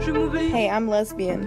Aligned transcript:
Hey, 0.00 0.68
I'm 0.68 0.88
lesbian. 0.88 1.42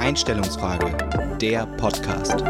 Einstellungsfrage, 0.00 0.96
der 1.40 1.66
Podcast. 1.78 2.42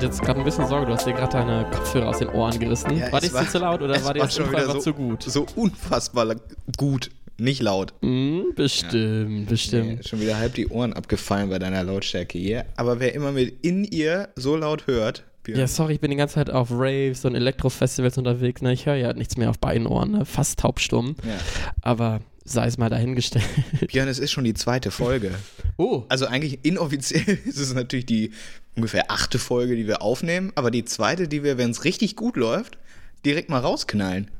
Jetzt 0.00 0.22
gerade 0.22 0.38
ein 0.40 0.44
bisschen 0.44 0.66
Sorge, 0.66 0.86
du 0.86 0.92
hast 0.94 1.06
dir 1.06 1.12
gerade 1.12 1.32
deine 1.32 1.66
Kopfhörer 1.70 2.08
aus 2.08 2.18
den 2.18 2.28
Ohren 2.30 2.58
gerissen. 2.58 2.96
Ja, 2.96 3.12
war 3.12 3.20
das 3.20 3.34
war- 3.34 3.42
jetzt 3.42 3.52
zu 3.52 3.58
laut 3.58 3.82
oder 3.82 4.02
war 4.02 4.14
dir 4.14 4.20
das 4.22 4.34
schon 4.34 4.46
einfach 4.46 4.62
wieder 4.62 4.72
so- 4.72 4.78
zu 4.80 4.94
gut? 4.94 5.22
So 5.24 5.46
unfassbar 5.56 6.34
gut, 6.78 7.10
nicht 7.40 7.62
laut. 7.62 7.92
Hm, 8.02 8.52
bestimmt, 8.56 9.48
bestimmt. 9.48 9.98
Nee, 9.98 10.08
schon 10.08 10.20
wieder 10.20 10.38
halb 10.38 10.54
die 10.54 10.68
Ohren 10.68 10.92
abgefallen 10.92 11.50
bei 11.50 11.58
deiner 11.58 11.82
Lautstärke 11.82 12.38
hier. 12.38 12.64
Aber 12.76 13.00
wer 13.00 13.14
immer 13.14 13.32
mit 13.32 13.64
in 13.64 13.84
ihr 13.84 14.28
so 14.36 14.56
laut 14.56 14.86
hört, 14.86 15.24
Björn, 15.42 15.58
Ja, 15.60 15.66
sorry, 15.66 15.94
ich 15.94 16.00
bin 16.00 16.10
die 16.10 16.16
ganze 16.16 16.34
Zeit 16.34 16.50
auf 16.50 16.68
Raves 16.70 17.24
und 17.24 17.34
Elektrofestivals 17.34 18.18
unterwegs. 18.18 18.60
Ne? 18.62 18.72
Ich 18.72 18.86
höre 18.86 18.96
ja 18.96 19.06
halt 19.06 19.16
nichts 19.16 19.36
mehr 19.36 19.48
auf 19.50 19.58
beiden 19.58 19.86
Ohren, 19.86 20.10
ne? 20.12 20.24
fast 20.26 20.58
taubstumm. 20.60 21.16
Ja. 21.26 21.38
Aber 21.82 22.20
sei 22.44 22.66
es 22.66 22.78
mal 22.78 22.90
dahingestellt. 22.90 23.44
Björn, 23.88 24.08
es 24.08 24.18
ist 24.18 24.32
schon 24.32 24.44
die 24.44 24.54
zweite 24.54 24.90
Folge. 24.90 25.32
Oh, 25.76 26.04
Also 26.10 26.26
eigentlich 26.26 26.58
inoffiziell 26.62 27.38
ist 27.46 27.58
es 27.58 27.72
natürlich 27.72 28.04
die 28.04 28.32
ungefähr 28.76 29.10
achte 29.10 29.38
Folge, 29.38 29.76
die 29.76 29.86
wir 29.86 30.02
aufnehmen, 30.02 30.52
aber 30.54 30.70
die 30.70 30.84
zweite, 30.84 31.26
die 31.26 31.42
wir, 31.42 31.56
wenn 31.56 31.70
es 31.70 31.84
richtig 31.84 32.16
gut 32.16 32.36
läuft, 32.36 32.76
direkt 33.24 33.48
mal 33.48 33.60
rausknallen. 33.60 34.30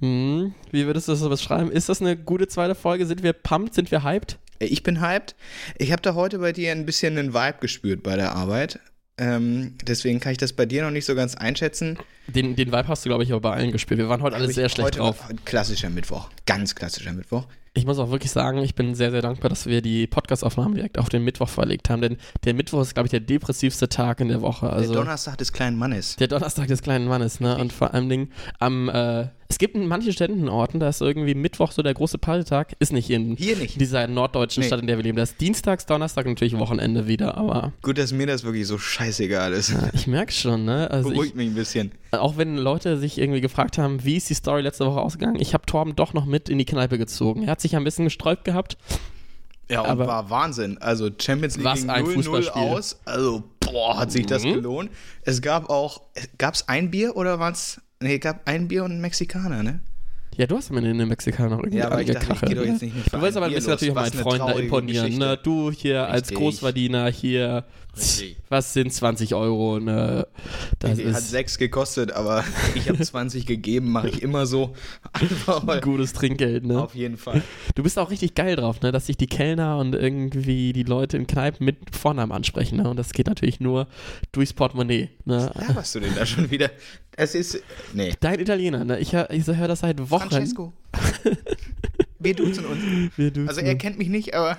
Hm, 0.00 0.54
wie 0.70 0.86
würdest 0.86 1.08
du 1.08 1.12
das 1.12 1.20
so 1.20 1.28
beschreiben? 1.28 1.70
Ist 1.70 1.88
das 1.88 2.00
eine 2.00 2.16
gute 2.16 2.46
zweite 2.48 2.74
Folge? 2.74 3.06
Sind 3.06 3.22
wir 3.22 3.32
pumped? 3.32 3.74
Sind 3.74 3.90
wir 3.90 4.02
hyped? 4.02 4.38
Ich 4.60 4.82
bin 4.82 5.00
hyped. 5.00 5.34
Ich 5.78 5.92
habe 5.92 6.02
da 6.02 6.14
heute 6.14 6.38
bei 6.38 6.52
dir 6.52 6.72
ein 6.72 6.86
bisschen 6.86 7.18
einen 7.18 7.34
Vibe 7.34 7.58
gespürt 7.60 8.02
bei 8.02 8.16
der 8.16 8.32
Arbeit. 8.32 8.80
Ähm, 9.18 9.74
deswegen 9.82 10.20
kann 10.20 10.32
ich 10.32 10.38
das 10.38 10.52
bei 10.52 10.64
dir 10.64 10.82
noch 10.82 10.90
nicht 10.90 11.04
so 11.04 11.14
ganz 11.14 11.34
einschätzen. 11.34 11.98
Den, 12.28 12.54
den 12.54 12.68
Vibe 12.68 12.86
hast 12.86 13.04
du, 13.04 13.08
glaube 13.08 13.24
ich, 13.24 13.32
aber 13.32 13.40
bei 13.40 13.52
allen 13.52 13.72
gespielt. 13.72 13.98
Wir 13.98 14.08
waren 14.08 14.22
heute 14.22 14.36
alle 14.36 14.50
sehr 14.52 14.68
schlecht 14.68 14.98
drauf. 14.98 15.24
Klassischer 15.44 15.90
Mittwoch. 15.90 16.30
Ganz 16.46 16.74
klassischer 16.74 17.12
Mittwoch. 17.12 17.46
Ich 17.78 17.86
muss 17.86 18.00
auch 18.00 18.10
wirklich 18.10 18.32
sagen, 18.32 18.58
ich 18.58 18.74
bin 18.74 18.96
sehr, 18.96 19.12
sehr 19.12 19.22
dankbar, 19.22 19.48
dass 19.50 19.66
wir 19.66 19.80
die 19.82 20.08
Podcast-Aufnahmen 20.08 20.74
direkt 20.74 20.98
auf 20.98 21.08
den 21.08 21.22
Mittwoch 21.22 21.48
verlegt 21.48 21.88
haben, 21.90 22.02
denn 22.02 22.16
der 22.44 22.54
Mittwoch 22.54 22.80
ist, 22.82 22.94
glaube 22.94 23.06
ich, 23.06 23.10
der 23.12 23.20
depressivste 23.20 23.88
Tag 23.88 24.18
in 24.18 24.26
der 24.28 24.42
Woche. 24.42 24.68
Also 24.68 24.92
der 24.94 25.02
Donnerstag 25.02 25.38
des 25.38 25.52
kleinen 25.52 25.78
Mannes. 25.78 26.16
der 26.16 26.26
Donnerstag 26.26 26.66
des 26.66 26.82
kleinen 26.82 27.06
Mannes, 27.06 27.38
ne? 27.38 27.56
Und 27.56 27.72
vor 27.72 27.94
allem 27.94 28.08
Dingen 28.08 28.32
am, 28.58 28.88
äh, 28.88 29.28
es 29.50 29.56
gibt 29.58 29.76
in 29.76 29.86
manchen 29.86 30.12
Städten 30.12 30.42
und 30.42 30.48
Orten, 30.50 30.78
da 30.80 30.88
ist 30.90 31.00
irgendwie 31.00 31.34
Mittwoch 31.34 31.72
so 31.72 31.82
der 31.82 31.94
große 31.94 32.18
Partytag. 32.18 32.74
Ist 32.80 32.92
nicht 32.92 33.08
in 33.08 33.34
Hier 33.36 33.56
nicht. 33.56 33.80
dieser 33.80 34.06
norddeutschen 34.06 34.60
Nee. 34.62 34.66
Stadt, 34.66 34.80
in 34.80 34.86
der 34.88 34.98
wir 34.98 35.04
leben. 35.04 35.16
Das 35.16 35.30
ist 35.30 35.40
Dienstags, 35.40 35.86
Donnerstag 35.86 36.26
natürlich 36.26 36.58
Wochenende 36.58 37.06
wieder, 37.06 37.36
aber 37.38 37.72
Gut, 37.80 37.96
dass 37.96 38.12
mir 38.12 38.26
das 38.26 38.42
wirklich 38.44 38.66
so 38.66 38.76
scheißegal 38.76 39.52
ist. 39.54 39.74
ich 39.94 40.06
merke 40.06 40.32
schon, 40.32 40.64
ne? 40.66 40.90
Also 40.90 41.10
Beruhigt 41.10 41.30
ich, 41.30 41.36
mich 41.36 41.46
ein 41.48 41.54
bisschen. 41.54 41.92
auch 42.10 42.36
wenn 42.36 42.56
Leute 42.58 42.98
sich 42.98 43.16
irgendwie 43.16 43.40
gefragt 43.40 43.78
haben, 43.78 44.04
wie 44.04 44.16
ist 44.16 44.28
die 44.28 44.34
Story 44.34 44.60
letzte 44.60 44.84
Woche 44.84 45.00
ausgegangen, 45.00 45.36
ich 45.40 45.54
habe 45.54 45.64
Torben 45.64 45.96
doch 45.96 46.12
noch 46.12 46.26
mit 46.26 46.50
in 46.50 46.58
die 46.58 46.66
Kneipe 46.66 46.98
gezogen. 46.98 47.44
Er 47.44 47.52
hat 47.52 47.60
sich 47.62 47.67
ein 47.76 47.84
bisschen 47.84 48.04
gesträubt 48.06 48.44
gehabt. 48.44 48.76
Ja, 49.70 49.80
und 49.82 49.86
Aber- 49.90 50.06
war 50.06 50.30
Wahnsinn. 50.30 50.78
Also 50.78 51.10
Champions 51.20 51.56
League 51.56 51.66
Was 51.66 51.86
ein 51.88 52.04
0-0 52.04 52.14
Fußballspiel. 52.14 52.62
aus. 52.62 52.98
Also, 53.04 53.44
boah, 53.60 53.98
hat 53.98 54.10
sich 54.10 54.24
das 54.26 54.44
Mhm. 54.44 54.54
gelohnt. 54.54 54.90
Es 55.22 55.42
gab 55.42 55.68
auch, 55.68 56.00
gab 56.38 56.54
es 56.54 56.66
ein 56.68 56.90
Bier 56.90 57.16
oder 57.16 57.38
war 57.38 57.52
es, 57.52 57.80
nee, 58.00 58.14
es 58.14 58.20
gab 58.20 58.48
ein 58.48 58.66
Bier 58.68 58.84
und 58.84 58.92
einen 58.92 59.00
Mexikaner, 59.02 59.62
ne? 59.62 59.80
Ja, 60.36 60.46
du 60.46 60.56
hast 60.56 60.70
mir 60.70 60.78
in 60.78 60.96
den 60.98 61.08
Mexikaner 61.08 61.56
irgendwie 61.58 61.78
Ja, 61.78 61.86
aber 61.86 62.00
ich 62.00 62.10
dachte, 62.12 62.32
ich 62.46 62.50
jetzt 62.52 62.80
nicht 62.82 63.12
Du 63.12 63.20
willst 63.20 63.36
aber 63.36 63.46
ein 63.46 63.52
bisschen 63.52 63.70
natürlich 63.70 63.90
auch 63.90 63.96
meinen 63.96 64.12
eine 64.12 64.22
Freunden 64.22 64.58
imponieren, 64.60 65.18
ne? 65.18 65.36
Du 65.42 65.70
hier 65.72 66.06
als 66.06 66.28
Richtig. 66.28 66.36
Großverdiener 66.38 67.10
hier, 67.10 67.64
Richtig. 67.96 68.36
was 68.48 68.72
sind 68.72 68.92
20 68.92 69.34
Euro, 69.34 69.78
ne? 69.80 70.26
Das 70.78 70.92
Hat 70.92 70.98
ist 70.98 71.30
sechs 71.30 71.58
gekostet, 71.58 72.12
aber 72.12 72.44
ich 72.74 72.88
habe 72.88 72.98
20 72.98 73.46
gegeben, 73.46 73.90
mache 73.90 74.08
ich 74.08 74.22
immer 74.22 74.46
so. 74.46 74.74
Einfach 75.12 75.62
mal. 75.62 75.80
gutes 75.80 76.12
Trinkgeld, 76.12 76.64
ne? 76.64 76.82
Auf 76.82 76.94
jeden 76.94 77.16
Fall. 77.16 77.42
Du 77.74 77.82
bist 77.82 77.98
auch 77.98 78.10
richtig 78.10 78.34
geil 78.34 78.56
drauf, 78.56 78.80
ne? 78.80 78.92
Dass 78.92 79.06
sich 79.06 79.16
die 79.16 79.26
Kellner 79.26 79.78
und 79.78 79.94
irgendwie 79.94 80.72
die 80.72 80.84
Leute 80.84 81.16
in 81.16 81.26
Kneipen 81.26 81.64
mit 81.64 81.76
Vornamen 81.94 82.32
ansprechen, 82.32 82.78
ne? 82.78 82.88
Und 82.88 82.96
das 82.96 83.12
geht 83.12 83.26
natürlich 83.26 83.60
nur 83.60 83.86
durchs 84.32 84.52
Portemonnaie, 84.52 85.10
ne? 85.24 85.52
Ja, 85.54 85.74
was 85.74 85.92
du 85.92 86.00
denn 86.00 86.14
da 86.14 86.26
schon 86.26 86.50
wieder? 86.50 86.70
Es 87.16 87.34
ist, 87.34 87.60
nee. 87.94 88.12
Dein 88.20 88.38
Italiener, 88.38 88.84
ne? 88.84 89.00
Ich 89.00 89.12
höre 89.12 89.30
ich 89.30 89.46
hör 89.46 89.68
das 89.68 89.80
seit 89.80 90.10
Wochen. 90.10 90.30
Francesco. 90.30 90.72
Wir 92.20 92.34
duzen 92.34 92.64
uns. 92.66 92.82
Wir 93.16 93.30
duzen 93.30 93.48
Also 93.48 93.60
er 93.60 93.76
kennt 93.76 93.98
mich 93.98 94.08
nicht, 94.08 94.34
aber 94.34 94.56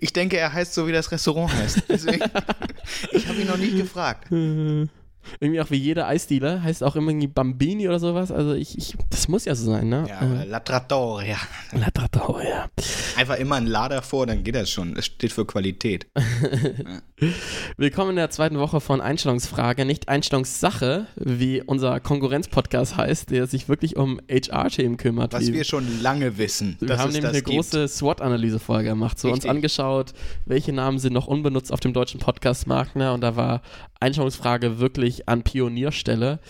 ich 0.00 0.12
denke, 0.12 0.38
er 0.38 0.52
heißt 0.52 0.72
so, 0.72 0.86
wie 0.86 0.92
das 0.92 1.12
Restaurant 1.12 1.52
heißt. 1.52 1.82
Deswegen, 1.88 2.24
ich 3.12 3.28
habe 3.28 3.40
ihn 3.40 3.46
noch 3.46 3.58
nicht 3.58 3.76
gefragt. 3.76 4.28
Irgendwie 5.40 5.60
auch 5.60 5.70
wie 5.70 5.76
jeder 5.76 6.06
Eisdealer, 6.06 6.62
heißt 6.62 6.82
auch 6.82 6.96
immer 6.96 7.10
irgendwie 7.10 7.26
Bambini 7.26 7.88
oder 7.88 7.98
sowas. 7.98 8.30
Also 8.30 8.54
ich, 8.54 8.76
ich 8.76 8.96
das 9.10 9.28
muss 9.28 9.44
ja 9.44 9.54
so 9.54 9.70
sein, 9.70 9.88
ne? 9.88 10.06
Ja, 10.08 10.20
aber 10.20 10.44
La 10.44 10.60
Trattoria. 10.60 11.36
La 11.72 11.90
Trattoria. 11.90 12.68
Einfach 13.16 13.36
immer 13.36 13.56
ein 13.56 13.66
La 13.66 13.88
davor, 13.88 14.26
dann 14.26 14.42
geht 14.42 14.54
das 14.54 14.70
schon. 14.70 14.96
Es 14.96 15.06
steht 15.06 15.32
für 15.32 15.46
Qualität. 15.46 16.06
Willkommen 17.76 18.10
in 18.10 18.16
der 18.16 18.30
zweiten 18.30 18.58
Woche 18.58 18.80
von 18.80 19.00
Einstellungsfrage, 19.00 19.84
nicht 19.84 20.08
Einstellungssache, 20.08 21.06
wie 21.16 21.62
unser 21.62 22.00
Konkurrenzpodcast 22.00 22.96
heißt, 22.96 23.30
der 23.30 23.46
sich 23.46 23.68
wirklich 23.68 23.96
um 23.96 24.20
HR-Themen 24.28 24.96
kümmert. 24.96 25.32
Was 25.32 25.52
wir 25.52 25.64
schon 25.64 26.02
lange 26.02 26.38
wissen, 26.38 26.76
wir 26.80 26.98
haben 26.98 27.12
nämlich 27.12 27.28
eine 27.28 27.42
gibt. 27.42 27.48
große 27.48 27.88
SWOT-Analyse 27.88 28.58
vorher 28.58 28.84
gemacht, 28.84 29.18
so 29.18 29.28
uns 29.28 29.38
Richtig. 29.38 29.50
angeschaut, 29.50 30.12
welche 30.46 30.72
Namen 30.72 30.98
sind 30.98 31.12
noch 31.12 31.26
unbenutzt 31.26 31.72
auf 31.72 31.80
dem 31.80 31.92
deutschen 31.92 32.18
Podcast-Markt, 32.18 32.96
ne? 32.96 33.12
und 33.12 33.20
da 33.20 33.36
war 33.36 33.62
Einstellungsfrage 34.00 34.80
wirklich 34.80 35.11
an 35.28 35.42
Pionierstelle. 35.42 36.40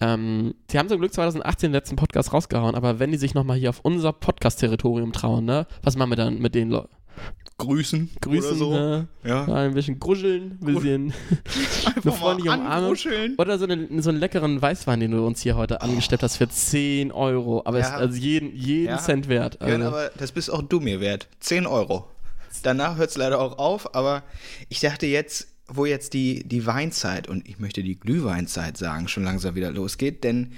Ähm, 0.00 0.54
sie 0.70 0.78
haben 0.78 0.88
zum 0.88 0.98
Glück 0.98 1.12
2018 1.12 1.68
den 1.70 1.72
letzten 1.74 1.96
Podcast 1.96 2.32
rausgehauen, 2.32 2.74
aber 2.74 2.98
wenn 2.98 3.10
die 3.12 3.18
sich 3.18 3.34
nochmal 3.34 3.56
hier 3.58 3.70
auf 3.70 3.80
unser 3.82 4.12
Podcast-Territorium 4.12 5.12
trauen, 5.12 5.44
ne? 5.44 5.66
was 5.82 5.96
machen 5.96 6.10
wir 6.10 6.16
dann 6.16 6.38
mit 6.38 6.54
den 6.54 6.70
Leuten? 6.70 6.94
Grüßen, 7.58 8.10
Grüßen, 8.20 8.50
oder 8.50 8.56
so. 8.56 8.70
ne? 8.72 9.08
Ja. 9.24 9.44
ein 9.46 9.74
bisschen 9.74 9.98
gruscheln, 9.98 10.58
ein 10.62 10.74
bisschen 10.74 11.12
eine 12.04 12.12
freundliche 12.12 12.52
Umarmung. 12.54 12.94
Oder 13.36 13.58
so, 13.58 13.64
eine, 13.64 14.00
so 14.00 14.10
einen 14.10 14.20
leckeren 14.20 14.62
Weißwein, 14.62 15.00
den 15.00 15.10
du 15.10 15.26
uns 15.26 15.40
hier 15.42 15.56
heute 15.56 15.82
angesteppt 15.82 16.22
hast 16.22 16.36
für 16.36 16.48
10 16.48 17.10
Euro. 17.10 17.62
Aber 17.64 17.78
es 17.80 17.88
Ja. 17.88 17.96
ist 17.96 18.00
also 18.00 18.16
jeden, 18.16 18.54
jeden 18.54 18.86
Ja. 18.86 18.98
Cent 18.98 19.28
wert. 19.28 19.60
Also, 19.60 19.76
Björn, 19.76 19.82
aber 19.92 20.10
das 20.16 20.30
bist 20.30 20.52
auch 20.52 20.62
du 20.62 20.78
mir 20.78 21.00
wert. 21.00 21.26
10 21.40 21.66
Euro. 21.66 22.06
Danach 22.62 22.96
hört 22.96 23.10
es 23.10 23.16
leider 23.16 23.40
auch 23.40 23.58
auf, 23.58 23.92
aber 23.94 24.22
ich 24.68 24.78
dachte 24.78 25.06
jetzt, 25.06 25.48
wo 25.68 25.86
jetzt 25.86 26.14
die, 26.14 26.42
die 26.44 26.66
Weinzeit 26.66 27.28
und 27.28 27.48
ich 27.48 27.58
möchte 27.58 27.82
die 27.82 27.98
Glühweinzeit 27.98 28.76
sagen, 28.76 29.06
schon 29.08 29.24
langsam 29.24 29.54
wieder 29.54 29.70
losgeht, 29.70 30.24
denn 30.24 30.52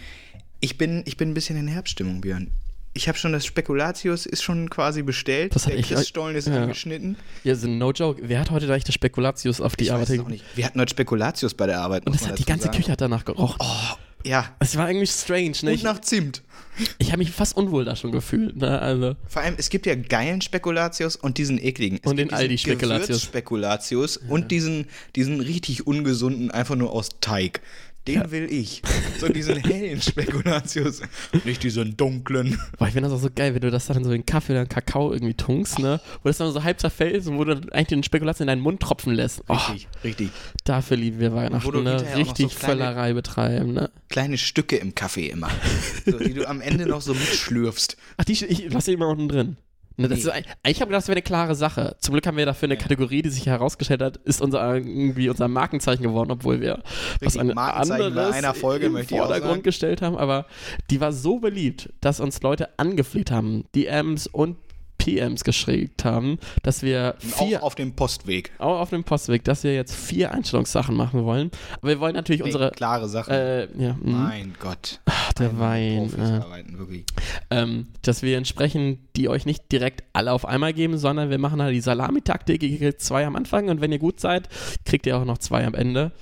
ich 0.60 0.78
bin, 0.78 1.02
ich 1.06 1.16
bin 1.16 1.30
ein 1.30 1.34
bisschen 1.34 1.56
in 1.56 1.68
Herbststimmung, 1.68 2.20
Björn. 2.20 2.50
Ich 2.92 3.08
habe 3.08 3.16
schon 3.16 3.32
das 3.32 3.46
Spekulatius 3.46 4.26
ist 4.26 4.42
schon 4.42 4.68
quasi 4.68 5.02
bestellt. 5.02 5.54
Das 5.54 5.66
hat 5.66 5.74
Der 5.74 5.82
Christstollen 5.82 6.34
ist 6.36 6.48
ja. 6.48 6.60
angeschnitten. 6.62 7.16
ja, 7.44 7.54
so 7.54 7.68
no 7.68 7.92
joke. 7.92 8.20
Wer 8.24 8.40
hat 8.40 8.50
heute 8.50 8.66
eigentlich 8.66 8.84
das 8.84 8.94
Spekulatius 8.96 9.60
auf 9.60 9.76
die 9.76 9.84
Ich 9.84 9.92
Arbeit 9.92 10.08
weiß 10.08 10.16
es 10.16 10.24
auch 10.24 10.28
nicht. 10.28 10.44
Wir 10.56 10.66
hatten 10.66 10.80
heute 10.80 10.90
Spekulatius 10.90 11.54
bei 11.54 11.66
der 11.66 11.80
Arbeit. 11.80 12.06
Und 12.06 12.20
man 12.20 12.30
hat 12.30 12.38
die 12.38 12.44
ganze 12.44 12.64
sagen. 12.66 12.76
Küche 12.76 12.90
hat 12.92 13.00
danach 13.00 13.24
gerochen. 13.24 13.58
Oh, 13.60 13.96
ja. 14.24 14.54
Es 14.58 14.76
war 14.76 14.88
irgendwie 14.90 15.06
strange, 15.06 15.52
ne? 15.62 15.72
Und 15.72 15.82
nach 15.84 16.00
Zimt. 16.00 16.42
Ich 16.98 17.08
habe 17.08 17.18
mich 17.18 17.30
fast 17.30 17.56
unwohl 17.56 17.84
da 17.84 17.96
schon 17.96 18.12
gefühlt, 18.12 18.56
ne? 18.56 18.80
Also. 18.80 19.16
Vor 19.26 19.42
allem, 19.42 19.54
es 19.58 19.70
gibt 19.70 19.86
ja 19.86 19.94
geilen 19.94 20.40
Spekulatius 20.40 21.16
und 21.16 21.38
diesen 21.38 21.62
ekligen. 21.62 21.98
Es 22.02 22.10
Und 22.10 22.16
den 22.16 22.32
Aldi-Spekulatius. 22.32 23.22
Spekulatius 23.22 24.16
und 24.16 24.50
diesen, 24.50 24.86
diesen 25.16 25.40
richtig 25.40 25.86
ungesunden, 25.86 26.50
einfach 26.50 26.76
nur 26.76 26.92
aus 26.92 27.10
Teig. 27.20 27.60
Den 28.08 28.30
will 28.30 28.50
ich. 28.50 28.80
So 29.18 29.28
diesen 29.28 29.56
hellen 29.58 30.00
Spekulatius. 30.40 31.02
Nicht 31.44 31.62
diesen 31.62 31.96
dunklen. 31.96 32.58
Boah, 32.78 32.86
ich 32.88 32.94
finde 32.94 33.08
das 33.10 33.18
auch 33.18 33.22
so 33.22 33.28
geil, 33.34 33.54
wenn 33.54 33.60
du 33.60 33.70
das 33.70 33.86
dann 33.86 34.02
so 34.04 34.10
in 34.12 34.24
Kaffee 34.24 34.52
oder 34.52 34.62
in 34.62 34.68
Kakao 34.68 35.12
irgendwie 35.12 35.34
tunkst, 35.34 35.78
ne? 35.78 36.00
Wo 36.22 36.28
das 36.30 36.38
dann 36.38 36.50
so 36.52 36.62
halb 36.64 36.80
zerfällt 36.80 37.26
und 37.26 37.36
wo 37.38 37.44
du 37.44 37.52
eigentlich 37.72 37.88
den 37.88 38.02
Spekulatius 38.02 38.40
in 38.40 38.46
deinen 38.46 38.62
Mund 38.62 38.80
tropfen 38.80 39.12
lässt. 39.12 39.42
Oh, 39.48 39.54
Richtig, 39.54 39.88
richtig. 40.02 40.30
dafür 40.64 40.96
lieben 40.96 41.20
wir 41.20 41.34
Weihnachten, 41.34 41.66
Wo 41.66 41.70
du 41.72 41.82
ne? 41.82 41.92
noch 41.94 41.98
so 42.00 42.06
Richtig 42.16 42.56
kleine- 42.56 42.74
Völlerei 42.80 43.12
betreiben, 43.12 43.74
ne? 43.74 43.90
Kleine 44.08 44.38
Stücke 44.38 44.76
im 44.76 44.94
Kaffee 44.94 45.26
immer. 45.28 45.50
So, 46.06 46.18
die 46.18 46.32
du 46.34 46.48
am 46.48 46.60
Ende 46.62 46.86
noch 46.86 47.02
so 47.02 47.12
mitschlürfst. 47.14 47.96
Ach, 48.16 48.24
die, 48.24 48.32
ich 48.32 48.70
lasse 48.72 48.90
die 48.90 48.94
immer 48.94 49.08
unten 49.08 49.28
drin. 49.28 49.56
Ne, 50.00 50.08
das 50.08 50.18
Nee. 50.24 50.24
ist, 50.24 50.30
eigentlich 50.30 50.44
habe 50.44 50.70
ich 50.70 50.78
gedacht, 50.78 50.92
das 50.94 51.08
wäre 51.08 51.16
eine 51.16 51.22
klare 51.22 51.54
Sache. 51.54 51.96
Zum 52.00 52.14
Glück 52.14 52.26
haben 52.26 52.36
wir 52.36 52.46
dafür 52.46 52.68
eine 52.68 52.76
Kategorie, 52.78 53.22
die 53.22 53.28
sich 53.28 53.46
herausgestellt 53.46 54.00
hat, 54.00 54.16
ist 54.18 54.40
unser 54.40 54.74
irgendwie 54.74 55.28
unser 55.28 55.48
Markenzeichen 55.48 56.02
geworden, 56.02 56.30
obwohl 56.30 56.60
wir 56.60 56.82
was 57.20 57.34
Richtig, 57.36 57.54
Markenzeichen 57.54 57.98
bei 57.98 58.06
anderes 58.06 58.34
einer 58.34 58.54
Folge, 58.54 58.86
im 58.86 59.04
Vordergrund 59.04 59.62
gestellt 59.62 60.00
haben. 60.00 60.16
Aber 60.16 60.46
die 60.90 61.00
war 61.00 61.12
so 61.12 61.38
beliebt, 61.38 61.90
dass 62.00 62.20
uns 62.20 62.40
Leute 62.42 62.70
angefleht 62.78 63.30
haben, 63.30 63.64
DMs 63.74 64.26
und 64.26 64.56
PMs 65.00 65.44
geschickt 65.44 66.04
haben, 66.04 66.38
dass 66.62 66.82
wir 66.82 67.14
vier 67.18 67.58
Auch 67.60 67.62
auf 67.68 67.74
dem 67.74 67.96
Postweg. 67.96 68.52
auch 68.58 68.80
auf 68.80 68.90
dem 68.90 69.02
Postweg, 69.02 69.42
dass 69.44 69.64
wir 69.64 69.74
jetzt 69.74 69.94
vier 69.94 70.32
Einstellungssachen 70.32 70.94
machen 70.94 71.24
wollen. 71.24 71.50
Aber 71.78 71.88
wir 71.88 72.00
wollen 72.00 72.14
natürlich 72.14 72.40
Nee, 72.42 72.46
unsere 72.46 72.70
klare 72.70 73.08
Sache. 73.08 73.68
äh, 73.76 73.82
ja, 73.82 73.96
mh, 74.00 74.10
mein 74.18 74.54
Gott. 74.60 75.00
ach, 75.06 75.32
der 75.34 75.58
Wein. 75.58 76.10
Profis 76.10 76.28
Äh, 76.30 76.32
arbeiten, 76.34 76.78
wirklich. 76.78 77.04
ähm, 77.50 77.86
dass 78.02 78.22
wir 78.22 78.36
entsprechend 78.36 78.98
die 79.16 79.28
euch 79.28 79.46
nicht 79.46 79.72
direkt 79.72 80.04
alle 80.12 80.32
auf 80.32 80.44
einmal 80.46 80.72
geben, 80.72 80.96
sondern 80.98 81.30
wir 81.30 81.38
machen 81.38 81.60
halt 81.62 81.74
die 81.74 81.80
Salamitaktik. 81.80 82.62
Ihr 82.62 82.78
kriegt 82.78 83.00
zwei 83.00 83.26
am 83.26 83.36
Anfang 83.36 83.68
und 83.68 83.80
wenn 83.80 83.92
ihr 83.92 83.98
gut 83.98 84.20
seid, 84.20 84.48
kriegt 84.84 85.06
ihr 85.06 85.16
auch 85.16 85.24
noch 85.24 85.38
zwei 85.38 85.66
am 85.66 85.74
Ende. 85.74 86.12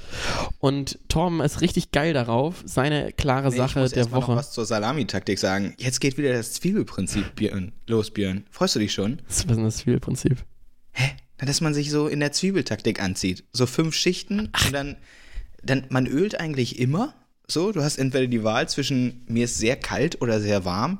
Und 0.61 0.99
Torben 1.09 1.41
ist 1.41 1.61
richtig 1.61 1.91
geil 1.93 2.13
darauf, 2.13 2.63
seine 2.65 3.13
klare 3.13 3.51
Nee, 3.51 3.57
Sache 3.57 3.79
ich 3.81 3.83
muss 3.85 3.91
der 3.93 4.05
mal 4.09 4.11
noch 4.21 4.29
Woche. 4.29 4.37
was 4.37 4.53
zur 4.53 4.65
Salamitaktik 4.65 5.39
sagen. 5.39 5.75
Jetzt 5.79 6.01
geht 6.01 6.17
wieder 6.19 6.33
das 6.33 6.53
Zwiebelprinzip 6.55 7.35
Björn, 7.37 7.73
los, 7.87 8.11
Björn. 8.11 8.45
Freust 8.51 8.68
du 8.75 8.81
dich 8.81 8.93
schon? 8.93 9.20
Das 9.29 9.44
ist 9.44 9.50
das 9.50 9.81
Spielprinzip. 9.81 10.44
Hä? 10.93 11.11
Na, 11.41 11.47
dass 11.47 11.61
man 11.61 11.75
sich 11.75 11.91
so 11.91 12.09
in 12.09 12.20
der 12.20 12.32
Zwiebeltaktik 12.32 13.00
anzieht. 13.00 13.44
So 13.53 13.67
fünf 13.67 13.94
Schichten 13.94 14.41
und 14.65 14.73
dann, 14.73 14.97
dann, 15.62 15.87
man 15.88 16.06
ölt 16.06 16.41
eigentlich 16.41 16.79
immer. 16.79 17.15
So, 17.47 17.73
du 17.73 17.82
hast 17.82 17.99
entweder 17.99 18.26
die 18.26 18.44
Wahl 18.44 18.69
zwischen 18.69 19.23
mir 19.26 19.44
ist 19.44 19.56
sehr 19.56 19.76
kalt 19.76 20.20
oder 20.20 20.41
sehr 20.41 20.65
warm, 20.65 20.99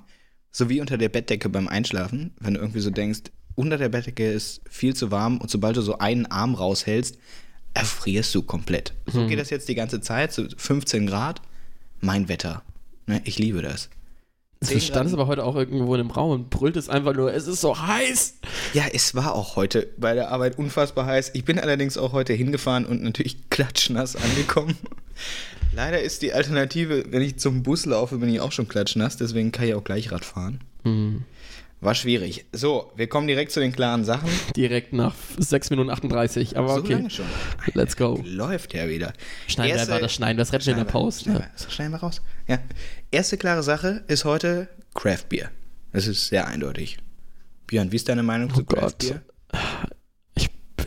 so 0.50 0.69
wie 0.70 0.81
unter 0.81 0.97
der 0.97 1.11
Bettdecke 1.11 1.49
beim 1.49 1.69
Einschlafen, 1.69 2.32
wenn 2.41 2.55
du 2.55 2.61
irgendwie 2.61 2.81
so 2.81 2.91
denkst, 2.91 3.31
unter 3.55 3.76
der 3.76 3.88
Bettdecke 3.88 4.31
ist 4.31 4.62
viel 4.71 4.94
zu 4.94 5.11
warm 5.11 5.38
und 5.38 5.50
sobald 5.50 5.76
du 5.76 5.82
so 5.82 5.99
einen 5.99 6.26
Arm 6.26 6.55
raushältst, 6.55 7.19
erfrierst 7.75 8.35
du 8.35 8.43
komplett. 8.43 8.94
So 9.06 9.26
geht 9.26 9.38
das 9.38 9.50
jetzt 9.50 9.69
die 9.69 9.75
ganze 9.75 10.00
Zeit, 10.00 10.32
so 10.32 10.47
15 10.56 11.06
Grad, 11.06 11.43
mein 12.00 12.29
Wetter. 12.29 12.62
Ne, 13.06 13.21
ich 13.25 13.38
liebe 13.38 13.62
das. 13.62 13.91
Du 14.61 14.67
10 14.67 14.81
standest 14.81 15.15
Grad- 15.15 15.21
aber 15.23 15.29
heute 15.31 15.45
auch 15.45 15.55
irgendwo 15.55 15.95
in 15.95 16.01
einem 16.01 16.11
Raum 16.11 16.33
und 16.33 16.51
brüllt 16.51 16.77
es 16.77 16.89
einfach 16.89 17.15
nur, 17.15 17.33
es 17.33 17.47
ist 17.47 17.61
so 17.61 17.79
heiß. 17.81 18.35
Ja, 18.75 18.85
es 18.93 19.15
war 19.15 19.35
auch 19.35 19.55
heute 19.57 19.89
bei 19.99 20.15
der 20.15 20.31
Arbeit 20.33 20.59
unfassbar 20.59 21.07
heiß. 21.07 21.31
Ich 21.35 21.45
bin 21.45 21.59
allerdings 21.61 21.97
auch 21.97 22.13
heute 22.13 22.33
hingefahren 22.33 22.85
und 22.85 23.03
natürlich 23.03 23.37
klatschnass 23.51 24.17
angekommen. 24.17 24.77
Leider 25.75 26.01
ist 26.03 26.23
die 26.23 26.33
Alternative, 26.33 27.05
wenn 27.11 27.23
ich 27.23 27.37
zum 27.39 27.63
Bus 27.63 27.87
laufe, 27.87 28.19
bin 28.19 28.29
ich 28.31 28.41
auch 28.41 28.51
schon 28.53 28.67
klatschnass, 28.67 29.17
deswegen 29.17 29.53
kann 29.53 29.67
ich 29.69 29.75
auch 29.75 29.85
gleich 29.85 30.11
Rad 30.11 30.25
fahren. 30.25 30.61
Hm. 30.83 31.25
War 31.81 31.95
schwierig. 31.95 32.45
So, 32.53 32.91
wir 32.97 33.09
kommen 33.09 33.29
direkt 33.29 33.53
zu 33.53 33.61
den 33.61 33.71
klaren 33.73 34.05
Sachen. 34.05 34.29
Direkt 34.57 34.93
nach 34.93 35.15
6 35.39 35.71
Minuten 35.71 35.91
38, 35.91 36.57
aber 36.57 36.75
So 36.75 36.81
okay. 36.81 36.95
lange 36.95 37.11
schon. 37.11 37.25
Let's 37.75 37.97
go. 37.97 38.21
Läuft 38.25 38.75
ja 38.75 38.89
wieder. 38.89 39.13
Schneiden 39.47 39.69
wir 39.75 39.77
Erste- 39.79 39.93
einfach 39.93 40.03
das 40.07 40.13
Schneiden, 40.15 40.39
das 40.39 40.53
retten 40.53 40.67
wir 40.67 40.73
in 40.73 40.79
der 40.79 40.87
wir- 40.87 40.91
Post. 40.91 41.23
Schneiden 41.23 41.39
Ne? 41.41 41.47
wir, 41.47 41.51
das 41.65 41.73
schneiden 41.73 41.93
wir 41.93 41.99
raus. 41.99 42.21
Ja. 42.49 42.59
Erste 43.13 43.37
klare 43.39 43.63
Sache 43.63 44.03
ist 44.09 44.25
heute 44.25 44.69
Craft 44.95 45.25
Beer. 45.29 45.51
Das 45.93 46.09
ist 46.09 46.27
sehr 46.29 46.49
eindeutig. 46.49 46.99
Björn, 47.69 47.93
wie 47.93 47.97
ist 47.97 48.09
deine 48.09 48.25
Meinung 48.25 48.53
zu 48.53 48.61
Oh 48.63 48.65
Gott. 48.65 48.79
Craft 48.99 48.99
Beer? 48.99 49.23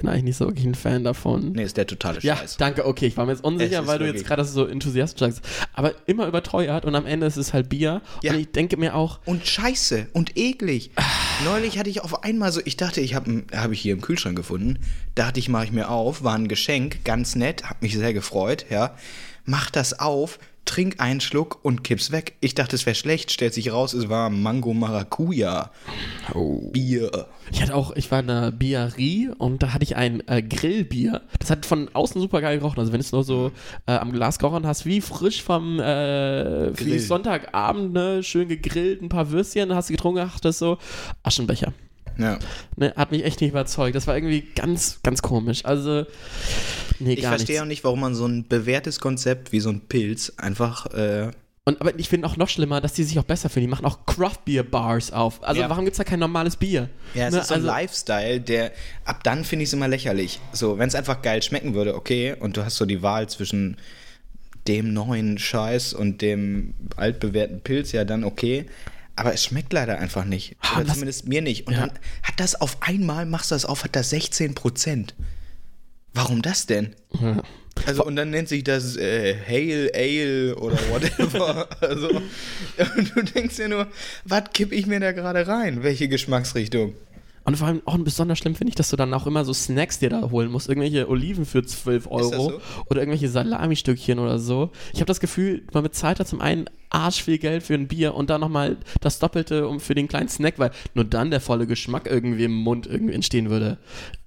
Ich 0.02 0.04
bin 0.04 0.10
eigentlich 0.10 0.24
nicht 0.24 0.38
so 0.38 0.48
wirklich 0.48 0.66
ein 0.66 0.74
Fan 0.74 1.04
davon. 1.04 1.52
Nee, 1.52 1.62
ist 1.62 1.78
der 1.78 1.86
totale 1.86 2.20
Ja, 2.22 2.36
Scheiß. 2.36 2.58
danke, 2.58 2.88
okay, 2.88 3.06
ich 3.06 3.18
war 3.18 3.28
mir 3.28 3.34
jetzt 3.34 3.44
unsicher, 3.44 3.86
weil 3.86 4.00
du 4.00 4.08
jetzt 4.08 4.26
gerade 4.26 4.44
so 4.44 4.66
enthusiastisch 4.66 5.20
sagst. 5.20 5.42
Aber 5.74 5.94
immer 6.08 6.26
überteuert 6.26 6.86
und 6.86 6.96
am 6.96 7.06
Ende 7.06 7.28
ist 7.28 7.38
es 7.38 7.54
halt 7.54 7.70
Bier. 7.70 8.02
Ja. 8.24 8.34
Und 8.34 8.40
ich 8.40 8.52
denke 8.52 8.78
mir 8.78 8.96
auch, 8.96 9.20
und 9.26 9.46
scheiße 9.46 10.08
und 10.14 10.38
eklig. 10.40 10.90
Neulich 11.46 11.78
hatte 11.78 11.92
ich 11.92 12.02
auf 12.02 12.24
einmal 12.24 12.52
so, 12.52 12.62
ich 12.66 12.78
dachte, 12.78 13.00
ich 13.00 13.14
habe 13.14 13.44
hab 13.54 13.70
ich 13.70 13.80
hier 13.80 13.94
im 13.94 14.02
Kühlschrank 14.02 14.36
gefunden. 14.36 14.80
Dachte 15.14 15.40
ich, 15.40 15.50
mache 15.50 15.66
ich 15.66 15.72
mir 15.72 15.88
auf, 15.92 16.24
war 16.24 16.34
ein 16.34 16.48
Geschenk, 16.48 17.06
ganz 17.06 17.36
nett, 17.36 17.70
hab 17.70 17.84
mich 17.84 17.96
sehr 17.96 18.16
gefreut, 18.16 18.66
ja. 18.72 18.96
Mach 19.46 19.70
das 19.70 20.00
auf, 20.00 20.40
trink 20.72 21.02
einen 21.02 21.20
Schluck 21.20 21.60
und 21.64 21.84
kipp's 21.84 22.14
weg. 22.14 22.38
Ich 22.40 22.56
dachte, 22.56 22.78
es 22.78 22.86
wäre 22.86 22.96
schlecht, 22.96 23.30
stellt 23.30 23.54
sich 23.54 23.74
raus, 23.74 23.94
es 23.94 24.08
war 24.08 24.30
Mango 24.30 24.74
Maracuja. 24.74 25.70
Bier. 26.72 27.28
ich 27.52 27.62
hatte 27.62 27.76
auch, 27.76 27.94
ich 27.98 28.10
war 28.10 28.22
in 28.22 28.30
einer 28.30 28.52
Biererie 28.54 29.32
und 29.38 29.62
da 29.62 29.74
hatte 29.74 29.84
ich 29.84 29.98
ein 29.98 30.26
äh, 30.28 30.42
Grillbier. 30.42 31.24
Das 31.40 31.50
hat 31.50 31.66
von 31.66 31.90
außen 31.92 32.22
super 32.22 32.40
geil 32.40 32.60
gerochen. 32.60 32.80
Also 32.80 32.94
wenn 32.94 33.02
du 33.02 33.06
es 33.06 33.12
nur 33.12 33.26
so 33.26 33.52
äh, 33.86 33.92
am 33.92 34.14
Glas 34.14 34.40
gerochen 34.40 34.66
hast, 34.66 34.86
wie 34.86 35.02
frisch 35.02 35.44
vom 35.44 35.82
äh, 35.82 36.72
wie. 36.80 37.00
Sonntagabend, 37.00 37.92
ne, 37.92 38.24
schön 38.24 38.48
gegrillt, 38.48 39.02
ein 39.02 39.10
paar 39.10 39.30
Würstchen, 39.30 39.76
hast 39.76 39.90
du 39.90 39.94
getrunken, 39.94 40.20
dachtest 40.20 40.60
so, 40.60 40.78
Aschenbecher. 41.24 41.74
Ja. 42.22 42.40
Ne, 42.76 42.94
hat 42.96 43.12
mich 43.12 43.24
echt 43.26 43.42
nicht 43.42 43.52
überzeugt. 43.52 43.96
Das 43.96 44.08
war 44.08 44.16
irgendwie 44.16 44.44
ganz, 44.56 45.00
ganz 45.04 45.22
komisch. 45.22 45.66
Also, 45.66 46.06
nee, 47.00 47.14
Ich 47.14 47.26
verstehe 47.26 47.56
nichts. 47.56 47.62
auch 47.64 47.68
nicht, 47.68 47.84
warum 47.84 48.00
man 48.02 48.16
so 48.16 48.26
ein 48.26 48.48
bewährtes 48.48 49.00
Konzept 49.00 49.52
wie 49.52 49.60
so 49.60 49.70
ein 49.70 49.82
Pilz 49.82 50.34
einfach 50.38 50.86
äh, 50.94 51.32
Und, 51.64 51.80
aber 51.82 51.98
ich 52.00 52.10
finde 52.10 52.28
auch 52.28 52.38
noch 52.38 52.50
schlimmer, 52.50 52.82
dass 52.82 52.94
die 52.94 53.04
sich 53.04 53.20
auch 53.20 53.24
besser 53.24 53.48
finden. 53.50 53.68
Die 53.68 53.72
machen 53.72 53.86
auch 53.86 54.06
Craft 54.06 54.40
Beer 54.46 54.64
Bars 54.64 55.12
auf. 55.12 55.44
Also 55.44 55.62
Ja. 55.62 55.70
warum 55.70 55.86
gibt 55.86 55.94
es 55.94 55.98
da 56.00 56.04
kein 56.04 56.20
normales 56.20 56.56
Bier? 56.56 56.90
Ja, 57.14 57.28
es 57.28 57.34
Ne, 57.34 57.42
ist 57.42 57.48
so 57.50 57.54
ein 57.54 57.60
also- 57.62 57.68
Lifestyle, 57.68 58.42
der 58.42 58.72
ab 59.06 59.24
dann 59.24 59.44
finde 59.44 59.64
ich 59.64 59.70
es 59.70 59.74
immer 59.74 59.88
lächerlich. 59.88 60.40
So, 60.54 60.80
wenn 60.80 60.88
es 60.88 60.96
einfach 60.96 61.22
geil 61.22 61.42
schmecken 61.44 61.74
würde, 61.76 61.96
okay, 61.96 62.36
und 62.40 62.58
du 62.58 62.66
hast 62.66 62.78
so 62.78 62.86
die 62.86 63.02
Wahl 63.04 63.30
zwischen 63.30 63.78
dem 64.68 64.94
neuen 64.94 65.38
Scheiß 65.40 65.94
und 65.94 66.22
dem 66.22 66.74
altbewährten 66.96 67.62
Pilz, 67.62 67.92
ja 67.94 68.06
dann 68.06 68.24
okay. 68.24 68.66
Aber 69.16 69.34
es 69.34 69.44
schmeckt 69.44 69.74
leider 69.74 70.00
einfach 70.00 70.26
nicht. 70.26 70.56
Ah, 70.62 70.78
Oder 70.78 70.88
was- 70.88 70.94
zumindest 70.94 71.28
mir 71.28 71.42
nicht. 71.42 71.68
Und 71.68 71.74
Ja. 71.74 71.82
dann 71.88 71.92
hat 72.24 72.40
das 72.40 72.60
auf 72.60 72.78
einmal, 72.82 73.26
machst 73.26 73.52
du 73.52 73.56
das 73.56 73.66
auf, 73.66 73.84
hat 73.84 73.96
das 73.96 74.10
16 74.10 74.56
Prozent. 74.56 75.14
Warum 76.14 76.42
das 76.42 76.66
denn? 76.66 76.96
Ja. 77.20 77.42
Also, 77.86 78.04
und 78.06 78.16
dann 78.18 78.32
nennt 78.32 78.50
sich 78.50 78.64
das 78.66 78.98
äh, 78.98 79.34
Hail 79.48 79.92
Ale 79.96 80.56
oder 80.58 80.78
whatever. 80.90 81.70
also, 81.82 82.10
und 82.98 83.16
du 83.16 83.24
denkst 83.24 83.56
dir 83.56 83.70
nur, 83.70 83.88
was 84.26 84.44
kipp 84.54 84.72
ich 84.74 84.88
mir 84.88 85.00
da 85.00 85.14
gerade 85.14 85.48
rein? 85.48 85.82
Welche 85.84 86.08
Geschmacksrichtung? 86.10 86.96
Und 87.44 87.58
vor 87.58 87.68
allem 87.68 87.82
auch 87.86 87.98
besonders 87.98 88.38
schlimm 88.38 88.56
finde 88.56 88.70
ich, 88.70 88.76
dass 88.76 88.90
du 88.90 88.96
dann 88.96 89.14
auch 89.14 89.26
immer 89.26 89.46
so 89.46 89.54
Snacks 89.54 90.00
dir 90.00 90.10
da 90.10 90.30
holen 90.30 90.52
musst. 90.52 90.70
Irgendwelche 90.70 91.10
Oliven 91.10 91.46
für 91.46 91.64
12 91.64 92.08
Euro 92.10 92.30
so? 92.32 92.62
oder 92.90 93.02
irgendwelche 93.02 93.30
Salami-Stückchen 93.30 94.20
oder 94.20 94.38
so. 94.38 94.72
Ich 94.94 95.00
habe 95.00 95.06
das 95.06 95.20
Gefühl, 95.20 95.64
man 95.74 95.84
bezahlt 95.84 96.20
da 96.20 96.26
zum 96.26 96.42
einen 96.42 96.70
arsch 96.92 97.24
viel 97.24 97.38
Geld 97.38 97.64
für 97.64 97.74
ein 97.74 97.88
Bier 97.88 98.14
und 98.14 98.30
dann 98.30 98.42
nochmal 98.42 98.78
das 99.00 99.18
Doppelte 99.20 99.68
um 99.68 99.80
für 99.80 99.96
den 99.96 100.08
kleinen 100.08 100.30
Snack, 100.30 100.60
weil 100.60 100.72
nur 100.94 101.06
dann 101.06 101.32
der 101.32 101.40
volle 101.40 101.66
Geschmack 101.66 102.06
irgendwie 102.06 102.44
im 102.44 102.54
Mund 102.54 102.86
irgendwie 102.86 103.14
entstehen 103.14 103.50
würde. 103.50 103.78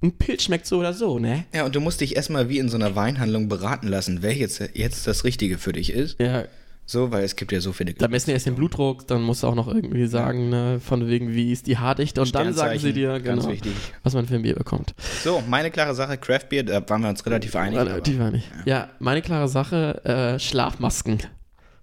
Ein 0.02 0.12
Pilz 0.12 0.44
schmeckt 0.44 0.67
so 0.67 0.78
oder 0.78 0.94
so, 0.94 1.19
ne? 1.19 1.44
Ja, 1.55 1.67
und 1.67 1.75
du 1.75 1.81
musst 1.81 2.00
dich 2.00 2.17
erstmal 2.17 2.49
wie 2.49 2.58
in 2.58 2.69
so 2.69 2.76
einer 2.76 2.96
Weinhandlung 2.96 3.49
beraten 3.49 3.87
lassen, 3.88 4.22
welches 4.22 4.60
jetzt 4.72 5.06
das 5.06 5.25
Richtige 5.25 5.58
für 5.58 5.72
dich 5.72 5.93
ist. 5.93 6.19
Ja, 6.19 6.44
So, 6.86 7.10
weil 7.10 7.25
es 7.25 7.34
gibt 7.34 7.50
ja 7.50 7.60
so 7.60 7.72
viele. 7.72 7.94
Da 7.94 8.08
messen 8.08 8.26
die 8.26 8.32
erst 8.32 8.44
den 8.46 8.54
Blutdruck, 8.56 9.06
dann 9.06 9.22
musst 9.22 9.42
du 9.42 9.46
auch 9.46 9.54
noch 9.54 9.69
irgendwie 9.69 10.06
sagen, 10.06 10.50
ne, 10.50 10.81
von 10.84 11.08
wegen, 11.08 11.32
wie 11.32 11.50
ist 11.50 11.66
die 11.66 11.78
Haardichte 11.78 12.20
und 12.20 12.34
dann 12.34 12.52
sagen 12.52 12.78
sie 12.78 12.92
dir, 12.92 13.20
Ganz 13.20 13.40
genau, 13.42 13.52
wichtig. 13.54 13.72
was 14.02 14.12
man 14.14 14.26
für 14.26 14.34
ein 14.34 14.42
Bier 14.42 14.54
bekommt. 14.54 14.94
So, 15.22 15.42
meine 15.48 15.70
klare 15.70 15.94
Sache, 15.94 16.19
Craft 16.19 16.48
Beer, 16.50 16.62
da 16.62 16.86
waren 16.88 17.00
wir 17.02 17.08
uns 17.08 17.25
relativ 17.25 17.56
einig. 17.56 17.78
aber- 17.78 18.00
Die 18.02 18.19
war 18.19 18.31
nicht. 18.31 18.46
Ja, 18.66 18.90
meine 18.98 19.22
klare 19.22 19.48
Sache, 19.48 20.04
äh, 20.04 20.38
Schlafmasken. 20.38 21.19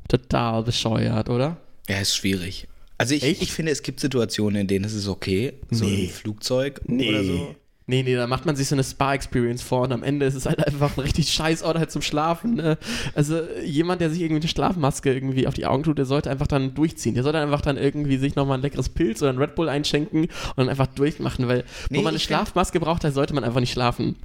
Total 0.08 0.64
bescheuert, 0.64 1.30
oder? 1.30 1.58
Ja, 1.90 2.00
ist 2.00 2.16
schwierig. 2.16 2.68
Also 2.98 3.16
ich, 3.16 3.24
Echt? 3.24 3.42
ich 3.42 3.52
finde, 3.52 3.72
es 3.72 3.82
gibt 3.82 4.00
Situationen, 4.00 4.62
in 4.62 4.68
denen 4.68 4.86
es 4.86 4.94
ist 4.94 5.08
okay. 5.08 5.54
So 5.72 5.86
Nee. 5.86 6.04
im 6.06 6.10
Flugzeug 6.10 6.80
oder 6.88 7.24
so. 7.24 7.56
Nee, 7.92 8.04
nee, 8.04 8.16
da 8.16 8.26
macht 8.26 8.46
man 8.46 8.56
sich 8.56 8.70
so 8.70 8.76
eine 8.76 8.86
Spa-Experience 8.86 9.62
vor 9.62 9.82
und 9.82 9.92
am 9.92 10.02
Ende 10.02 10.26
ist 10.26 10.36
es 10.36 10.46
halt 10.46 10.66
einfach 10.66 10.96
ein 10.96 11.02
richtig 11.02 11.28
scheiß 11.28 11.62
Ort 11.62 11.78
halt 11.78 11.92
zum 11.92 12.02
Schlafen. 12.02 12.56
Ne? 12.56 12.78
Also 13.16 13.42
jemand, 13.66 14.00
der 14.00 14.10
sich 14.10 14.22
irgendwie 14.22 14.40
eine 14.40 14.48
Schlafmaske 14.48 15.14
irgendwie 15.14 15.46
auf 15.46 15.56
die 15.56 15.66
Augen 15.66 15.84
tut, 15.84 15.98
der 15.98 16.06
sollte 16.06 16.30
einfach 16.30 16.48
dann 16.48 16.74
durchziehen. 16.74 17.16
Der 17.16 17.24
sollte 17.24 17.40
einfach 17.40 17.60
dann 17.60 17.76
irgendwie 17.76 18.16
sich 18.16 18.38
nochmal 18.38 18.60
ein 18.60 18.62
leckeres 18.62 18.88
Pilz 18.88 19.22
oder 19.22 19.34
ein 19.34 19.40
Red 19.40 19.56
Bull 19.56 19.68
einschenken 19.68 20.22
und 20.22 20.54
dann 20.56 20.70
einfach 20.70 20.88
durchmachen, 20.88 21.50
weil 21.50 21.66
Nee, 21.90 21.98
wo 21.98 22.04
man 22.04 22.12
eine 22.12 22.20
Schlafmaske 22.20 22.80
braucht, 22.80 23.04
da 23.04 23.12
sollte 23.12 23.34
man 23.34 23.44
einfach 23.44 23.60
nicht 23.60 23.74
schlafen. 23.74 24.16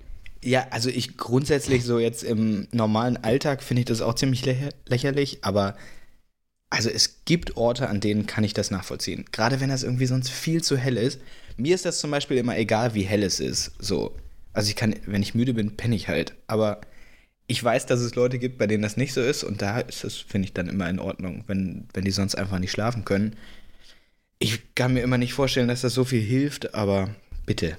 Ja, 0.45 0.69
also 0.71 0.89
ich 0.89 1.17
grundsätzlich 1.17 1.83
so 1.83 1.99
jetzt 1.99 2.23
im 2.23 2.69
normalen 2.71 3.17
Alltag 3.17 3.65
finde 3.65 3.81
ich 3.81 3.87
das 3.87 4.01
auch 4.01 4.15
ziemlich 4.15 4.47
lächer 4.47 4.69
lächerlich, 4.87 5.39
aber 5.43 5.75
also 6.71 6.89
es 6.89 7.25
gibt 7.25 7.57
Orte, 7.57 7.89
an 7.89 7.99
denen 7.99 8.29
kann 8.29 8.45
ich 8.45 8.55
das 8.55 8.71
nachvollziehen. 8.71 9.25
Gerade 9.33 9.61
wenn 9.61 9.71
das 9.71 9.83
irgendwie 9.83 10.07
sonst 10.07 10.31
viel 10.31 10.63
zu 10.63 10.77
hell 10.77 10.97
ist. 10.97 11.19
Mir 11.57 11.75
ist 11.75 11.85
das 11.85 11.99
zum 11.99 12.11
Beispiel 12.11 12.37
immer 12.37 12.57
egal, 12.57 12.95
wie 12.95 13.03
hell 13.03 13.23
es 13.23 13.41
ist. 13.41 13.73
So. 13.79 14.15
Also 14.53 14.69
ich 14.69 14.77
kann, 14.77 14.95
wenn 15.07 15.23
ich 15.23 15.35
müde 15.35 15.55
bin, 15.55 15.77
penne 15.77 15.97
ich 15.97 16.09
halt. 16.09 16.35
Aber 16.47 16.81
ich 17.47 17.63
weiß, 17.63 17.87
dass 17.87 18.01
es 18.01 18.15
Leute 18.15 18.39
gibt, 18.39 18.59
bei 18.59 18.67
denen 18.67 18.83
das 18.83 18.97
nicht 18.97 19.13
so 19.13 19.21
ist 19.21 19.45
und 19.45 19.63
da 19.63 19.81
ist 19.81 20.05
das, 20.05 20.17
finde 20.17 20.47
ich, 20.47 20.55
dann 20.55 20.69
immer 20.69 20.89
in 20.89 20.99
Ordnung, 20.99 21.45
wenn, 21.47 21.87
wenn 21.95 22.05
die 22.05 22.11
sonst 22.11 22.35
einfach 22.35 22.59
nicht 22.59 22.73
schlafen 22.73 23.05
können. 23.05 23.37
Ich 24.39 24.75
kann 24.75 24.95
mir 24.95 25.01
immer 25.01 25.19
nicht 25.19 25.33
vorstellen, 25.33 25.69
dass 25.69 25.83
das 25.83 25.95
so 25.95 26.05
viel 26.05 26.21
hilft, 26.21 26.75
aber 26.75 27.15
bitte. 27.47 27.79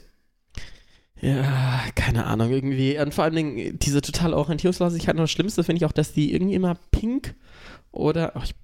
Ja, 1.20 1.84
keine 1.96 2.26
Ahnung, 2.26 2.52
irgendwie. 2.52 3.00
Und 3.00 3.14
vor 3.14 3.24
allen 3.24 3.36
Dingen 3.36 3.80
diese 3.80 4.02
totale 4.02 4.36
Orientierungslosigkeit. 4.38 5.16
Und 5.16 5.22
das 5.22 5.32
Schlimmste 5.32 5.64
finde 5.64 5.78
ich 5.80 5.86
auch, 5.86 5.92
dass 5.92 6.14
die 6.14 6.34
irgendwie 6.34 6.54
immer 6.54 6.76
pink 6.92 7.36
oder. 7.92 8.34
Oh, 8.36 8.42
ich. 8.44 8.56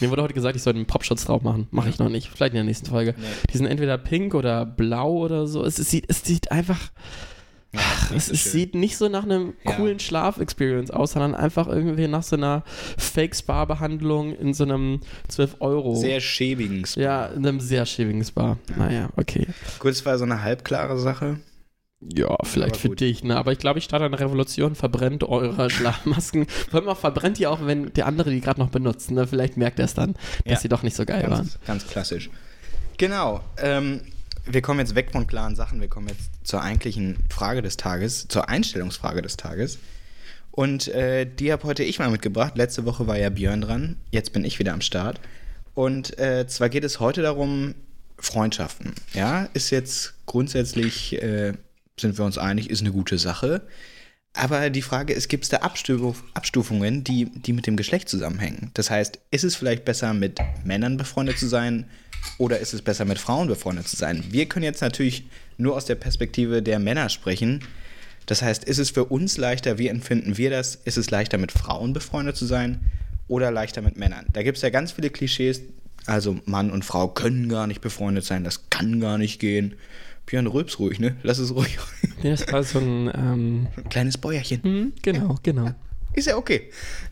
Mir 0.00 0.10
wurde 0.10 0.22
heute 0.22 0.34
gesagt, 0.34 0.56
ich 0.56 0.62
sollte 0.62 0.78
einen 0.78 0.86
Popschutz 0.86 1.24
drauf 1.24 1.42
machen. 1.42 1.68
Mache 1.70 1.88
ich 1.88 1.98
noch 1.98 2.08
nicht. 2.08 2.28
Vielleicht 2.28 2.52
in 2.52 2.56
der 2.58 2.64
nächsten 2.64 2.86
Folge. 2.86 3.14
Nee. 3.16 3.24
Die 3.52 3.56
sind 3.58 3.66
entweder 3.66 3.98
pink 3.98 4.34
oder 4.34 4.64
blau 4.66 5.12
oder 5.12 5.46
so. 5.46 5.64
Es, 5.64 5.78
es, 5.78 5.90
sieht, 5.90 6.04
es 6.08 6.22
sieht 6.24 6.50
einfach. 6.50 6.80
Ja, 7.72 7.80
nicht 8.10 8.16
Es, 8.16 8.26
so 8.26 8.32
es 8.32 8.52
sieht 8.52 8.74
nicht 8.74 8.96
so 8.96 9.08
nach 9.08 9.24
einem 9.24 9.54
Ja. 9.64 9.72
coolen 9.72 9.98
Schlaf-Experience 9.98 10.90
aus, 10.90 11.12
sondern 11.12 11.34
einfach 11.34 11.66
irgendwie 11.66 12.08
nach 12.08 12.22
so 12.22 12.36
einer 12.36 12.62
Fake-Spa-Behandlung 12.96 14.34
in 14.36 14.54
so 14.54 14.64
einem 14.64 15.00
12 15.28 15.56
Euro. 15.60 15.94
sehr 15.96 16.20
schäbigen 16.20 16.86
Spa. 16.86 17.00
ja, 17.00 17.26
in 17.26 17.46
einem 17.46 17.60
sehr 17.60 17.84
schäbigen 17.86 18.24
Spa. 18.24 18.56
Naja, 18.76 19.08
okay. 19.16 19.46
Es 19.84 20.06
war 20.06 20.16
so 20.18 20.24
eine 20.24 20.42
halbklare 20.42 20.98
Sache. 20.98 21.38
Ja, 22.00 22.36
vielleicht 22.44 22.76
für 22.76 22.90
dich, 22.94 23.24
ne? 23.24 23.36
Aber 23.36 23.52
ich 23.52 23.58
glaube, 23.58 23.78
ich 23.78 23.84
starte 23.86 24.04
eine 24.04 24.18
Revolution, 24.20 24.74
verbrennt 24.74 25.24
eure 25.24 25.70
Schlafmasken. 25.70 26.46
Vor 26.46 26.80
allem 26.80 26.88
auch 26.90 26.98
verbrennt 26.98 27.40
ihr 27.40 27.50
auch, 27.50 27.64
wenn 27.64 27.92
der 27.94 28.06
andere 28.06 28.30
die 28.30 28.40
gerade 28.40 28.60
noch 28.60 28.68
benutzt, 28.68 29.10
ne? 29.10 29.26
Vielleicht 29.26 29.56
merkt 29.56 29.78
er 29.78 29.86
es 29.86 29.94
dann, 29.94 30.12
dass 30.44 30.54
Ja. 30.54 30.60
sie 30.60 30.68
doch 30.68 30.82
nicht 30.82 30.94
so 30.96 31.04
geil 31.06 31.22
waren. 31.24 31.38
Ganz, 31.38 31.58
ganz 31.66 31.86
klassisch. 31.86 32.30
Genau. 32.98 33.40
Ähm, 33.58 34.02
wir 34.44 34.62
kommen 34.62 34.78
jetzt 34.80 34.94
weg 34.94 35.10
von 35.10 35.26
klaren 35.26 35.56
Sachen. 35.56 35.80
Wir 35.80 35.88
kommen 35.88 36.08
jetzt 36.08 36.30
zur 36.44 36.62
eigentlichen 36.62 37.16
Frage 37.30 37.62
des 37.62 37.76
Tages, 37.78 38.28
zur 38.28 38.48
Einstellungsfrage 38.48 39.22
des 39.22 39.36
Tages. 39.36 39.78
Und 40.50 40.88
äh, 40.88 41.26
die 41.26 41.50
habe 41.52 41.64
heute 41.64 41.82
ich 41.82 41.98
mal 41.98 42.10
mitgebracht. 42.10 42.56
Letzte 42.56 42.84
Woche 42.84 43.06
war 43.06 43.18
ja 43.18 43.30
Björn 43.30 43.60
dran. 43.62 43.96
Jetzt 44.10 44.32
bin 44.32 44.44
ich 44.44 44.58
wieder 44.58 44.72
am 44.72 44.80
Start. 44.82 45.20
Und 45.74 46.18
äh, 46.18 46.46
zwar 46.46 46.68
geht 46.68 46.84
es 46.84 47.00
heute 47.00 47.22
darum, 47.22 47.74
Freundschaften. 48.18 48.94
Ja, 49.12 49.48
ist 49.52 49.70
jetzt 49.70 50.14
grundsätzlich, 50.24 51.20
äh, 51.22 51.52
sind 51.98 52.18
wir 52.18 52.24
uns 52.24 52.38
einig, 52.38 52.70
ist 52.70 52.80
eine 52.80 52.92
gute 52.92 53.18
Sache. 53.18 53.62
Aber 54.32 54.68
die 54.68 54.82
Frage 54.82 55.14
ist, 55.14 55.28
gibt 55.28 55.44
es 55.44 55.50
da 55.50 55.58
Abstuf 55.58 56.22
Abstufungen, 56.34 57.02
die, 57.02 57.24
die 57.24 57.54
mit 57.54 57.66
dem 57.66 57.76
Geschlecht 57.76 58.08
zusammenhängen? 58.08 58.70
Das 58.74 58.90
heißt, 58.90 59.18
ist 59.30 59.44
es 59.44 59.56
vielleicht 59.56 59.86
besser, 59.86 60.12
mit 60.12 60.38
Männern 60.62 60.98
befreundet 60.98 61.38
zu 61.38 61.46
sein 61.46 61.86
oder 62.36 62.58
ist 62.58 62.74
es 62.74 62.82
besser, 62.82 63.06
mit 63.06 63.18
Frauen 63.18 63.48
befreundet 63.48 63.88
zu 63.88 63.96
sein? 63.96 64.24
Wir 64.30 64.46
können 64.46 64.64
jetzt 64.64 64.82
natürlich 64.82 65.24
nur 65.56 65.74
aus 65.74 65.86
der 65.86 65.94
Perspektive 65.94 66.62
der 66.62 66.78
Männer 66.78 67.08
sprechen. 67.08 67.64
Das 68.26 68.42
heißt, 68.42 68.64
ist 68.64 68.78
es 68.78 68.90
für 68.90 69.06
uns 69.06 69.38
leichter, 69.38 69.78
wie 69.78 69.88
empfinden 69.88 70.36
wir 70.36 70.50
das? 70.50 70.74
Ist 70.74 70.98
es 70.98 71.10
leichter, 71.10 71.38
mit 71.38 71.52
Frauen 71.52 71.94
befreundet 71.94 72.36
zu 72.36 72.44
sein 72.44 72.80
oder 73.28 73.50
leichter 73.50 73.80
mit 73.80 73.96
Männern? 73.96 74.26
Da 74.34 74.42
gibt 74.42 74.58
es 74.58 74.62
ja 74.62 74.68
ganz 74.68 74.92
viele 74.92 75.08
Klischees. 75.08 75.62
Also 76.04 76.38
Mann 76.44 76.70
und 76.70 76.84
Frau 76.84 77.08
können 77.08 77.48
gar 77.48 77.66
nicht 77.66 77.80
befreundet 77.80 78.24
sein, 78.24 78.44
das 78.44 78.68
kann 78.68 79.00
gar 79.00 79.16
nicht 79.16 79.40
gehen. 79.40 79.74
Björn, 80.26 80.46
rülps 80.46 80.78
ruhig, 80.78 80.98
ne? 80.98 81.16
Lass 81.22 81.38
es 81.38 81.54
ruhig. 81.54 81.78
Nee, 82.22 82.30
das 82.30 82.50
war 82.50 82.62
so 82.62 82.78
ein, 82.78 83.10
ähm, 83.14 83.66
Ein 83.76 83.88
kleines 83.90 84.16
Bäuerchen. 84.16 84.62
hm, 84.62 84.92
genau, 85.02 85.36
genau. 85.42 85.70
Ist 86.14 86.26
ja 86.26 86.36
okay. 86.38 86.70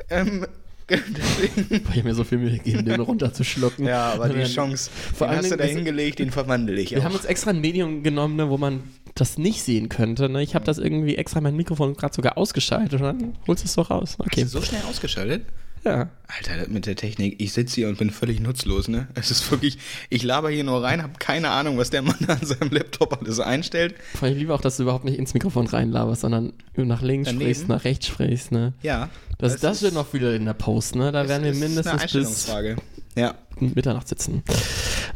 Ähm, 0.09 0.47
deswegen, 0.89 1.83
Ich 1.85 1.89
habe 1.99 2.03
mir 2.05 2.15
so 2.15 2.25
viel 2.25 2.39
Mühe 2.39 2.53
gegeben, 2.59 2.87
den 2.87 3.01
runterzuschlucken. 3.01 3.87
ja, 3.87 4.13
aber 4.15 4.31
die 4.31 4.45
Chance, 4.45 4.91
vor 5.15 5.27
den 5.27 5.31
allen 5.31 5.39
hast 5.41 5.53
du 5.53 5.57
da 5.57 5.65
das- 5.65 5.73
hingelegt, 5.75 6.19
den 6.21 6.31
verwandle 6.31 6.81
ich 6.81 6.91
Wir 6.91 6.99
auch. 7.01 7.05
haben 7.05 7.15
uns 7.15 7.27
extra 7.27 7.51
ein 7.51 7.61
Medium 7.61 8.03
genommen, 8.03 8.37
ne, 8.37 8.49
wo 8.49 8.57
man 8.57 8.83
das 9.15 9.37
nicht 9.39 9.63
sehen 9.63 9.91
könnte. 9.91 10.29
Ne? 10.31 10.43
Ich 10.43 10.55
habe 10.55 10.65
das 10.65 10.79
irgendwie 10.79 11.17
extra 11.17 11.41
mein 11.43 11.55
Mikrofon 11.55 11.95
gerade 11.95 12.15
sogar 12.15 12.37
ausgeschaltet 12.39 12.95
und 12.95 13.03
dann 13.03 13.37
holst 13.47 13.63
du 13.63 13.67
es 13.69 13.75
doch 13.75 13.91
raus. 13.91 14.17
Okay. 14.19 14.43
Hast 14.45 14.55
du 14.55 14.59
so 14.61 14.65
schnell 14.65 14.83
ausgeschaltet? 14.89 15.45
Ja. 15.85 16.09
Alter, 16.27 16.57
das 16.57 16.69
mit 16.69 16.87
der 16.87 16.97
Technik, 16.97 17.37
ich 17.41 17.53
sitze 17.53 17.75
hier 17.77 17.89
und 17.89 17.99
bin 17.99 18.11
völlig 18.11 18.41
nutzlos, 18.41 18.89
ne? 18.89 19.07
Es 19.15 19.31
ist 19.31 19.51
wirklich, 19.51 19.79
ich 20.09 20.23
laber 20.23 20.49
hier 20.51 20.65
nur 20.65 20.83
rein, 20.83 21.03
habe 21.03 21.13
keine 21.19 21.51
Ahnung, 21.51 21.77
was 21.79 21.91
der 21.91 22.03
Mann 22.03 22.17
an 22.27 22.45
seinem 22.45 22.71
Laptop 22.71 23.21
alles 23.21 23.39
einstellt. 23.39 23.95
Vor 24.15 24.23
allem 24.27 24.33
ich 24.35 24.41
liebe 24.41 24.55
auch, 24.55 24.61
dass 24.63 24.79
du 24.79 24.85
überhaupt 24.85 25.05
nicht 25.05 25.19
ins 25.19 25.35
Mikrofon 25.35 25.67
reinlaberst, 25.67 26.23
sondern 26.23 26.53
nach 26.77 27.03
links 27.03 27.27
Daneben? 27.29 27.45
sprichst, 27.45 27.69
nach 27.69 27.85
rechts 27.85 28.07
sprichst. 28.07 28.51
Ne? 28.53 28.73
Ja. 28.83 29.11
Das, 29.39 29.61
das 29.61 29.83
wird 29.83 29.95
noch 29.95 30.13
wieder 30.15 30.35
in 30.35 30.47
der 30.47 30.55
Post. 30.55 30.97
Ne? 30.97 31.13
Da 31.13 31.29
werden 31.29 31.45
wir 31.45 31.53
mindestens 31.55 31.93
bis 31.93 32.03
Einstellungsfrage. 32.03 32.77
Ja. 33.17 33.35
Mitternacht 33.61 34.09
sitzen. 34.09 34.43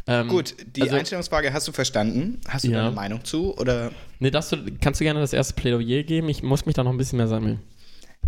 Ähm, 0.06 0.28
Gut, 0.28 0.54
die 0.76 0.82
also- 0.82 0.96
Einstellungsfrage 0.96 1.52
hast 1.52 1.66
du 1.66 1.72
verstanden. 1.72 2.40
Hast 2.46 2.64
du 2.64 2.70
Ja. 2.70 2.86
eine 2.86 2.94
Meinung 2.94 3.24
zu? 3.24 3.56
Oder 3.58 3.90
Nee, 4.20 4.30
du, 4.30 4.38
kannst 4.80 5.00
du 5.00 5.04
gerne 5.04 5.20
das 5.20 5.32
erste 5.32 5.54
Plädoyer 5.54 6.02
geben? 6.02 6.28
Ich 6.28 6.42
muss 6.42 6.66
mich 6.66 6.74
da 6.74 6.84
noch 6.84 6.90
ein 6.92 6.96
bisschen 6.98 7.16
mehr 7.16 7.28
sammeln. 7.28 7.60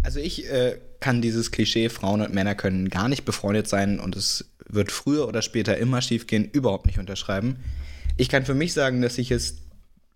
Also 0.03 0.19
ich 0.21 0.51
äh, 0.51 0.79
kann 1.01 1.23
dieses 1.23 1.51
Klischee, 1.51 1.89
Frauen 1.89 2.23
und 2.23 2.35
Männer 2.35 2.55
können 2.55 2.89
gar 2.89 3.09
nicht 3.09 3.25
befreundet 3.25 3.69
sein 3.69 4.01
und 4.01 4.17
es 4.17 4.51
wird 4.69 4.93
früher 4.93 5.27
oder 5.29 5.43
später 5.43 5.77
immer 5.79 6.01
schiefgehen, 6.01 6.49
überhaupt 6.51 6.87
nicht 6.87 6.99
unterschreiben. 6.99 7.57
Ich 8.17 8.29
kann 8.29 8.45
für 8.45 8.55
mich 8.55 8.73
sagen, 8.73 9.03
dass 9.03 9.19
ich 9.19 9.31
es 9.31 9.59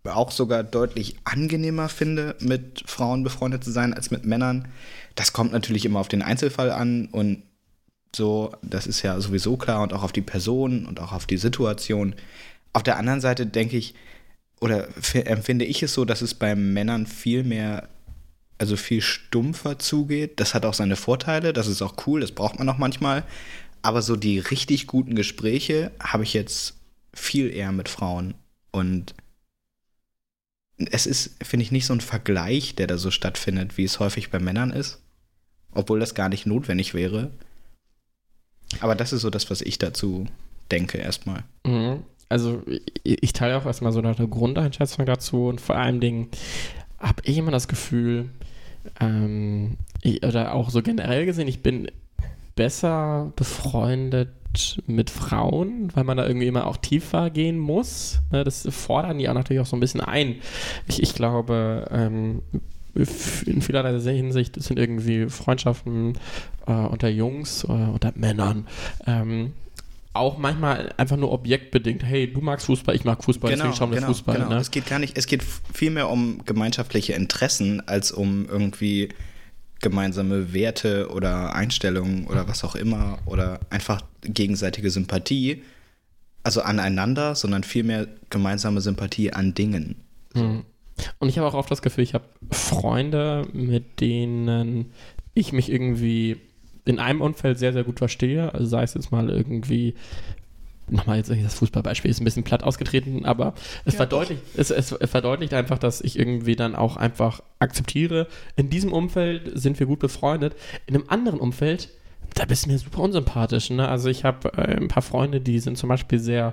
auch 0.04 0.30
sogar 0.30 0.62
deutlich 0.62 1.16
angenehmer 1.24 1.88
finde, 1.88 2.36
mit 2.40 2.84
Frauen 2.86 3.24
befreundet 3.24 3.64
zu 3.64 3.70
sein 3.70 3.94
als 3.94 4.10
mit 4.10 4.24
Männern. 4.26 4.68
Das 5.14 5.32
kommt 5.32 5.52
natürlich 5.52 5.84
immer 5.86 6.00
auf 6.00 6.08
den 6.08 6.22
Einzelfall 6.22 6.70
an 6.70 7.06
und 7.06 7.42
so, 8.14 8.52
das 8.62 8.86
ist 8.86 9.02
ja 9.02 9.20
sowieso 9.20 9.56
klar 9.56 9.82
und 9.82 9.92
auch 9.92 10.02
auf 10.02 10.12
die 10.12 10.20
Person 10.20 10.86
und 10.86 11.00
auch 11.00 11.12
auf 11.12 11.26
die 11.26 11.36
Situation. 11.36 12.14
Auf 12.72 12.82
der 12.82 12.96
anderen 12.96 13.20
Seite 13.20 13.46
denke 13.46 13.76
ich, 13.76 13.94
oder 14.60 14.88
empfinde 15.14 15.64
ich 15.64 15.82
es 15.82 15.94
so, 15.94 16.04
dass 16.04 16.22
es 16.22 16.34
bei 16.34 16.54
Männern 16.54 17.06
viel 17.06 17.42
mehr 17.42 17.88
also 18.58 18.76
viel 18.76 19.00
stumpfer 19.00 19.78
zugeht. 19.78 20.40
Das 20.40 20.54
hat 20.54 20.64
auch 20.64 20.74
seine 20.74 20.96
Vorteile, 20.96 21.52
das 21.52 21.66
ist 21.66 21.82
auch 21.82 22.06
cool, 22.06 22.20
das 22.20 22.32
braucht 22.32 22.58
man 22.58 22.68
auch 22.68 22.78
manchmal. 22.78 23.24
Aber 23.82 24.00
so 24.00 24.16
die 24.16 24.38
richtig 24.38 24.86
guten 24.86 25.14
Gespräche 25.14 25.90
habe 26.00 26.22
ich 26.22 26.32
jetzt 26.32 26.76
viel 27.12 27.50
eher 27.52 27.72
mit 27.72 27.88
Frauen. 27.88 28.34
Und 28.70 29.14
es 30.78 31.06
ist, 31.06 31.36
finde 31.44 31.64
ich, 31.64 31.72
nicht 31.72 31.86
so 31.86 31.92
ein 31.92 32.00
Vergleich, 32.00 32.74
der 32.74 32.86
da 32.86 32.98
so 32.98 33.10
stattfindet, 33.10 33.76
wie 33.76 33.84
es 33.84 34.00
häufig 34.00 34.30
bei 34.30 34.38
Männern 34.38 34.70
ist. 34.70 35.00
Obwohl 35.72 36.00
das 36.00 36.14
gar 36.14 36.28
nicht 36.28 36.46
notwendig 36.46 36.94
wäre. 36.94 37.30
Aber 38.80 38.94
das 38.94 39.12
ist 39.12 39.22
so 39.22 39.30
das, 39.30 39.50
was 39.50 39.60
ich 39.60 39.78
dazu 39.78 40.26
denke 40.70 40.98
erstmal. 40.98 41.44
Mhm. 41.66 42.04
Also 42.28 42.62
ich, 43.02 43.22
ich 43.22 43.32
teile 43.32 43.56
auch 43.56 43.66
erstmal 43.66 43.92
so 43.92 44.00
eine 44.00 44.14
Grundeinschätzung 44.14 45.04
dazu 45.06 45.48
und 45.48 45.60
vor 45.60 45.76
allen 45.76 46.00
Dingen 46.00 46.28
habe 47.04 47.22
ich 47.24 47.36
immer 47.38 47.50
das 47.50 47.68
Gefühl, 47.68 48.30
ähm, 49.00 49.76
ich, 50.02 50.24
oder 50.24 50.54
auch 50.54 50.70
so 50.70 50.82
generell 50.82 51.26
gesehen, 51.26 51.48
ich 51.48 51.62
bin 51.62 51.88
besser 52.56 53.32
befreundet 53.36 54.30
mit 54.86 55.10
Frauen, 55.10 55.88
weil 55.94 56.04
man 56.04 56.16
da 56.16 56.26
irgendwie 56.26 56.46
immer 56.46 56.66
auch 56.66 56.76
tiefer 56.76 57.30
gehen 57.30 57.58
muss. 57.58 58.20
Ne, 58.30 58.44
das 58.44 58.68
fordern 58.70 59.18
die 59.18 59.28
auch 59.28 59.34
natürlich 59.34 59.60
auch 59.60 59.66
so 59.66 59.76
ein 59.76 59.80
bisschen 59.80 60.00
ein. 60.00 60.36
Ich, 60.86 61.02
ich 61.02 61.14
glaube, 61.14 61.86
ähm, 61.90 62.42
in 62.94 63.60
vielerlei 63.60 63.98
Hinsicht 63.98 64.62
sind 64.62 64.78
irgendwie 64.78 65.28
Freundschaften 65.28 66.16
äh, 66.66 66.72
unter 66.72 67.08
Jungs 67.08 67.64
oder 67.64 67.92
unter 67.92 68.12
Männern 68.14 68.68
ähm, 69.06 69.52
auch 70.14 70.38
manchmal 70.38 70.94
einfach 70.96 71.16
nur 71.16 71.32
objektbedingt. 71.32 72.04
Hey, 72.04 72.32
du 72.32 72.40
magst 72.40 72.66
Fußball, 72.66 72.94
ich 72.94 73.04
mag 73.04 73.22
Fußball, 73.22 73.50
deswegen 73.50 73.74
schauen 73.74 73.92
wir 73.92 74.00
Fußball. 74.00 74.36
genau. 74.36 74.48
Ne? 74.48 74.56
Es 74.56 74.70
geht 74.70 74.86
gar 74.86 75.00
nicht, 75.00 75.18
es 75.18 75.26
geht 75.26 75.42
viel 75.42 75.90
mehr 75.90 76.08
um 76.08 76.44
gemeinschaftliche 76.44 77.12
Interessen 77.14 77.86
als 77.86 78.12
um 78.12 78.46
irgendwie 78.48 79.10
gemeinsame 79.80 80.54
Werte 80.54 81.10
oder 81.10 81.54
Einstellungen 81.54 82.26
oder 82.28 82.48
was 82.48 82.64
auch 82.64 82.76
immer 82.76 83.18
oder 83.26 83.60
einfach 83.70 84.02
gegenseitige 84.22 84.88
Sympathie, 84.90 85.62
also 86.44 86.62
aneinander, 86.62 87.34
sondern 87.34 87.64
vielmehr 87.64 88.06
gemeinsame 88.30 88.80
Sympathie 88.80 89.32
an 89.32 89.52
Dingen. 89.52 89.96
Hm. 90.34 90.64
Und 91.18 91.28
ich 91.28 91.38
habe 91.38 91.48
auch 91.48 91.54
oft 91.54 91.70
das 91.70 91.82
Gefühl, 91.82 92.04
ich 92.04 92.14
habe 92.14 92.24
Freunde, 92.52 93.48
mit 93.52 94.00
denen 94.00 94.92
ich 95.34 95.52
mich 95.52 95.70
irgendwie 95.70 96.40
in 96.84 96.98
einem 96.98 97.20
Umfeld 97.20 97.58
sehr, 97.58 97.72
sehr 97.72 97.84
gut 97.84 97.98
verstehe. 97.98 98.52
Also 98.52 98.66
sei 98.66 98.82
es 98.82 98.94
jetzt 98.94 99.10
mal 99.10 99.30
irgendwie, 99.30 99.94
nochmal 100.88 101.16
jetzt 101.16 101.30
das 101.30 101.54
Fußballbeispiel 101.54 102.10
ist 102.10 102.20
ein 102.20 102.24
bisschen 102.24 102.44
platt 102.44 102.62
ausgetreten, 102.62 103.24
aber 103.24 103.54
es, 103.84 103.94
Ja, 103.94 103.98
verdeutlicht, 103.98 104.42
es, 104.56 104.70
es 104.70 104.94
verdeutlicht 105.04 105.54
einfach, 105.54 105.78
dass 105.78 106.00
ich 106.00 106.18
irgendwie 106.18 106.56
dann 106.56 106.74
auch 106.74 106.96
einfach 106.96 107.42
akzeptiere, 107.58 108.26
in 108.56 108.70
diesem 108.70 108.92
Umfeld 108.92 109.50
sind 109.54 109.78
wir 109.80 109.86
gut 109.86 110.00
befreundet. 110.00 110.54
In 110.86 110.94
einem 110.94 111.04
anderen 111.08 111.40
Umfeld, 111.40 111.88
da 112.34 112.44
bist 112.44 112.66
du 112.66 112.70
mir 112.70 112.78
super 112.78 113.00
unsympathisch. 113.00 113.70
Ne? 113.70 113.88
Also 113.88 114.08
ich 114.08 114.24
habe 114.24 114.52
äh, 114.56 114.76
ein 114.76 114.88
paar 114.88 115.02
Freunde, 115.02 115.40
die 115.40 115.60
sind 115.60 115.78
zum 115.78 115.88
Beispiel 115.88 116.18
sehr 116.18 116.52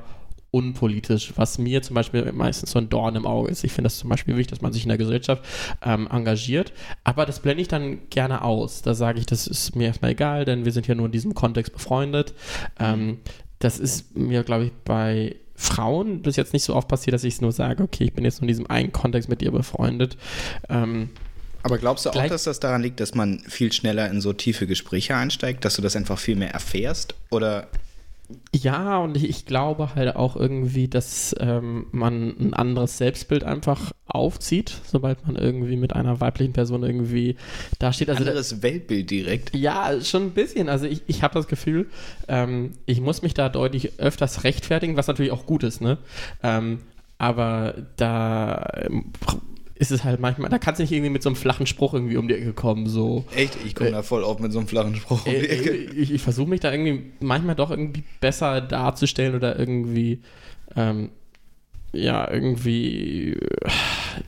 unpolitisch, 0.51 1.33
was 1.37 1.57
mir 1.57 1.81
zum 1.81 1.95
Beispiel 1.95 2.29
meistens 2.33 2.71
so 2.71 2.79
ein 2.79 2.89
Dorn 2.89 3.15
im 3.15 3.25
Auge 3.25 3.49
ist. 3.49 3.63
Ich 3.63 3.71
finde 3.71 3.87
das 3.87 3.97
zum 3.97 4.09
Beispiel 4.09 4.35
wichtig, 4.35 4.51
dass 4.51 4.61
man 4.61 4.73
sich 4.73 4.83
in 4.83 4.89
der 4.89 4.97
Gesellschaft 4.97 5.43
ähm, 5.81 6.07
engagiert, 6.11 6.73
aber 7.03 7.25
das 7.25 7.39
blende 7.39 7.61
ich 7.61 7.69
dann 7.69 8.09
gerne 8.09 8.43
aus. 8.43 8.81
Da 8.81 8.93
sage 8.93 9.19
ich, 9.19 9.25
das 9.25 9.47
ist 9.47 9.75
mir 9.75 9.87
erstmal 9.87 10.11
egal, 10.11 10.45
denn 10.45 10.65
wir 10.65 10.73
sind 10.73 10.87
ja 10.87 10.95
nur 10.95 11.05
in 11.05 11.11
diesem 11.11 11.33
Kontext 11.33 11.71
befreundet. 11.73 12.33
Ähm, 12.79 13.19
das 13.59 13.79
ist 13.79 14.15
mir, 14.17 14.43
glaube 14.43 14.65
ich, 14.65 14.71
bei 14.83 15.35
Frauen 15.55 16.21
bis 16.21 16.35
jetzt 16.35 16.53
nicht 16.53 16.63
so 16.63 16.75
oft 16.75 16.87
passiert, 16.87 17.13
dass 17.13 17.23
ich 17.23 17.35
es 17.35 17.41
nur 17.41 17.51
sage, 17.51 17.83
okay, 17.83 18.05
ich 18.05 18.13
bin 18.13 18.25
jetzt 18.25 18.41
nur 18.41 18.43
in 18.43 18.47
diesem 18.49 18.67
einen 18.67 18.91
Kontext 18.91 19.29
mit 19.29 19.41
dir 19.41 19.51
befreundet. 19.51 20.17
Ähm, 20.69 21.09
Aber 21.61 21.77
glaubst 21.77 22.05
du 22.05 22.09
auch, 22.09 22.27
dass 22.27 22.43
das 22.45 22.59
daran 22.59 22.81
liegt, 22.81 22.99
dass 22.99 23.13
man 23.13 23.39
viel 23.47 23.71
schneller 23.71 24.09
in 24.09 24.19
so 24.19 24.33
tiefe 24.33 24.65
Gespräche 24.65 25.15
einsteigt, 25.15 25.63
dass 25.63 25.75
du 25.75 25.83
das 25.83 25.95
einfach 25.95 26.17
viel 26.17 26.35
mehr 26.35 26.51
erfährst? 26.51 27.13
Oder 27.29 27.67
Ja, 28.53 28.99
und 28.99 29.15
ich, 29.17 29.29
ich 29.29 29.45
glaube 29.45 29.95
halt 29.95 30.15
auch 30.15 30.35
irgendwie, 30.35 30.87
dass 30.87 31.35
ähm, 31.39 31.87
man 31.91 32.35
ein 32.39 32.53
anderes 32.53 32.97
Selbstbild 32.97 33.43
einfach 33.43 33.91
aufzieht, 34.05 34.73
sobald 34.85 35.25
man 35.25 35.35
irgendwie 35.35 35.75
mit 35.77 35.93
einer 35.93 36.19
weiblichen 36.19 36.53
Person 36.53 36.83
irgendwie 36.83 37.37
da 37.79 37.93
steht. 37.93 38.09
Also 38.09 38.23
da- 38.23 38.31
anderes 38.31 38.61
Weltbild 38.61 39.09
direkt? 39.09 39.55
ja, 39.55 39.99
schon 40.01 40.23
ein 40.27 40.31
bisschen. 40.31 40.69
Also 40.69 40.85
ich, 40.85 41.01
ich 41.07 41.23
habe 41.23 41.33
das 41.33 41.47
Gefühl, 41.47 41.89
ähm, 42.27 42.73
ich 42.85 43.01
muss 43.01 43.21
mich 43.21 43.33
da 43.33 43.49
deutlich 43.49 43.99
öfters 43.99 44.43
rechtfertigen, 44.43 44.97
was 44.97 45.07
natürlich 45.07 45.31
auch 45.31 45.45
gut 45.45 45.63
ist, 45.63 45.81
ne? 45.81 45.97
Ähm, 46.43 46.79
aber 47.17 47.75
da 47.97 48.65
ähm, 48.75 49.11
ist 49.81 49.89
es 49.89 50.03
halt 50.03 50.19
manchmal, 50.19 50.51
da 50.51 50.59
kannst 50.59 50.77
du 50.77 50.83
nicht 50.83 50.91
irgendwie 50.91 51.09
mit 51.09 51.23
so 51.23 51.29
einem 51.29 51.35
flachen 51.35 51.65
Spruch 51.65 51.95
irgendwie 51.95 52.17
um 52.17 52.27
die 52.27 52.35
Ecke 52.35 52.53
kommen, 52.53 52.85
so. 52.87 53.25
Echt, 53.35 53.57
ich 53.65 53.73
komme 53.73 53.89
da 53.89 54.03
voll 54.03 54.23
auf 54.23 54.37
mit 54.39 54.51
so 54.53 54.59
einem 54.59 54.67
flachen 54.67 54.95
Spruch. 54.95 55.25
um 55.25 55.33
Äh, 55.33 55.39
die 55.41 55.49
Ecke. 55.49 55.71
ich 55.71 56.13
ich 56.13 56.21
versuche 56.21 56.47
mich 56.47 56.59
da 56.59 56.71
irgendwie 56.71 57.11
manchmal 57.19 57.55
doch 57.55 57.71
irgendwie 57.71 58.03
besser 58.19 58.61
darzustellen 58.61 59.33
oder 59.33 59.57
irgendwie, 59.57 60.21
ähm, 60.75 61.09
ja, 61.93 62.29
irgendwie, 62.31 63.33
äh, 63.33 63.39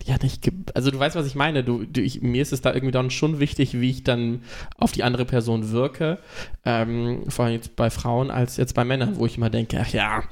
ja, 0.05 0.15
nicht, 0.23 0.51
also 0.73 0.89
du 0.89 0.97
weißt, 0.97 1.15
was 1.15 1.27
ich 1.27 1.35
meine. 1.35 1.63
Du, 1.63 1.85
du, 1.85 2.01
ich, 2.01 2.23
mir 2.23 2.41
ist 2.41 2.51
es 2.51 2.61
da 2.61 2.73
irgendwie 2.73 2.91
dann 2.91 3.11
schon 3.11 3.39
wichtig, 3.39 3.79
wie 3.79 3.91
ich 3.91 4.03
dann 4.03 4.41
auf 4.77 4.91
die 4.91 5.03
andere 5.03 5.23
Person 5.23 5.69
wirke. 5.71 6.17
Ähm, 6.65 7.29
vor 7.29 7.45
allem 7.45 7.53
jetzt 7.53 7.75
bei 7.75 7.91
Frauen 7.91 8.31
als 8.31 8.57
jetzt 8.57 8.73
bei 8.73 8.83
Männern, 8.83 9.17
wo 9.17 9.27
ich 9.27 9.37
immer 9.37 9.51
denke, 9.51 9.77
ach 9.79 9.93
ja, 9.93 10.23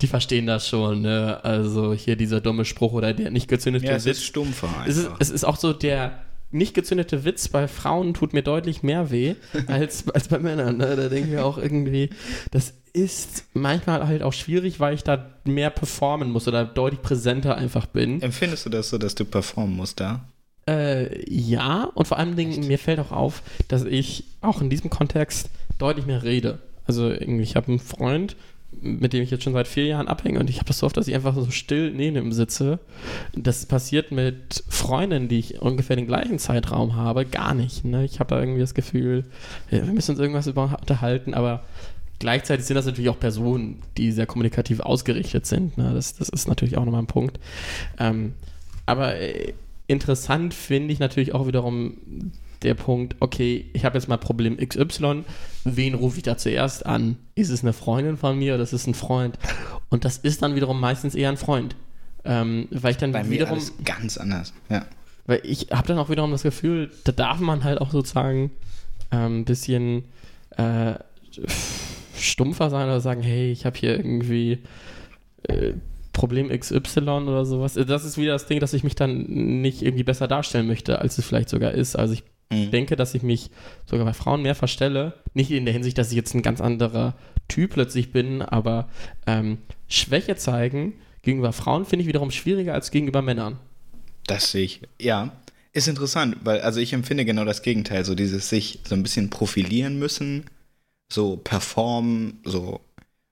die 0.00 0.06
verstehen 0.06 0.46
das 0.46 0.68
schon, 0.68 1.02
ne? 1.02 1.40
Also 1.42 1.92
hier 1.92 2.16
dieser 2.16 2.40
dumme 2.40 2.64
Spruch 2.64 2.92
oder 2.92 3.12
der 3.14 3.30
nicht 3.30 3.48
gezündete 3.48 3.86
ja, 3.86 3.96
es 3.96 4.04
Witz. 4.04 4.18
ist 4.18 4.24
stumpfer 4.24 4.68
einfach. 4.68 4.86
Es 4.86 4.96
ist, 4.96 5.10
es 5.18 5.30
ist 5.30 5.44
auch 5.44 5.56
so, 5.56 5.72
der 5.72 6.20
nicht 6.50 6.74
gezündete 6.74 7.24
Witz 7.24 7.48
bei 7.48 7.68
Frauen 7.68 8.14
tut 8.14 8.32
mir 8.32 8.42
deutlich 8.42 8.82
mehr 8.82 9.10
weh 9.10 9.34
als, 9.66 10.08
als 10.10 10.28
bei 10.28 10.38
Männern. 10.38 10.78
Ne? 10.78 10.96
Da 10.96 11.08
denken 11.08 11.32
wir 11.32 11.44
auch 11.44 11.58
irgendwie, 11.58 12.10
das 12.50 12.74
ist 12.92 13.44
manchmal 13.54 14.06
halt 14.06 14.22
auch 14.22 14.32
schwierig, 14.32 14.80
weil 14.80 14.94
ich 14.94 15.04
da 15.04 15.30
mehr 15.44 15.70
performen 15.70 16.30
muss 16.30 16.48
oder 16.48 16.64
deutlich 16.64 17.02
präsenter 17.02 17.56
einfach 17.56 17.86
bin. 17.86 18.22
Empfindest 18.22 18.66
du 18.66 18.70
das 18.70 18.88
so, 18.88 18.98
dass 18.98 19.14
du 19.14 19.24
performen 19.24 19.76
musst 19.76 20.00
da? 20.00 20.24
Äh, 20.66 21.24
ja, 21.30 21.84
und 21.94 22.06
vor 22.06 22.18
allen 22.18 22.36
Dingen, 22.36 22.66
mir 22.66 22.78
fällt 22.78 22.98
auch 23.00 23.12
auf, 23.12 23.42
dass 23.68 23.84
ich 23.84 24.24
auch 24.40 24.60
in 24.60 24.70
diesem 24.70 24.90
Kontext 24.90 25.50
deutlich 25.78 26.06
mehr 26.06 26.22
rede. 26.22 26.58
Also 26.86 27.10
irgendwie, 27.10 27.42
ich 27.42 27.56
habe 27.56 27.68
einen 27.68 27.78
Freund, 27.78 28.36
mit 28.80 29.12
dem 29.12 29.22
ich 29.22 29.30
jetzt 29.30 29.44
schon 29.44 29.54
seit 29.54 29.66
vier 29.66 29.86
Jahren 29.86 30.08
abhänge 30.08 30.38
und 30.38 30.50
ich 30.50 30.56
habe 30.56 30.66
das 30.66 30.78
so 30.78 30.86
oft, 30.86 30.96
dass 30.96 31.08
ich 31.08 31.14
einfach 31.14 31.34
so 31.34 31.50
still 31.50 31.90
neben 31.90 32.16
ihm 32.16 32.32
sitze. 32.32 32.78
Das 33.34 33.66
passiert 33.66 34.12
mit 34.12 34.62
Freundinnen, 34.68 35.28
die 35.28 35.38
ich 35.38 35.60
ungefähr 35.60 35.96
den 35.96 36.06
gleichen 36.06 36.38
Zeitraum 36.38 36.94
habe, 36.94 37.24
gar 37.24 37.54
nicht. 37.54 37.84
Ne? 37.84 38.04
Ich 38.04 38.20
habe 38.20 38.30
da 38.30 38.40
irgendwie 38.40 38.60
das 38.60 38.74
Gefühl, 38.74 39.24
wir 39.70 39.82
müssen 39.84 40.12
uns 40.12 40.20
irgendwas 40.20 40.46
über 40.46 40.76
unterhalten, 40.80 41.34
aber 41.34 41.64
gleichzeitig 42.18 42.66
sind 42.66 42.76
das 42.76 42.86
natürlich 42.86 43.10
auch 43.10 43.18
Personen, 43.18 43.82
die 43.96 44.12
sehr 44.12 44.26
kommunikativ 44.26 44.80
ausgerichtet 44.80 45.46
sind. 45.46 45.78
Ne? 45.78 45.92
Das, 45.94 46.14
das 46.14 46.28
ist 46.28 46.46
natürlich 46.46 46.76
auch 46.76 46.84
nochmal 46.84 47.02
ein 47.02 47.06
Punkt. 47.06 47.40
Ähm, 47.98 48.34
aber 48.86 49.16
äh, 49.16 49.54
interessant 49.86 50.54
finde 50.54 50.92
ich 50.92 50.98
natürlich 50.98 51.34
auch 51.34 51.46
wiederum 51.46 52.32
der 52.62 52.74
Punkt, 52.74 53.16
okay, 53.20 53.70
ich 53.72 53.84
habe 53.84 53.96
jetzt 53.96 54.08
mal 54.08 54.16
Problem 54.16 54.56
XY, 54.56 55.24
wen 55.64 55.94
rufe 55.94 56.18
ich 56.18 56.22
da 56.22 56.36
zuerst 56.36 56.86
an? 56.86 57.16
Ist 57.34 57.50
es 57.50 57.62
eine 57.62 57.72
Freundin 57.72 58.16
von 58.16 58.38
mir 58.38 58.54
oder 58.54 58.62
ist 58.62 58.72
es 58.72 58.86
ein 58.86 58.94
Freund? 58.94 59.38
Und 59.88 60.04
das 60.04 60.18
ist 60.18 60.42
dann 60.42 60.54
wiederum 60.54 60.80
meistens 60.80 61.14
eher 61.14 61.28
ein 61.28 61.36
Freund. 61.36 61.76
Ähm, 62.24 62.68
weil 62.70 62.90
ich 62.90 62.96
dann 62.96 63.12
Bei 63.12 63.28
wiederum, 63.30 63.58
ganz 63.84 64.18
anders. 64.18 64.52
Ja. 64.68 64.84
weil 65.26 65.40
ich 65.44 65.68
habe 65.70 65.86
dann 65.86 65.98
auch 65.98 66.10
wiederum 66.10 66.30
das 66.30 66.42
Gefühl, 66.42 66.90
da 67.04 67.12
darf 67.12 67.38
man 67.38 67.64
halt 67.64 67.80
auch 67.80 67.90
sozusagen 67.90 68.50
ähm, 69.12 69.40
ein 69.40 69.44
bisschen 69.44 70.04
äh, 70.56 70.94
stumpfer 72.16 72.70
sein 72.70 72.86
oder 72.88 73.00
sagen, 73.00 73.22
hey, 73.22 73.52
ich 73.52 73.64
habe 73.64 73.78
hier 73.78 73.96
irgendwie 73.96 74.58
äh, 75.44 75.74
Problem 76.12 76.48
XY 76.48 77.00
oder 77.00 77.46
sowas. 77.46 77.74
Das 77.74 78.04
ist 78.04 78.18
wieder 78.18 78.32
das 78.32 78.46
Ding, 78.46 78.58
dass 78.58 78.72
ich 78.72 78.82
mich 78.82 78.96
dann 78.96 79.22
nicht 79.62 79.82
irgendwie 79.82 80.02
besser 80.02 80.26
darstellen 80.26 80.66
möchte, 80.66 80.98
als 80.98 81.16
es 81.16 81.24
vielleicht 81.24 81.48
sogar 81.48 81.70
ist. 81.72 81.94
Also 81.94 82.14
ich 82.14 82.24
Mhm. 82.50 82.70
denke, 82.70 82.96
dass 82.96 83.14
ich 83.14 83.22
mich 83.22 83.50
sogar 83.86 84.06
bei 84.06 84.14
Frauen 84.14 84.42
mehr 84.42 84.54
verstelle. 84.54 85.14
Nicht 85.34 85.50
in 85.50 85.64
der 85.64 85.74
Hinsicht, 85.74 85.98
dass 85.98 86.10
ich 86.10 86.16
jetzt 86.16 86.34
ein 86.34 86.42
ganz 86.42 86.60
anderer 86.60 87.14
Typ 87.48 87.72
plötzlich 87.72 88.12
bin, 88.12 88.42
aber 88.42 88.88
ähm, 89.26 89.58
Schwäche 89.88 90.36
zeigen 90.36 90.94
gegenüber 91.22 91.52
Frauen 91.52 91.84
finde 91.84 92.02
ich 92.02 92.08
wiederum 92.08 92.30
schwieriger 92.30 92.74
als 92.74 92.90
gegenüber 92.90 93.22
Männern. 93.22 93.58
Das 94.26 94.50
sehe 94.52 94.64
ich. 94.64 94.82
Ja. 95.00 95.32
Ist 95.74 95.86
interessant, 95.86 96.38
weil 96.42 96.62
also 96.62 96.80
ich 96.80 96.94
empfinde 96.94 97.24
genau 97.24 97.44
das 97.44 97.62
Gegenteil, 97.62 98.04
so 98.04 98.14
dieses 98.14 98.48
sich 98.48 98.80
so 98.84 98.94
ein 98.94 99.02
bisschen 99.02 99.28
profilieren 99.28 99.98
müssen, 99.98 100.46
so 101.12 101.36
performen, 101.36 102.40
so 102.44 102.80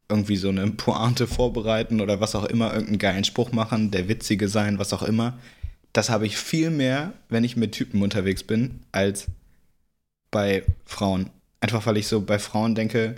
irgendwie 0.08 0.36
so 0.36 0.50
eine 0.50 0.70
Pointe 0.72 1.26
vorbereiten 1.26 2.00
oder 2.00 2.20
was 2.20 2.34
auch 2.34 2.44
immer, 2.44 2.72
irgendeinen 2.72 2.98
geilen 2.98 3.24
Spruch 3.24 3.52
machen, 3.52 3.90
der 3.90 4.08
witzige 4.08 4.48
sein, 4.48 4.78
was 4.78 4.92
auch 4.92 5.02
immer. 5.02 5.38
Das 5.96 6.10
habe 6.10 6.26
ich 6.26 6.36
viel 6.36 6.68
mehr, 6.68 7.14
wenn 7.30 7.42
ich 7.42 7.56
mit 7.56 7.72
Typen 7.72 8.02
unterwegs 8.02 8.42
bin, 8.42 8.80
als 8.92 9.28
bei 10.30 10.62
Frauen. 10.84 11.30
Einfach 11.60 11.86
weil 11.86 11.96
ich 11.96 12.06
so 12.06 12.20
bei 12.20 12.38
Frauen 12.38 12.74
denke, 12.74 13.14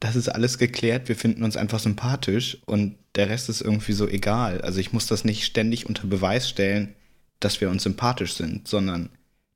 das 0.00 0.16
ist 0.16 0.28
alles 0.28 0.58
geklärt, 0.58 1.08
wir 1.08 1.14
finden 1.14 1.44
uns 1.44 1.56
einfach 1.56 1.78
sympathisch 1.78 2.58
und 2.66 2.96
der 3.14 3.28
Rest 3.28 3.48
ist 3.48 3.60
irgendwie 3.60 3.92
so 3.92 4.08
egal. 4.08 4.62
Also 4.62 4.80
ich 4.80 4.92
muss 4.92 5.06
das 5.06 5.24
nicht 5.24 5.44
ständig 5.44 5.86
unter 5.86 6.08
Beweis 6.08 6.48
stellen, 6.48 6.92
dass 7.38 7.60
wir 7.60 7.70
uns 7.70 7.84
sympathisch 7.84 8.32
sind, 8.32 8.66
sondern 8.66 9.08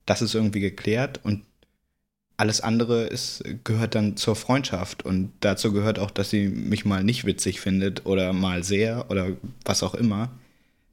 das 0.04 0.22
ist 0.22 0.36
irgendwie 0.36 0.60
geklärt 0.60 1.18
und 1.24 1.42
alles 2.36 2.60
andere 2.60 3.06
ist, 3.06 3.42
gehört 3.64 3.96
dann 3.96 4.16
zur 4.16 4.36
Freundschaft 4.36 5.04
und 5.04 5.32
dazu 5.40 5.72
gehört 5.72 5.98
auch, 5.98 6.12
dass 6.12 6.30
sie 6.30 6.46
mich 6.46 6.84
mal 6.84 7.02
nicht 7.02 7.24
witzig 7.24 7.60
findet 7.60 8.06
oder 8.06 8.32
mal 8.32 8.62
sehr 8.62 9.10
oder 9.10 9.32
was 9.64 9.82
auch 9.82 9.96
immer. 9.96 10.30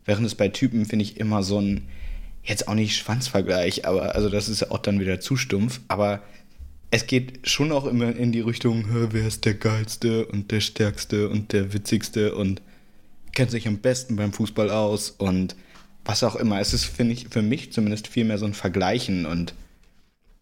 Während 0.06 0.26
es 0.26 0.36
bei 0.36 0.50
Typen 0.50 0.86
finde 0.86 1.04
ich 1.04 1.18
immer 1.18 1.44
so 1.44 1.60
ein, 1.60 1.88
jetzt 2.44 2.68
auch 2.68 2.76
nicht 2.76 2.96
Schwanzvergleich, 2.98 3.86
aber 3.86 4.16
also 4.16 4.30
das 4.30 4.50
ist 4.50 4.62
ja 4.62 4.72
auch 4.72 4.80
dann 4.80 5.00
wieder 5.00 5.20
zu 5.20 5.38
stumpf, 5.38 5.80
aber 5.88 6.22
es 6.92 7.08
geht 7.08 7.48
schon 7.48 7.72
auch 7.72 7.86
immer 7.86 8.16
in 8.16 8.32
die 8.32 8.42
Richtung, 8.42 8.86
"Hä, 8.92 9.08
wer 9.12 9.28
ist 9.28 9.46
der 9.46 9.56
geilste 9.56 10.26
und 10.26 10.52
der 10.52 10.60
stärkste 10.60 11.30
und 11.30 11.54
der 11.54 11.74
witzigste 11.74 12.36
und 12.36 12.62
kennt 13.34 13.52
sich 13.52 13.68
am 13.68 13.80
besten 13.80 14.16
beim 14.16 14.34
Fußball 14.34 14.70
aus 14.70 15.10
und 15.10 15.56
was 16.06 16.24
auch 16.24 16.36
immer. 16.36 16.60
Es 16.60 16.74
ist, 16.74 16.86
finde 16.86 17.14
ich, 17.14 17.30
für 17.30 17.42
mich 17.42 17.72
zumindest 17.72 18.08
viel 18.08 18.26
mehr 18.26 18.38
so 18.38 18.46
ein 18.46 18.54
Vergleichen 18.54 19.26
und 19.26 19.54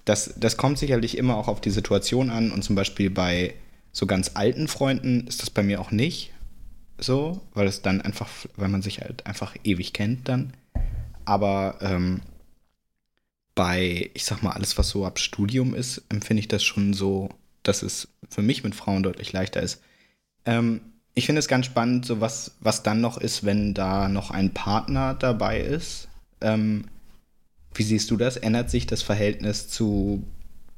das, 0.06 0.34
das 0.38 0.58
kommt 0.58 0.80
sicherlich 0.80 1.18
immer 1.18 1.38
auch 1.38 1.48
auf 1.48 1.62
die 1.62 1.70
Situation 1.70 2.30
an 2.30 2.52
und 2.52 2.64
zum 2.64 2.76
Beispiel 2.76 3.10
bei 3.10 3.54
so 3.92 4.08
ganz 4.08 4.32
alten 4.34 4.68
Freunden 4.68 5.28
ist 5.28 5.42
das 5.42 5.50
bei 5.50 5.64
mir 5.64 5.80
auch 5.80 5.92
nicht 5.92 6.32
so, 7.04 7.42
weil 7.54 7.68
es 7.68 7.82
dann 7.82 8.02
einfach, 8.02 8.30
weil 8.56 8.70
man 8.70 8.82
sich 8.82 9.02
halt 9.02 9.26
einfach 9.26 9.56
ewig 9.64 9.94
kennt 9.94 10.28
dann. 10.28 10.54
Aber 11.26 11.78
ähm, 11.82 12.22
bei, 13.56 14.10
ich 14.14 14.26
sag 14.26 14.42
mal, 14.42 14.52
alles, 14.52 14.78
was 14.78 14.90
so 14.90 15.06
ab 15.06 15.20
Studium 15.20 15.74
ist, 15.74 16.04
empfinde 16.10 16.40
ich 16.42 16.48
das 16.48 16.64
schon 16.64 16.94
so, 16.94 17.30
dass 17.64 17.84
es 17.84 18.08
für 18.30 18.42
mich 18.42 18.64
mit 18.64 18.76
Frauen 18.76 19.04
deutlich 19.04 19.34
leichter 19.34 19.62
ist. 19.62 19.82
Ähm, 20.46 20.82
ich 21.14 21.26
finde 21.26 21.40
es 21.40 21.48
ganz 21.48 21.66
spannend, 21.66 22.06
so 22.06 22.22
was, 22.22 22.56
was 22.62 22.84
dann 22.84 23.02
noch 23.02 23.18
ist, 23.18 23.44
wenn 23.44 23.74
da 23.74 24.08
noch 24.08 24.32
ein 24.32 24.54
Partner 24.54 25.14
dabei 25.14 25.60
ist. 25.60 26.08
Ähm, 26.40 26.86
wie 27.74 27.84
siehst 27.84 28.10
du 28.12 28.18
das? 28.18 28.38
Ändert 28.38 28.70
sich 28.70 28.88
das 28.88 29.02
Verhältnis 29.02 29.68
zu 29.68 30.24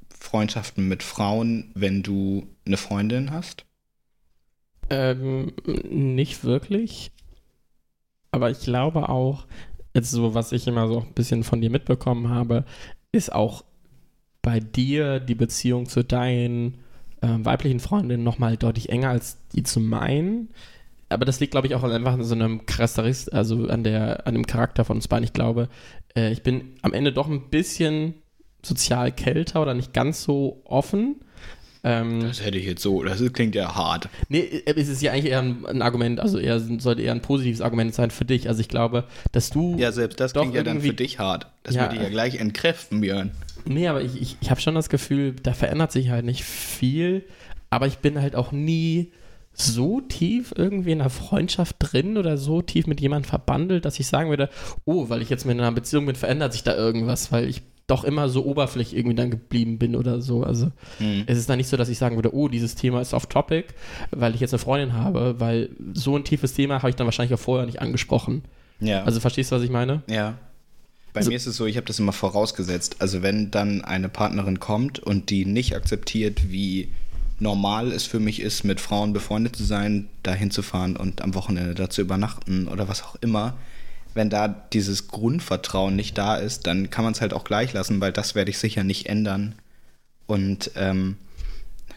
Freundschaften 0.10 0.88
mit 0.88 1.04
Frauen, 1.04 1.72
wenn 1.76 2.04
du 2.04 2.48
eine 2.66 2.78
Freundin 2.78 3.32
hast? 3.32 3.66
Ähm, 4.94 5.54
nicht 5.66 6.44
wirklich. 6.44 7.12
Aber 8.32 8.52
ich 8.52 8.60
glaube 8.60 9.10
auch, 9.10 9.48
jetzt 9.96 10.12
so, 10.12 10.36
was 10.36 10.52
ich 10.52 10.68
immer 10.68 10.88
so 10.88 11.00
ein 11.00 11.14
bisschen 11.14 11.44
von 11.44 11.62
dir 11.62 11.72
mitbekommen 11.72 12.30
habe, 12.30 12.64
ist 13.12 13.34
auch 13.34 13.64
bei 14.44 14.60
dir 14.60 15.20
die 15.20 15.36
Beziehung 15.36 15.88
zu 15.88 16.04
deinen 16.04 16.80
ähm, 17.24 17.44
weiblichen 17.44 17.80
Freundinnen 17.80 18.24
nochmal 18.24 18.58
deutlich 18.58 18.90
enger 18.90 19.10
als 19.10 19.40
die 19.54 19.64
zu 19.64 19.80
meinen. 19.80 20.50
Aber 21.10 21.26
das 21.26 21.40
liegt, 21.40 21.52
glaube 21.52 21.66
ich, 21.68 21.74
auch 21.74 21.84
einfach 21.84 22.14
an 22.14 22.24
so 22.24 22.36
einem 22.36 22.66
Charakterist, 22.68 23.34
also 23.34 23.68
an, 23.68 23.84
der, 23.84 24.28
an 24.28 24.34
dem 24.36 24.46
Charakter 24.46 24.86
von 24.86 24.98
uns 24.98 25.08
beiden. 25.08 25.24
Ich 25.24 25.34
glaube, 25.34 25.70
äh, 26.16 26.32
ich 26.32 26.44
bin 26.44 26.76
am 26.84 26.94
Ende 26.94 27.14
doch 27.14 27.28
ein 27.28 27.50
bisschen 27.50 28.16
sozial 28.64 29.12
kälter 29.12 29.62
oder 29.62 29.74
nicht 29.74 29.94
ganz 29.94 30.24
so 30.24 30.62
offen. 30.66 31.22
Ähm, 31.86 32.22
Das 32.22 32.44
hätte 32.44 32.58
ich 32.58 32.66
jetzt 32.66 32.82
so, 32.82 33.04
das 33.04 33.22
klingt 33.34 33.56
ja 33.56 33.76
hart. 33.76 34.08
Nee, 34.30 34.40
äh, 34.40 34.74
es 34.76 34.88
ist 34.88 35.02
ja 35.02 35.12
eigentlich 35.12 35.32
eher 35.32 35.40
ein, 35.40 35.66
ein 35.66 35.82
Argument, 35.82 36.20
also 36.20 36.38
eher 36.40 36.60
sollte 36.60 37.02
eher 37.02 37.12
ein 37.12 37.22
positives 37.22 37.60
Argument 37.62 37.94
sein 37.94 38.10
für 38.10 38.24
dich. 38.26 38.48
Also 38.48 38.62
ich 38.62 38.70
glaube, 38.70 39.04
dass 39.34 39.50
du. 39.50 39.76
Ja, 39.78 39.92
selbst 39.92 40.20
das 40.20 40.34
klingt 40.34 40.56
ja 40.56 40.64
dann 40.64 40.82
für 40.82 40.94
dich 40.94 41.20
hart. 41.20 41.48
Das 41.64 41.76
Ja. 41.76 41.82
würde 41.84 41.96
ich 41.96 42.02
ja 42.02 42.10
gleich 42.10 42.36
entkräften, 42.36 43.02
Björn. 43.02 43.32
Nee, 43.66 43.88
aber 43.88 44.02
ich, 44.02 44.22
ich, 44.22 44.38
ich 44.42 44.50
habe 44.50 44.62
schon 44.62 44.76
das 44.76 44.90
Gefühl, 44.90 45.34
da 45.44 45.54
verändert 45.54 45.92
sich 45.92 46.10
halt 46.10 46.26
nicht 46.26 46.44
viel. 46.44 47.24
Aber 47.70 47.88
ich 47.88 47.98
bin 48.00 48.22
halt 48.22 48.36
auch 48.36 48.52
nie 48.52 49.12
so 49.56 50.00
tief 50.02 50.54
irgendwie 50.56 50.92
in 50.92 51.02
einer 51.02 51.10
Freundschaft 51.10 51.76
drin 51.80 52.18
oder 52.18 52.38
so 52.38 52.62
tief 52.62 52.88
mit 52.88 53.02
jemandem 53.02 53.30
verbandelt, 53.30 53.86
dass 53.86 54.00
ich 54.00 54.08
sagen 54.08 54.30
würde, 54.30 54.50
oh, 54.86 55.10
weil 55.10 55.22
ich 55.22 55.30
jetzt 55.30 55.46
mit 55.46 55.58
einer 55.60 55.72
Beziehung 55.72 56.06
bin, 56.06 56.16
verändert 56.16 56.54
sich 56.54 56.64
da 56.64 56.76
irgendwas, 56.76 57.32
weil 57.32 57.48
ich 57.48 57.62
doch 57.96 58.04
immer 58.04 58.30
so 58.30 58.44
oberflächlich 58.46 58.98
irgendwie 58.98 59.16
dann 59.16 59.30
geblieben 59.32 59.78
bin 59.78 59.96
oder 59.96 60.22
so. 60.22 60.44
Also 60.44 60.72
Hm. 60.98 61.24
es 61.28 61.38
ist 61.38 61.50
dann 61.50 61.58
nicht 61.58 61.70
so, 61.70 61.78
dass 61.78 61.90
ich 61.90 61.98
sagen 61.98 62.16
würde, 62.16 62.34
oh, 62.36 62.48
dieses 62.48 62.76
Thema 62.76 63.02
ist 63.02 63.14
off 63.14 63.28
topic, 63.28 63.74
weil 64.12 64.34
ich 64.36 64.42
jetzt 64.42 64.54
eine 64.54 64.60
Freundin 64.60 64.94
habe, 64.94 65.40
weil 65.40 65.70
so 65.94 66.16
ein 66.18 66.24
tiefes 66.24 66.54
Thema 66.54 66.76
habe 66.82 66.90
ich 66.90 66.96
dann 66.96 67.06
wahrscheinlich 67.08 67.34
auch 67.34 67.40
vorher 67.44 67.66
nicht 67.66 67.82
angesprochen. 67.82 68.44
Ja. 68.80 69.04
Also 69.04 69.20
verstehst 69.20 69.52
du, 69.52 69.56
was 69.56 69.64
ich 69.64 69.70
meine? 69.70 70.02
Ja. 70.10 70.38
Bei 71.14 71.20
Also- 71.20 71.30
mir 71.30 71.36
ist 71.38 71.46
es 71.46 71.56
so, 71.58 71.66
ich 71.66 71.78
habe 71.78 71.86
das 71.86 72.00
immer 72.00 72.12
vorausgesetzt. 72.14 72.96
Also 73.00 73.22
wenn 73.22 73.52
dann 73.52 73.84
eine 73.84 74.10
Partnerin 74.10 74.60
kommt 74.60 75.00
und 75.00 75.30
die 75.30 75.46
nicht 75.46 75.76
akzeptiert, 75.76 76.52
wie 76.52 76.90
normal 77.40 77.92
es 77.92 78.06
für 78.06 78.20
mich 78.20 78.42
ist, 78.42 78.64
mit 78.64 78.80
Frauen 78.80 79.14
befreundet 79.14 79.56
zu 79.56 79.64
sein, 79.64 80.08
da 80.24 80.34
hinzufahren 80.34 80.96
und 80.96 81.22
am 81.22 81.36
Wochenende 81.36 81.74
da 81.76 81.90
zu 81.90 82.02
übernachten 82.02 82.68
oder 82.68 82.88
was 82.88 83.04
auch 83.04 83.16
immer, 83.22 83.56
wenn 84.14 84.30
da 84.30 84.48
dieses 84.48 85.08
Grundvertrauen 85.08 85.96
nicht 85.96 86.18
da 86.18 86.36
ist, 86.36 86.68
dann 86.68 86.90
kann 86.90 87.04
man 87.04 87.14
es 87.14 87.22
halt 87.22 87.34
auch 87.34 87.44
gleich 87.44 87.74
lassen, 87.74 88.02
weil 88.02 88.12
das 88.12 88.36
werde 88.36 88.52
ich 88.52 88.58
sicher 88.58 88.84
nicht 88.84 89.08
ändern. 89.08 89.56
Und 90.26 90.72
ähm, 90.76 91.18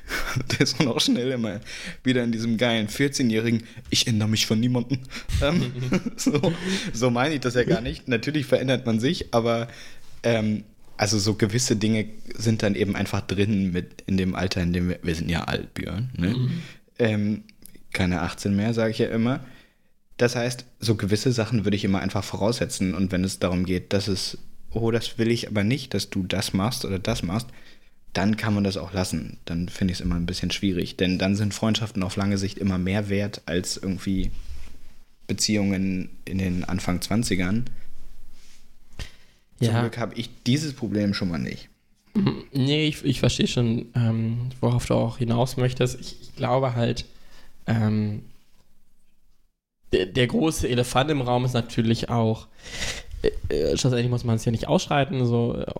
der 0.52 0.60
ist 0.60 0.84
auch 0.86 1.00
schnell 1.00 1.32
immer 1.32 1.60
wieder 2.02 2.22
in 2.24 2.32
diesem 2.32 2.56
geilen 2.56 2.88
14-jährigen, 2.88 3.64
ich 3.90 4.06
ändere 4.06 4.28
mich 4.28 4.46
von 4.46 4.60
niemandem. 4.60 4.98
Ähm, 5.42 5.70
so, 6.16 6.54
so 6.94 7.10
meine 7.10 7.34
ich 7.34 7.40
das 7.40 7.54
ja 7.54 7.64
gar 7.64 7.82
nicht. 7.82 8.08
Natürlich 8.08 8.46
verändert 8.46 8.86
man 8.86 9.00
sich, 9.00 9.34
aber 9.34 9.68
ähm, 10.22 10.64
also 10.96 11.18
so 11.18 11.34
gewisse 11.34 11.76
Dinge 11.76 12.06
sind 12.34 12.62
dann 12.62 12.74
eben 12.74 12.96
einfach 12.96 13.20
drin 13.20 13.72
mit 13.72 14.02
in 14.06 14.16
dem 14.16 14.34
Alter, 14.34 14.62
in 14.62 14.72
dem 14.72 14.88
wir, 14.88 14.98
wir 15.02 15.14
sind 15.14 15.28
ja 15.28 15.44
alt, 15.44 15.74
Björn, 15.74 16.10
ne? 16.16 16.34
ähm, 16.98 17.44
keine 17.92 18.22
18 18.22 18.56
mehr, 18.56 18.72
sage 18.72 18.92
ich 18.92 18.98
ja 18.98 19.08
immer. 19.08 19.40
Das 20.16 20.34
heißt, 20.36 20.64
so 20.80 20.94
gewisse 20.94 21.32
Sachen 21.32 21.64
würde 21.64 21.76
ich 21.76 21.84
immer 21.84 22.00
einfach 22.00 22.24
voraussetzen. 22.24 22.94
Und 22.94 23.12
wenn 23.12 23.24
es 23.24 23.38
darum 23.38 23.64
geht, 23.64 23.92
dass 23.92 24.08
es, 24.08 24.38
oh, 24.70 24.90
das 24.90 25.18
will 25.18 25.30
ich 25.30 25.48
aber 25.48 25.62
nicht, 25.64 25.92
dass 25.94 26.10
du 26.10 26.22
das 26.22 26.52
machst 26.54 26.84
oder 26.84 26.98
das 26.98 27.22
machst, 27.22 27.48
dann 28.12 28.38
kann 28.38 28.54
man 28.54 28.64
das 28.64 28.78
auch 28.78 28.94
lassen. 28.94 29.36
Dann 29.44 29.68
finde 29.68 29.92
ich 29.92 29.98
es 30.00 30.04
immer 30.04 30.14
ein 30.14 30.24
bisschen 30.24 30.50
schwierig. 30.50 30.96
Denn 30.96 31.18
dann 31.18 31.36
sind 31.36 31.52
Freundschaften 31.52 32.02
auf 32.02 32.16
lange 32.16 32.38
Sicht 32.38 32.56
immer 32.56 32.78
mehr 32.78 33.10
wert 33.10 33.42
als 33.44 33.76
irgendwie 33.76 34.30
Beziehungen 35.26 36.10
in 36.24 36.38
den 36.38 36.64
Anfang 36.64 37.00
20ern. 37.00 37.64
Zum 39.58 39.66
Ja. 39.66 39.80
Glück 39.80 39.98
habe 39.98 40.14
ich 40.14 40.30
dieses 40.46 40.72
Problem 40.72 41.12
schon 41.12 41.28
mal 41.28 41.38
nicht. 41.38 41.68
Nee, 42.52 42.86
ich, 42.86 43.04
ich 43.04 43.20
verstehe 43.20 43.46
schon, 43.46 43.86
ähm, 43.94 44.50
worauf 44.60 44.86
du 44.86 44.94
auch 44.94 45.18
hinaus 45.18 45.58
möchtest. 45.58 46.00
Ich, 46.00 46.16
ich 46.22 46.36
glaube 46.36 46.74
halt, 46.74 47.04
ähm, 47.66 48.22
der, 50.04 50.26
große 50.26 50.68
Elefant 50.68 51.10
im 51.10 51.22
Raum 51.22 51.44
ist 51.44 51.54
natürlich 51.54 52.10
auch, 52.10 52.46
äh, 53.22 53.54
äh, 53.54 53.76
schlussendlich 53.76 54.10
muss 54.10 54.24
man 54.24 54.36
es 54.36 54.44
ja 54.44 54.52
nicht 54.52 54.68
ausschreiten, 54.68 55.24
so 55.24 55.54
äh, 55.54 55.72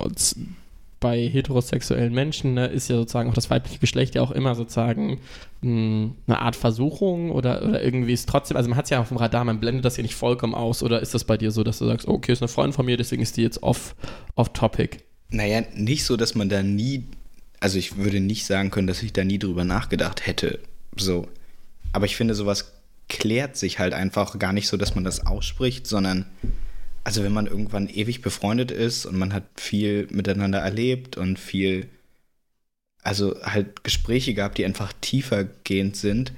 bei 0.99 1.27
heterosexuellen 1.27 2.13
Menschen 2.13 2.55
ne, 2.55 2.67
ist 2.67 2.89
ja 2.89 2.95
sozusagen 2.95 3.29
auch 3.29 3.35
das 3.35 3.49
weibliche 3.49 3.79
Geschlecht 3.79 4.15
ja 4.15 4.23
auch 4.23 4.31
immer 4.31 4.55
sozusagen 4.55 5.19
mh, 5.61 6.11
eine 6.25 6.39
Art 6.39 6.55
Versuchung 6.55 7.31
oder, 7.31 7.63
oder 7.63 7.83
irgendwie 7.83 8.13
ist 8.13 8.27
trotzdem, 8.27 8.57
also 8.57 8.69
man 8.69 8.77
hat 8.77 8.85
es 8.85 8.89
ja 8.89 8.99
auf 8.99 9.09
dem 9.09 9.17
Radar, 9.17 9.43
man 9.43 9.59
blendet 9.59 9.85
das 9.85 9.97
ja 9.97 10.03
nicht 10.03 10.15
vollkommen 10.15 10.55
aus 10.55 10.81
oder 10.81 10.99
ist 10.99 11.13
das 11.13 11.23
bei 11.23 11.37
dir 11.37 11.51
so, 11.51 11.63
dass 11.63 11.77
du 11.79 11.85
sagst, 11.85 12.07
okay, 12.07 12.31
ist 12.31 12.41
eine 12.41 12.47
Freundin 12.47 12.73
von 12.73 12.85
mir, 12.85 12.97
deswegen 12.97 13.21
ist 13.21 13.37
die 13.37 13.43
jetzt 13.43 13.61
off, 13.61 13.95
off 14.35 14.49
topic? 14.53 14.97
Naja, 15.29 15.61
nicht 15.75 16.03
so, 16.05 16.17
dass 16.17 16.33
man 16.33 16.49
da 16.49 16.63
nie, 16.63 17.03
also 17.59 17.77
ich 17.77 17.97
würde 17.97 18.19
nicht 18.19 18.45
sagen 18.45 18.71
können, 18.71 18.87
dass 18.87 19.03
ich 19.03 19.13
da 19.13 19.23
nie 19.23 19.39
drüber 19.39 19.65
nachgedacht 19.65 20.25
hätte. 20.25 20.59
So. 20.95 21.27
Aber 21.91 22.05
ich 22.05 22.15
finde, 22.15 22.33
sowas 22.33 22.76
klärt 23.09 23.55
sich 23.57 23.79
halt 23.79 23.93
einfach 23.93 24.37
gar 24.39 24.53
nicht 24.53 24.67
so, 24.67 24.77
dass 24.77 24.95
man 24.95 25.03
das 25.03 25.25
ausspricht, 25.25 25.87
sondern, 25.87 26.25
also 27.03 27.23
wenn 27.23 27.33
man 27.33 27.47
irgendwann 27.47 27.87
ewig 27.87 28.21
befreundet 28.21 28.71
ist 28.71 29.05
und 29.05 29.17
man 29.17 29.33
hat 29.33 29.43
viel 29.55 30.07
miteinander 30.11 30.59
erlebt 30.59 31.17
und 31.17 31.39
viel, 31.39 31.87
also 33.03 33.35
halt 33.41 33.83
Gespräche 33.83 34.33
gehabt, 34.33 34.57
die 34.57 34.65
einfach 34.65 34.93
tiefergehend 34.99 35.95
sind, 35.95 36.33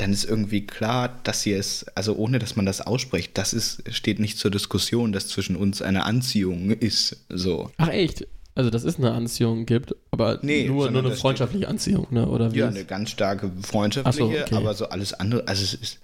dann 0.00 0.12
ist 0.12 0.24
irgendwie 0.24 0.66
klar, 0.66 1.20
dass 1.24 1.42
hier 1.42 1.58
ist, 1.58 1.86
also 1.94 2.14
ohne 2.16 2.38
dass 2.38 2.56
man 2.56 2.66
das 2.66 2.80
ausspricht, 2.80 3.36
das 3.36 3.52
ist, 3.52 3.82
steht 3.94 4.18
nicht 4.18 4.38
zur 4.38 4.50
Diskussion, 4.50 5.12
dass 5.12 5.28
zwischen 5.28 5.56
uns 5.56 5.82
eine 5.82 6.04
Anziehung 6.04 6.70
ist. 6.70 7.24
So. 7.28 7.70
Ach 7.76 7.88
echt? 7.88 8.26
Also 8.54 8.70
dass 8.70 8.84
es 8.84 8.98
eine 8.98 9.12
Anziehung 9.12 9.64
gibt, 9.64 9.94
aber 10.10 10.38
Nee, 10.42 10.66
nur, 10.66 10.90
nur 10.90 11.04
eine 11.04 11.14
freundschaftliche 11.14 11.68
Anziehung, 11.68 12.08
ne? 12.10 12.28
Oder 12.28 12.52
wie? 12.52 12.58
Ja, 12.58 12.68
eine 12.68 12.84
ganz 12.84 13.10
starke 13.10 13.52
freundschaftliche, 13.62 14.18
so, 14.18 14.42
okay. 14.42 14.54
aber 14.54 14.74
so 14.74 14.88
alles 14.88 15.14
andere, 15.14 15.46
also 15.46 15.62
es 15.62 15.74
ist, 15.74 16.00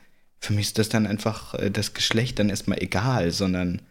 für 0.46 0.52
mich 0.52 0.68
ist 0.68 0.78
das 0.78 0.88
dann 0.88 1.06
einfach 1.06 1.54
äh, 1.54 1.70
das 1.70 1.92
Geschlecht 1.92 2.38
dann 2.38 2.48
erstmal 2.48 2.82
egal, 2.82 3.30
sondern 3.32 3.82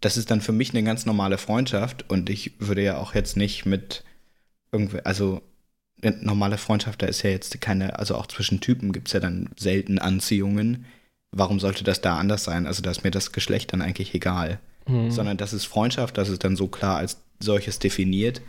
das 0.00 0.16
ist 0.16 0.30
dann 0.30 0.40
für 0.40 0.52
mich 0.52 0.70
eine 0.70 0.82
ganz 0.82 1.06
normale 1.06 1.38
Freundschaft 1.38 2.08
und 2.08 2.30
ich 2.30 2.52
würde 2.58 2.82
ja 2.82 2.98
auch 2.98 3.14
jetzt 3.14 3.36
nicht 3.36 3.66
mit 3.66 4.02
irgendwie, 4.72 5.00
also 5.04 5.42
eine 6.02 6.16
normale 6.22 6.58
Freundschaft, 6.58 7.02
da 7.02 7.06
ist 7.06 7.22
ja 7.22 7.30
jetzt 7.30 7.60
keine, 7.60 7.98
also 7.98 8.14
auch 8.16 8.26
zwischen 8.26 8.60
Typen 8.60 8.92
gibt 8.92 9.08
es 9.08 9.12
ja 9.12 9.20
dann 9.20 9.50
selten 9.56 9.98
Anziehungen. 9.98 10.86
Warum 11.30 11.60
sollte 11.60 11.84
das 11.84 12.00
da 12.00 12.16
anders 12.16 12.44
sein? 12.44 12.66
Also 12.66 12.82
da 12.82 12.90
ist 12.90 13.04
mir 13.04 13.10
das 13.10 13.32
Geschlecht 13.32 13.72
dann 13.72 13.82
eigentlich 13.82 14.14
egal. 14.14 14.58
Hm. 14.86 15.10
Sondern 15.10 15.36
das 15.36 15.52
ist 15.52 15.66
Freundschaft, 15.66 16.16
das 16.16 16.30
ist 16.30 16.42
dann 16.42 16.56
so 16.56 16.68
klar 16.68 16.96
als 16.96 17.18
solches 17.38 17.78
definiert. 17.78 18.40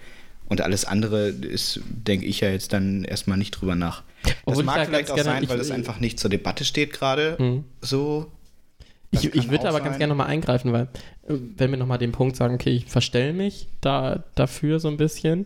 Und 0.52 0.60
alles 0.60 0.84
andere 0.84 1.30
ist, 1.30 1.80
denke 1.88 2.26
ich 2.26 2.42
ja 2.42 2.50
jetzt 2.50 2.74
dann 2.74 3.06
erstmal 3.06 3.38
nicht 3.38 3.52
drüber 3.52 3.76
nach. 3.76 4.04
Das 4.24 4.34
Obwohl 4.44 4.64
mag 4.66 4.86
vielleicht 4.86 5.08
ganz 5.08 5.10
auch 5.12 5.16
gerne- 5.16 5.30
sein, 5.30 5.50
weil 5.50 5.56
ich- 5.62 5.68
das 5.68 5.72
einfach 5.72 6.02
nicht 6.02 6.20
zur 6.20 6.30
Debatte 6.30 6.66
steht 6.66 6.92
gerade. 6.92 7.38
Hm. 7.38 7.64
So. 7.80 8.28
Das 9.14 9.24
Ich, 9.24 9.34
ich 9.34 9.50
würde 9.50 9.70
aber 9.70 9.80
ganz 9.80 9.92
sein. 9.92 10.00
gerne 10.00 10.12
nochmal 10.12 10.28
eingreifen, 10.28 10.74
weil 10.74 10.90
äh, 11.30 11.36
wenn 11.56 11.72
wir 11.72 11.78
nochmal 11.78 12.00
den 12.00 12.12
Punkt 12.12 12.36
sagen, 12.36 12.54
okay, 12.56 12.72
ich 12.72 12.86
verstelle 12.88 13.32
mich 13.32 13.68
da, 13.80 14.26
dafür 14.36 14.82
so 14.82 14.90
ein 14.90 14.98
bisschen 14.98 15.46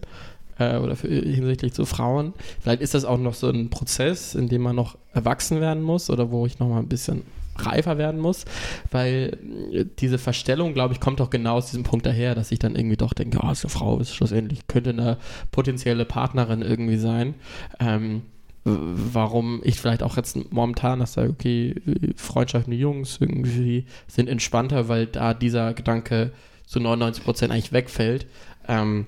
äh, 0.58 0.78
oder 0.78 0.96
für, 0.96 1.08
hinsichtlich 1.08 1.74
zu 1.74 1.86
Frauen, 1.86 2.34
vielleicht 2.62 2.82
ist 2.82 2.96
das 2.96 3.06
auch 3.06 3.20
noch 3.20 3.36
so 3.36 3.48
ein 3.48 3.70
Prozess, 3.70 4.34
in 4.34 4.50
dem 4.50 4.64
man 4.64 4.76
noch 4.76 4.98
erwachsen 5.14 5.62
werden 5.62 5.84
muss 5.84 6.10
oder 6.10 6.32
wo 6.32 6.48
ich 6.48 6.58
nochmal 6.58 6.80
ein 6.80 6.88
bisschen 6.90 7.22
reifer 7.58 7.98
werden 7.98 8.20
muss, 8.20 8.46
weil 8.92 9.38
äh, 9.72 9.86
diese 10.00 10.18
Verstellung, 10.18 10.74
glaube 10.74 10.94
ich, 10.94 11.00
kommt 11.00 11.20
doch 11.20 11.30
genau 11.30 11.56
aus 11.56 11.68
diesem 11.68 11.84
Punkt 11.84 12.06
daher, 12.06 12.36
dass 12.36 12.52
ich 12.52 12.60
dann 12.60 12.76
irgendwie 12.76 12.98
doch 12.98 13.14
denke, 13.14 13.40
oh, 13.42 13.52
ist 13.52 13.66
eine 13.66 13.72
Frau, 13.72 14.00
ist 14.00 14.14
schlussendlich, 14.14 14.68
könnte 14.68 14.92
eine 14.92 15.18
potenzielle 15.52 16.06
Partnerin 16.06 16.62
irgendwie 16.62 16.98
sein. 16.98 17.36
Ähm, 17.80 18.24
warum 18.66 19.62
ich 19.64 19.80
vielleicht 19.80 20.02
auch 20.02 20.18
jetzt 20.18 20.52
momentan 20.52 21.00
das 21.00 21.14
sage, 21.14 21.30
okay, 21.30 21.76
Freundschaften 22.16 22.72
mit 22.72 22.80
Jungs 22.80 23.18
irgendwie 23.20 23.86
sind 24.08 24.28
entspannter, 24.28 24.90
weil 24.90 25.06
da 25.06 25.36
dieser 25.36 25.76
Gedanke 25.76 26.32
zu 26.66 26.80
99 26.80 27.24
Prozent 27.24 27.52
eigentlich 27.52 27.74
wegfällt. 27.74 28.26
Ähm, 28.68 29.06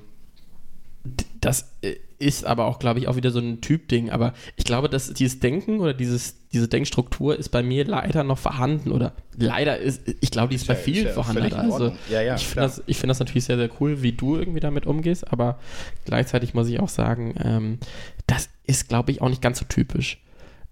das 1.42 1.72
äh, 1.82 1.96
ist 2.20 2.46
aber 2.46 2.66
auch, 2.66 2.80
glaube 2.80 3.00
ich, 3.00 3.08
auch 3.08 3.16
wieder 3.16 3.32
so 3.32 3.40
ein 3.40 3.62
Typ-Ding. 3.62 4.10
Aber 4.10 4.34
ich 4.56 4.66
glaube, 4.66 4.90
dass 4.90 5.14
dieses 5.14 5.40
Denken 5.40 5.80
oder 5.80 5.94
dieses, 5.94 6.48
diese 6.52 6.68
Denkstruktur 6.68 7.38
ist 7.38 7.50
bei 7.50 7.62
mir 7.62 7.86
leider 7.86 8.24
noch 8.24 8.40
vorhanden. 8.40 8.92
Oder 8.92 9.14
leider 9.38 9.78
ist, 9.78 10.02
ich 10.20 10.32
glaube, 10.32 10.50
die 10.50 10.56
ist 10.56 10.68
bei 10.68 10.74
ja- 10.74 10.80
vielen 10.80 11.08
ist 11.08 11.16
ja 11.16 11.24
vorhanden. 11.24 11.54
Also. 11.54 11.94
Ja, 12.10 12.22
ja, 12.22 12.36
ich 12.36 12.48
finde 12.48 12.62
das, 12.62 12.84
ich 12.88 12.98
find 12.98 13.12
das 13.12 13.20
natürlich 13.20 13.46
sehr, 13.46 13.58
sehr 13.58 13.70
cool, 13.80 14.02
wie 14.02 14.14
du 14.14 14.36
irgendwie 14.36 14.60
damit 14.60 14.88
umgehst. 14.88 15.32
Aber 15.32 15.60
gleichzeitig 16.06 16.54
muss 16.54 16.68
ich 16.70 16.80
auch 16.80 16.90
sagen, 16.90 17.36
ähm, 17.44 17.78
das 18.26 18.50
ist, 18.66 18.90
glaube 18.90 19.12
ich, 19.12 19.22
auch 19.22 19.30
nicht 19.30 19.42
ganz 19.42 19.60
so 19.60 19.66
typisch. 19.66 20.22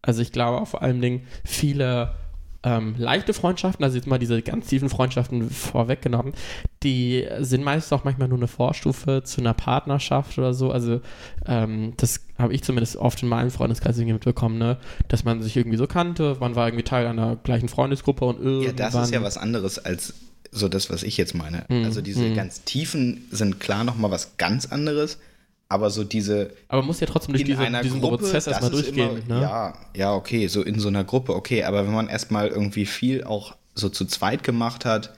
Also 0.02 0.22
ich 0.22 0.32
glaube 0.32 0.62
auch 0.62 0.68
vor 0.68 0.82
allen 0.82 1.02
Dingen 1.02 1.28
viele 1.44 2.14
ähm, 2.66 2.96
leichte 2.98 3.34
Freundschaften, 3.34 3.86
also 3.86 3.96
jetzt 3.96 4.08
mal 4.08 4.18
diese 4.18 4.42
ganz 4.42 4.68
tiefen 4.68 4.90
Freundschaften 4.90 5.50
vorweggenommen, 5.52 6.34
die 6.84 7.26
sind 7.40 7.64
meist 7.64 7.94
auch 7.94 8.04
manchmal 8.04 8.28
nur 8.28 8.40
eine 8.40 8.48
Vorstufe 8.48 9.22
zu 9.24 9.40
einer 9.40 9.54
Partnerschaft 9.54 10.38
oder 10.40 10.54
so. 10.54 10.72
Also 10.72 11.00
ähm, 11.46 11.94
das 11.98 12.26
habe 12.40 12.54
ich 12.54 12.64
zumindest 12.64 12.98
oft 12.98 13.22
in 13.22 13.30
meinem 13.30 13.52
Freundeskreis 13.52 13.98
mitbekommen, 13.98 14.58
ne? 14.58 14.78
dass 15.08 15.24
man 15.24 15.42
sich 15.44 15.56
irgendwie 15.56 15.78
so 15.78 15.86
kannte, 15.88 16.38
man 16.40 16.56
war 16.56 16.68
irgendwie 16.68 16.84
Teil 16.84 17.06
einer 17.06 17.36
gleichen 17.36 17.70
Freundesgruppe 17.70 18.26
und 18.26 18.40
Ja, 18.40 18.50
irgendwann... 18.50 18.76
das 18.78 18.96
ist 18.96 19.14
ja 19.14 19.22
was 19.22 19.38
anderes 19.38 19.78
als 19.80 20.16
so 20.52 20.68
das, 20.68 20.90
was 20.90 21.04
ich 21.04 21.18
jetzt 21.18 21.36
meine. 21.36 21.66
Mhm. 21.70 21.84
Also 21.84 22.02
diese 22.02 22.24
Mhm. 22.24 22.36
ganz 22.36 22.64
tiefen 22.64 23.26
sind 23.30 23.60
klar 23.60 23.84
nochmal 23.84 24.10
was 24.10 24.38
ganz 24.38 24.66
anderes, 24.66 25.20
aber 25.68 25.90
so 25.90 26.04
diese 26.04 26.52
aber 26.68 26.82
man 26.82 26.88
muss 26.88 27.00
ja 27.00 27.08
trotzdem 27.08 27.34
durch 27.34 27.44
diese, 27.44 27.62
einer 27.62 27.82
diesen 27.82 28.02
Gruppe, 28.02 28.18
Prozess 28.18 28.48
erstmal 28.48 28.72
durchgehen. 28.72 29.24
Immer, 29.26 29.36
ne? 29.36 29.42
Ja, 29.42 29.74
ja, 29.96 30.14
okay, 30.14 30.48
so 30.48 30.62
in 30.62 30.80
so 30.80 30.88
einer 30.88 31.04
Gruppe, 31.04 31.36
okay, 31.36 31.64
aber 31.64 31.86
wenn 31.86 31.94
man 31.94 32.08
erstmal 32.08 32.48
irgendwie 32.48 32.86
viel 32.86 33.24
auch 33.24 33.56
so 33.74 33.90
zu 33.90 34.06
zweit 34.06 34.44
gemacht 34.44 34.86
hat 34.86 35.14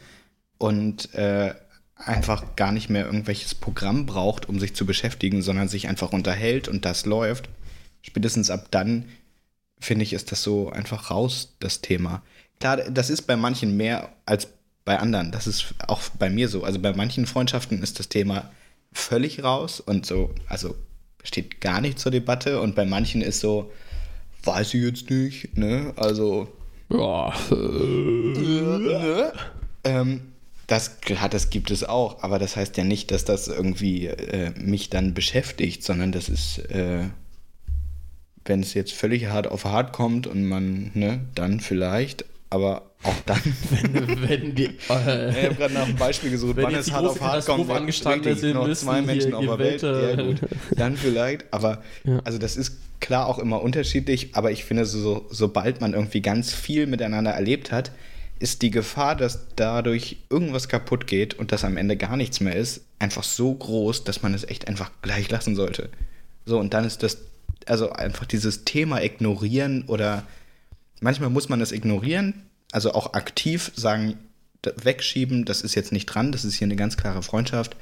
und 0.57 1.13
äh, 1.13 1.53
einfach 1.95 2.55
gar 2.55 2.71
nicht 2.71 2.89
mehr 2.89 3.05
irgendwelches 3.05 3.55
Programm 3.55 4.05
braucht, 4.05 4.47
um 4.47 4.59
sich 4.59 4.75
zu 4.75 4.85
beschäftigen, 4.85 5.41
sondern 5.41 5.67
sich 5.67 5.87
einfach 5.87 6.13
unterhält 6.13 6.67
und 6.67 6.85
das 6.85 7.05
läuft, 7.05 7.49
spätestens 8.01 8.49
ab 8.49 8.67
dann, 8.71 9.05
finde 9.79 10.03
ich, 10.03 10.13
ist 10.13 10.31
das 10.31 10.43
so 10.43 10.69
einfach 10.69 11.11
raus, 11.11 11.55
das 11.59 11.81
Thema. 11.81 12.21
Klar, 12.59 12.77
das 12.77 13.09
ist 13.09 13.23
bei 13.23 13.35
manchen 13.35 13.77
mehr 13.77 14.09
als 14.25 14.47
bei 14.85 14.97
anderen. 14.99 15.31
Das 15.31 15.47
ist 15.47 15.75
auch 15.87 16.01
bei 16.17 16.29
mir 16.29 16.47
so. 16.47 16.63
Also 16.63 16.79
bei 16.79 16.93
manchen 16.93 17.27
Freundschaften 17.27 17.83
ist 17.83 17.99
das 17.99 18.09
Thema 18.09 18.49
völlig 18.93 19.43
raus 19.43 19.79
und 19.79 20.05
so, 20.05 20.33
also 20.47 20.75
steht 21.23 21.61
gar 21.61 21.81
nicht 21.81 21.99
zur 21.99 22.11
Debatte 22.11 22.61
und 22.61 22.75
bei 22.75 22.85
manchen 22.85 23.21
ist 23.21 23.39
so, 23.39 23.71
weiß 24.43 24.73
ich 24.73 24.83
jetzt 24.83 25.09
nicht, 25.09 25.57
ne? 25.57 25.93
Also, 25.95 26.47
Ja, 26.89 27.33
äh, 27.51 27.55
ne? 27.55 29.33
Ähm, 29.83 30.21
das, 30.67 30.99
klar, 30.99 31.29
das 31.29 31.49
gibt 31.49 31.71
es 31.71 31.83
auch, 31.83 32.23
aber 32.23 32.39
das 32.39 32.55
heißt 32.55 32.75
ja 32.77 32.83
nicht, 32.83 33.11
dass 33.11 33.23
das 33.25 33.47
irgendwie 33.47 34.07
äh, 34.07 34.51
mich 34.59 34.89
dann 34.89 35.13
beschäftigt, 35.13 35.83
sondern 35.83 36.11
das 36.11 36.27
ist, 36.29 36.59
äh, 36.69 37.05
wenn 38.45 38.61
es 38.61 38.73
jetzt 38.73 38.93
völlig 38.93 39.27
hart 39.27 39.47
auf 39.47 39.65
hart 39.65 39.93
kommt 39.93 40.27
und 40.27 40.45
man, 40.45 40.91
ne, 40.93 41.25
dann 41.35 41.59
vielleicht, 41.59 42.25
aber 42.49 42.91
auch 43.03 43.15
dann. 43.25 43.41
wenn 44.27 44.55
die... 44.55 44.65
ich 44.65 44.89
habe 44.89 45.55
gerade 45.55 45.73
nach 45.73 45.85
einem 45.85 45.95
Beispiel 45.99 46.31
gesucht, 46.31 46.55
Wenn 46.57 46.65
wann 46.65 46.75
es 46.75 46.91
hart 46.91 47.05
auf 47.05 47.21
hart 47.21 47.45
kommt. 47.45 47.69
Angestanden 47.69 48.31
ist, 48.33 48.43
noch 48.43 48.71
zwei 48.73 49.01
Menschen 49.01 49.33
auf 49.33 49.45
der 49.45 49.59
Welt. 49.59 49.81
Welt, 49.83 50.17
Ja, 50.17 50.23
äh, 50.23 50.27
gut. 50.27 50.39
Dann 50.75 50.97
vielleicht, 50.97 51.45
aber 51.51 51.83
Ja. 52.03 52.19
also 52.23 52.37
das 52.37 52.57
ist 52.57 52.77
klar 52.99 53.27
auch 53.27 53.39
immer 53.39 53.61
unterschiedlich, 53.61 54.29
aber 54.33 54.51
ich 54.51 54.65
finde, 54.65 54.85
so, 54.85 55.27
sobald 55.29 55.81
man 55.81 55.93
irgendwie 55.93 56.21
ganz 56.21 56.53
viel 56.53 56.87
miteinander 56.87 57.31
erlebt 57.31 57.71
hat, 57.71 57.91
ist 58.39 58.61
die 58.61 58.71
Gefahr, 58.71 59.15
dass 59.15 59.47
dadurch 59.55 60.17
irgendwas 60.29 60.67
kaputt 60.69 61.07
geht 61.07 61.33
und 61.33 61.51
dass 61.51 61.63
am 61.63 61.77
Ende 61.77 61.97
gar 61.97 62.17
nichts 62.17 62.39
mehr 62.39 62.55
ist, 62.55 62.81
einfach 62.99 63.23
so 63.23 63.53
groß, 63.53 64.03
dass 64.03 64.21
man 64.21 64.33
es 64.33 64.43
echt 64.43 64.67
einfach 64.67 64.91
gleich 65.01 65.29
lassen 65.29 65.55
sollte. 65.55 65.89
So, 66.45 66.59
und 66.59 66.73
dann 66.73 66.85
ist 66.85 67.03
das, 67.03 67.17
also 67.65 67.91
einfach 67.91 68.25
dieses 68.25 68.63
Thema 68.63 69.01
ignorieren 69.03 69.83
oder 69.87 70.23
manchmal 70.99 71.29
muss 71.29 71.49
man 71.49 71.61
es 71.61 71.71
ignorieren, 71.71 72.33
also 72.71 72.93
auch 72.93 73.13
aktiv 73.13 73.71
sagen, 73.75 74.17
wegschieben, 74.75 75.45
das 75.45 75.61
ist 75.61 75.75
jetzt 75.75 75.91
nicht 75.91 76.07
dran, 76.07 76.31
das 76.31 76.43
ist 76.43 76.55
hier 76.55 76.65
eine 76.65 76.75
ganz 76.75 76.97
klare 76.97 77.23
Freundschaft. 77.23 77.77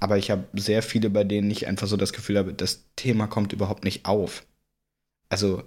Aber 0.00 0.18
ich 0.18 0.30
habe 0.30 0.44
sehr 0.54 0.82
viele, 0.82 1.10
bei 1.10 1.24
denen 1.24 1.50
ich 1.50 1.66
einfach 1.66 1.86
so 1.86 1.96
das 1.96 2.12
Gefühl 2.12 2.38
habe, 2.38 2.54
das 2.54 2.84
Thema 2.96 3.26
kommt 3.26 3.52
überhaupt 3.52 3.84
nicht 3.84 4.06
auf. 4.06 4.44
Also, 5.28 5.62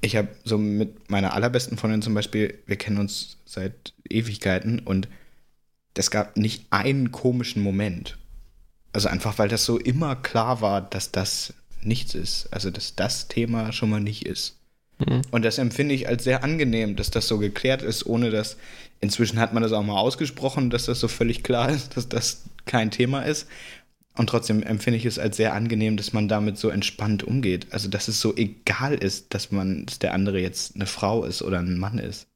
ich 0.00 0.16
habe 0.16 0.28
so 0.44 0.58
mit 0.58 1.10
meiner 1.10 1.32
allerbesten 1.32 1.78
Freundin 1.78 2.02
zum 2.02 2.14
Beispiel, 2.14 2.58
wir 2.66 2.76
kennen 2.76 2.98
uns 2.98 3.38
seit 3.44 3.94
Ewigkeiten 4.08 4.80
und 4.80 5.08
es 5.94 6.10
gab 6.10 6.36
nicht 6.36 6.66
einen 6.70 7.10
komischen 7.10 7.62
Moment. 7.62 8.18
Also 8.92 9.08
einfach, 9.08 9.38
weil 9.38 9.48
das 9.48 9.64
so 9.64 9.78
immer 9.78 10.14
klar 10.14 10.60
war, 10.60 10.80
dass 10.80 11.10
das 11.10 11.54
nichts 11.82 12.14
ist. 12.14 12.52
Also, 12.52 12.70
dass 12.70 12.94
das 12.94 13.28
Thema 13.28 13.72
schon 13.72 13.90
mal 13.90 14.00
nicht 14.00 14.26
ist. 14.26 14.57
Mhm. 14.98 15.22
Und 15.30 15.44
das 15.44 15.58
empfinde 15.58 15.94
ich 15.94 16.08
als 16.08 16.24
sehr 16.24 16.44
angenehm, 16.44 16.96
dass 16.96 17.10
das 17.10 17.28
so 17.28 17.38
geklärt 17.38 17.82
ist, 17.82 18.06
ohne 18.06 18.30
dass. 18.30 18.56
Inzwischen 19.00 19.38
hat 19.38 19.52
man 19.52 19.62
das 19.62 19.72
auch 19.72 19.84
mal 19.84 19.96
ausgesprochen, 19.96 20.70
dass 20.70 20.86
das 20.86 20.98
so 20.98 21.06
völlig 21.06 21.44
klar 21.44 21.70
ist, 21.70 21.96
dass 21.96 22.08
das 22.08 22.42
kein 22.66 22.90
Thema 22.90 23.22
ist. 23.22 23.46
Und 24.16 24.28
trotzdem 24.28 24.64
empfinde 24.64 24.96
ich 24.98 25.06
es 25.06 25.20
als 25.20 25.36
sehr 25.36 25.54
angenehm, 25.54 25.96
dass 25.96 26.12
man 26.12 26.26
damit 26.26 26.58
so 26.58 26.70
entspannt 26.70 27.22
umgeht. 27.22 27.68
Also, 27.70 27.88
dass 27.88 28.08
es 28.08 28.20
so 28.20 28.34
egal 28.34 28.94
ist, 28.94 29.32
dass 29.34 29.52
man, 29.52 29.86
dass 29.86 30.00
der 30.00 30.14
andere 30.14 30.40
jetzt 30.40 30.74
eine 30.74 30.86
Frau 30.86 31.24
ist 31.24 31.42
oder 31.42 31.60
ein 31.60 31.78
Mann 31.78 31.98
ist. 31.98 32.27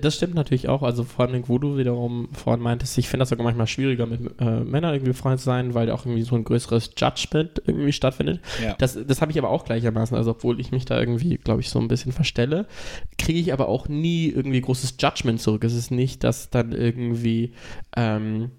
Das 0.00 0.16
stimmt 0.16 0.34
natürlich 0.34 0.68
auch. 0.68 0.82
Also 0.82 1.04
vor 1.04 1.26
allem, 1.26 1.48
wo 1.48 1.58
du 1.58 1.76
wiederum 1.76 2.28
vorhin 2.32 2.62
meintest, 2.62 2.96
ich 2.98 3.08
finde 3.08 3.22
das 3.22 3.30
sogar 3.30 3.44
manchmal 3.44 3.66
schwieriger, 3.66 4.06
mit 4.06 4.20
äh, 4.40 4.60
Männern 4.60 4.94
irgendwie 4.94 5.10
befreundet 5.10 5.40
zu 5.40 5.46
sein, 5.46 5.74
weil 5.74 5.86
da 5.86 5.94
auch 5.94 6.06
irgendwie 6.06 6.22
so 6.22 6.36
ein 6.36 6.44
größeres 6.44 6.92
Judgment 6.96 7.62
irgendwie 7.66 7.92
stattfindet. 7.92 8.40
Ja. 8.62 8.74
Das, 8.78 8.98
das 9.06 9.20
habe 9.20 9.32
ich 9.32 9.38
aber 9.38 9.50
auch 9.50 9.64
gleichermaßen. 9.64 10.16
Also 10.16 10.30
obwohl 10.32 10.60
ich 10.60 10.70
mich 10.70 10.84
da 10.84 10.98
irgendwie, 10.98 11.36
glaube 11.36 11.60
ich, 11.60 11.70
so 11.70 11.78
ein 11.80 11.88
bisschen 11.88 12.12
verstelle, 12.12 12.66
kriege 13.18 13.38
ich 13.38 13.52
aber 13.52 13.68
auch 13.68 13.88
nie 13.88 14.28
irgendwie 14.28 14.60
großes 14.60 14.96
Judgment 15.00 15.40
zurück. 15.40 15.64
Es 15.64 15.74
ist 15.74 15.90
nicht, 15.90 16.24
dass 16.24 16.50
dann 16.50 16.72
irgendwie 16.72 17.54
ähm, 17.96 18.52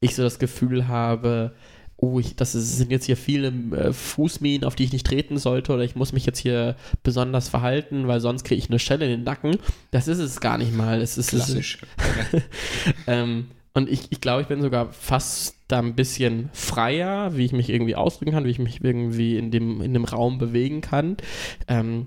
ich 0.00 0.14
so 0.14 0.22
das 0.22 0.38
Gefühl 0.38 0.88
habe, 0.88 1.54
oh, 1.98 2.20
ich, 2.20 2.36
das 2.36 2.54
ist, 2.54 2.76
sind 2.76 2.90
jetzt 2.90 3.06
hier 3.06 3.16
viele 3.16 3.48
äh, 3.48 3.92
Fußminen, 3.92 4.66
auf 4.66 4.74
die 4.74 4.84
ich 4.84 4.92
nicht 4.92 5.06
treten 5.06 5.38
sollte 5.38 5.72
oder 5.72 5.82
ich 5.82 5.96
muss 5.96 6.12
mich 6.12 6.26
jetzt 6.26 6.38
hier 6.38 6.76
besonders 7.02 7.48
verhalten, 7.48 8.06
weil 8.06 8.20
sonst 8.20 8.44
kriege 8.44 8.58
ich 8.58 8.68
eine 8.68 8.78
Stelle 8.78 9.06
in 9.06 9.12
den 9.12 9.24
Nacken. 9.24 9.58
Das 9.90 10.08
ist 10.08 10.18
es 10.18 10.40
gar 10.40 10.58
nicht 10.58 10.74
mal. 10.74 11.00
Es 11.00 11.16
ist, 11.16 11.30
Klassisch. 11.30 11.78
ähm, 13.06 13.46
und 13.72 13.90
ich, 13.90 14.10
ich 14.10 14.20
glaube, 14.20 14.42
ich 14.42 14.48
bin 14.48 14.62
sogar 14.62 14.92
fast 14.92 15.56
da 15.68 15.80
ein 15.80 15.94
bisschen 15.94 16.48
freier, 16.52 17.36
wie 17.36 17.44
ich 17.44 17.52
mich 17.52 17.68
irgendwie 17.68 17.94
ausdrücken 17.94 18.32
kann, 18.32 18.44
wie 18.44 18.50
ich 18.50 18.58
mich 18.58 18.82
irgendwie 18.82 19.36
in 19.36 19.50
dem, 19.50 19.82
in 19.82 19.92
dem 19.92 20.04
Raum 20.04 20.38
bewegen 20.38 20.80
kann. 20.80 21.16
Ähm, 21.68 22.06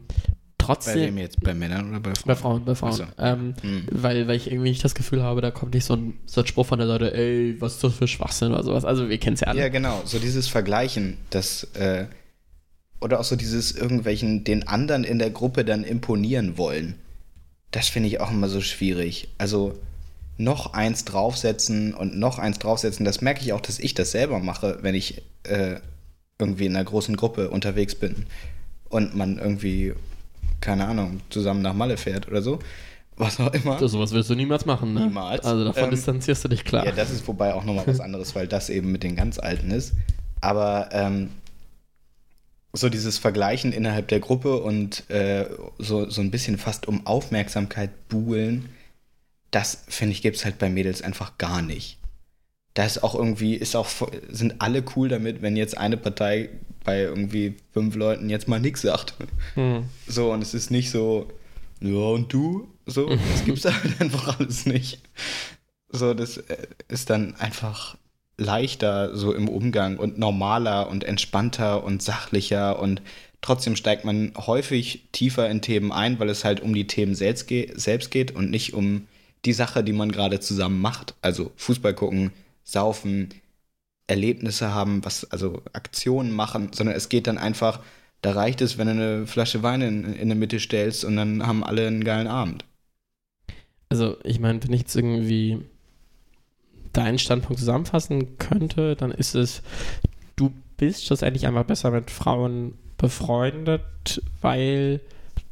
Bei 0.70 0.76
trotzdem. 0.76 1.00
wem 1.02 1.18
jetzt? 1.18 1.40
Bei 1.42 1.54
Männern 1.54 1.90
oder 1.90 2.00
bei 2.00 2.14
Frauen? 2.16 2.28
Bei 2.28 2.36
Frauen, 2.36 2.66
bei 2.66 2.76
Frauen. 2.76 2.94
So. 2.94 3.04
Ähm, 3.18 3.54
Hm. 3.62 3.88
weil, 3.92 4.28
weil 4.28 4.36
ich 4.38 4.52
irgendwie 4.52 4.70
nicht 4.70 4.84
das 4.84 4.96
Gefühl 4.96 5.24
habe, 5.24 5.42
da 5.42 5.52
kommt 5.52 5.74
nicht 5.74 5.86
so 5.86 5.96
ein, 5.96 6.14
so 6.26 6.42
ein 6.42 6.48
Spruch 6.48 6.66
von 6.66 6.80
der 6.80 6.88
Seite, 6.88 7.14
ey, 7.14 7.56
was 7.60 7.76
ist 7.76 7.84
das 7.84 7.94
für 7.96 8.08
Schwachsinn 8.08 8.52
oder 8.54 8.64
sowas. 8.64 8.86
Also 8.86 9.10
wir 9.10 9.18
kennen 9.18 9.34
es 9.36 9.42
ja 9.42 9.48
alle. 9.48 9.60
Ja, 9.60 9.70
genau. 9.70 10.02
So 10.06 10.20
dieses 10.20 10.48
Vergleichen, 10.48 11.18
das, 11.30 11.64
äh, 11.76 12.06
oder 13.02 13.20
auch 13.20 13.24
so 13.24 13.36
dieses 13.36 13.72
irgendwelchen, 13.72 14.44
den 14.44 14.68
anderen 14.68 15.04
in 15.04 15.20
der 15.20 15.30
Gruppe 15.30 15.64
dann 15.66 15.84
imponieren 15.84 16.58
wollen. 16.58 16.96
Das 17.72 17.88
finde 17.88 18.10
ich 18.10 18.20
auch 18.20 18.32
immer 18.32 18.50
so 18.50 18.62
schwierig. 18.62 19.30
Also 19.38 19.78
noch 20.38 20.74
eins 20.74 21.04
draufsetzen 21.06 21.94
und 21.94 22.18
noch 22.18 22.40
eins 22.40 22.60
draufsetzen, 22.60 23.06
das 23.06 23.22
merke 23.22 23.42
ich 23.42 23.54
auch, 23.54 23.62
dass 23.62 23.78
ich 23.80 23.94
das 23.94 24.12
selber 24.12 24.40
mache, 24.40 24.80
wenn 24.82 24.96
ich 24.96 25.22
äh, 25.44 25.76
irgendwie 26.40 26.66
in 26.66 26.76
einer 26.76 26.86
großen 26.86 27.16
Gruppe 27.18 27.50
unterwegs 27.50 27.94
bin 27.96 28.26
und 28.90 29.16
man 29.16 29.38
irgendwie, 29.38 29.94
keine 30.62 30.88
Ahnung, 30.88 31.22
zusammen 31.30 31.62
nach 31.62 31.74
Malle 31.74 31.98
fährt 31.98 32.28
oder 32.28 32.42
so. 32.42 32.60
Was 33.18 33.40
auch 33.40 33.54
immer. 33.54 33.78
So, 33.80 33.88
sowas 33.88 34.14
willst 34.14 34.30
du 34.30 34.36
niemals 34.36 34.66
machen, 34.66 34.94
ne? 34.94 35.02
Niemals. 35.02 35.46
Also 35.46 35.66
davon 35.66 35.86
Ähm, 35.86 35.90
distanzierst 35.92 36.46
du 36.46 36.48
dich 36.48 36.64
klar. 36.64 36.86
Ja, 36.86 36.94
das 36.94 37.12
ist 37.12 37.28
wobei 37.28 37.54
auch 37.54 37.66
nochmal 37.66 37.86
was 37.86 38.00
anderes, 38.00 38.34
weil 38.34 38.48
das 38.48 38.70
eben 38.70 38.92
mit 38.94 39.04
den 39.04 39.18
ganz 39.18 39.40
Alten 39.40 39.72
ist. 39.72 39.94
Aber 40.40 40.90
ähm, 40.94 41.30
so 42.72 42.88
dieses 42.88 43.18
Vergleichen 43.18 43.74
innerhalb 43.74 44.08
der 44.08 44.22
Gruppe 44.22 44.62
und 44.62 45.10
äh, 45.10 45.46
so, 45.80 46.10
so 46.10 46.22
ein 46.22 46.32
bisschen 46.32 46.58
fast 46.58 46.88
um 46.88 47.06
Aufmerksamkeit 47.06 47.90
buhlen, 48.08 48.70
das 49.52 49.84
finde 49.90 50.14
ich, 50.14 50.22
gibt 50.22 50.38
es 50.38 50.46
halt 50.46 50.58
bei 50.58 50.70
Mädels 50.70 51.02
einfach 51.02 51.38
gar 51.38 51.62
nicht. 51.62 51.99
Da 52.80 52.86
ist 52.86 53.04
auch 53.04 53.14
irgendwie, 53.14 53.56
ist 53.56 53.76
auch, 53.76 53.90
sind 54.30 54.62
alle 54.62 54.86
cool 54.96 55.10
damit, 55.10 55.42
wenn 55.42 55.58
jetzt 55.58 55.78
eine 55.78 55.98
Partei 55.98 56.48
bei 56.86 57.02
irgendwie 57.02 57.58
fünf 57.74 57.94
Leuten 57.98 58.30
jetzt 58.30 58.48
mal 58.48 58.62
nichts 58.62 58.84
sagt. 58.84 59.16
Hm. 59.56 59.84
So, 60.08 60.32
und 60.32 60.42
es 60.42 60.54
ist 60.54 60.72
nicht 60.72 60.90
so, 60.90 61.28
ja, 61.82 61.98
und 61.98 62.32
du? 62.32 62.70
So, 62.86 63.10
das 63.10 63.44
gibt's 63.44 63.66
halt 63.66 64.00
einfach 64.00 64.40
alles 64.40 64.66
nicht. 64.66 65.02
So, 65.90 66.14
das 66.14 66.38
äh, 66.38 66.68
ist 66.88 67.10
dann 67.10 67.36
einfach 67.36 67.98
leichter 68.38 69.14
so 69.14 69.34
im 69.34 69.50
Umgang 69.50 69.98
und 69.98 70.18
normaler 70.18 70.90
und 70.90 71.04
entspannter 71.04 71.84
und 71.84 72.02
sachlicher 72.02 72.80
und 72.80 73.02
trotzdem 73.42 73.76
steigt 73.76 74.06
man 74.06 74.32
häufig 74.38 75.04
tiefer 75.12 75.50
in 75.50 75.62
Themen 75.62 75.92
ein, 75.92 76.18
weil 76.18 76.30
es 76.30 76.46
halt 76.46 76.62
um 76.62 76.74
die 76.74 76.88
Themen 76.88 77.14
selbst, 77.14 77.46
ge 77.46 77.74
selbst 77.76 78.10
geht 78.10 78.34
und 78.34 78.50
nicht 78.50 78.74
um 78.74 79.06
die 79.44 79.52
Sache, 79.52 79.84
die 79.84 79.92
man 79.92 80.14
gerade 80.14 80.40
zusammen 80.40 80.80
macht. 80.80 81.16
Also 81.22 81.52
Fußball 81.58 81.94
gucken, 81.94 82.32
saufen, 82.72 83.30
Erlebnisse 84.08 84.74
haben, 84.74 85.06
was, 85.06 85.30
also 85.32 85.62
Aktionen 85.74 86.32
machen, 86.32 86.72
sondern 86.74 86.96
es 86.96 87.10
geht 87.10 87.28
dann 87.28 87.38
einfach, 87.38 87.80
da 88.22 88.32
reicht 88.32 88.62
es, 88.62 88.78
wenn 88.78 88.88
du 88.88 88.94
eine 88.94 89.28
Flasche 89.28 89.64
Wein 89.64 89.82
in, 89.82 90.14
in 90.14 90.28
der 90.30 90.38
Mitte 90.38 90.60
stellst 90.60 91.06
und 91.06 91.16
dann 91.16 91.46
haben 91.46 91.64
alle 91.64 91.88
einen 91.88 92.04
geilen 92.04 92.28
Abend. 92.28 92.66
Also, 93.90 94.18
ich 94.24 94.40
meine, 94.40 94.62
wenn 94.64 94.74
ich 94.74 94.82
jetzt 94.82 94.96
irgendwie 94.96 95.60
deinen 96.94 97.20
Standpunkt 97.20 97.60
zusammenfassen 97.60 98.38
könnte, 98.38 98.96
dann 98.96 99.12
ist 99.12 99.36
es, 99.36 99.62
du 100.36 100.52
bist 100.78 101.06
schlussendlich 101.06 101.48
einfach 101.48 101.66
besser 101.66 101.92
mit 101.92 102.12
Frauen 102.12 102.74
befreundet, 102.98 104.22
weil 104.42 105.02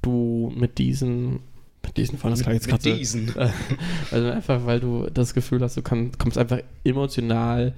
du 0.02 0.52
mit 0.56 0.78
diesen, 0.78 1.40
diesen 1.96 2.18
Frauen, 2.18 2.32
das 2.32 2.42
klang 2.44 2.56
jetzt 2.56 2.68
gerade 2.68 2.96
diesen. 2.98 3.36
äh, 3.38 3.50
also 4.12 4.30
einfach, 4.30 4.66
weil 4.66 4.80
du 4.80 5.08
das 5.10 5.34
Gefühl 5.34 5.62
hast, 5.62 5.78
du 5.78 5.82
kann, 5.82 6.12
kommst 6.18 6.38
einfach 6.38 6.60
emotional 6.84 7.74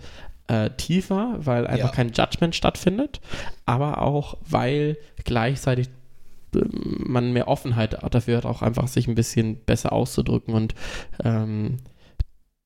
äh, 0.48 0.69
tiefer, 0.72 1.36
weil 1.39 1.67
einfach 1.67 1.89
Ja. 1.89 1.95
kein 1.95 2.12
Judgment 2.12 2.56
stattfindet, 2.56 3.22
aber 3.65 4.02
auch, 4.02 4.38
weil 4.50 4.98
gleichzeitig 5.24 5.89
ähm, 6.56 7.04
man 7.06 7.32
mehr 7.34 7.48
Offenheit 7.48 7.98
dafür 8.12 8.38
hat, 8.38 8.45
auch 8.45 8.62
einfach 8.63 8.88
sich 8.88 9.08
ein 9.08 9.13
bisschen 9.15 9.58
besser 9.58 9.93
auszudrücken 9.93 10.54
und 10.56 10.74
ähm, 11.24 11.78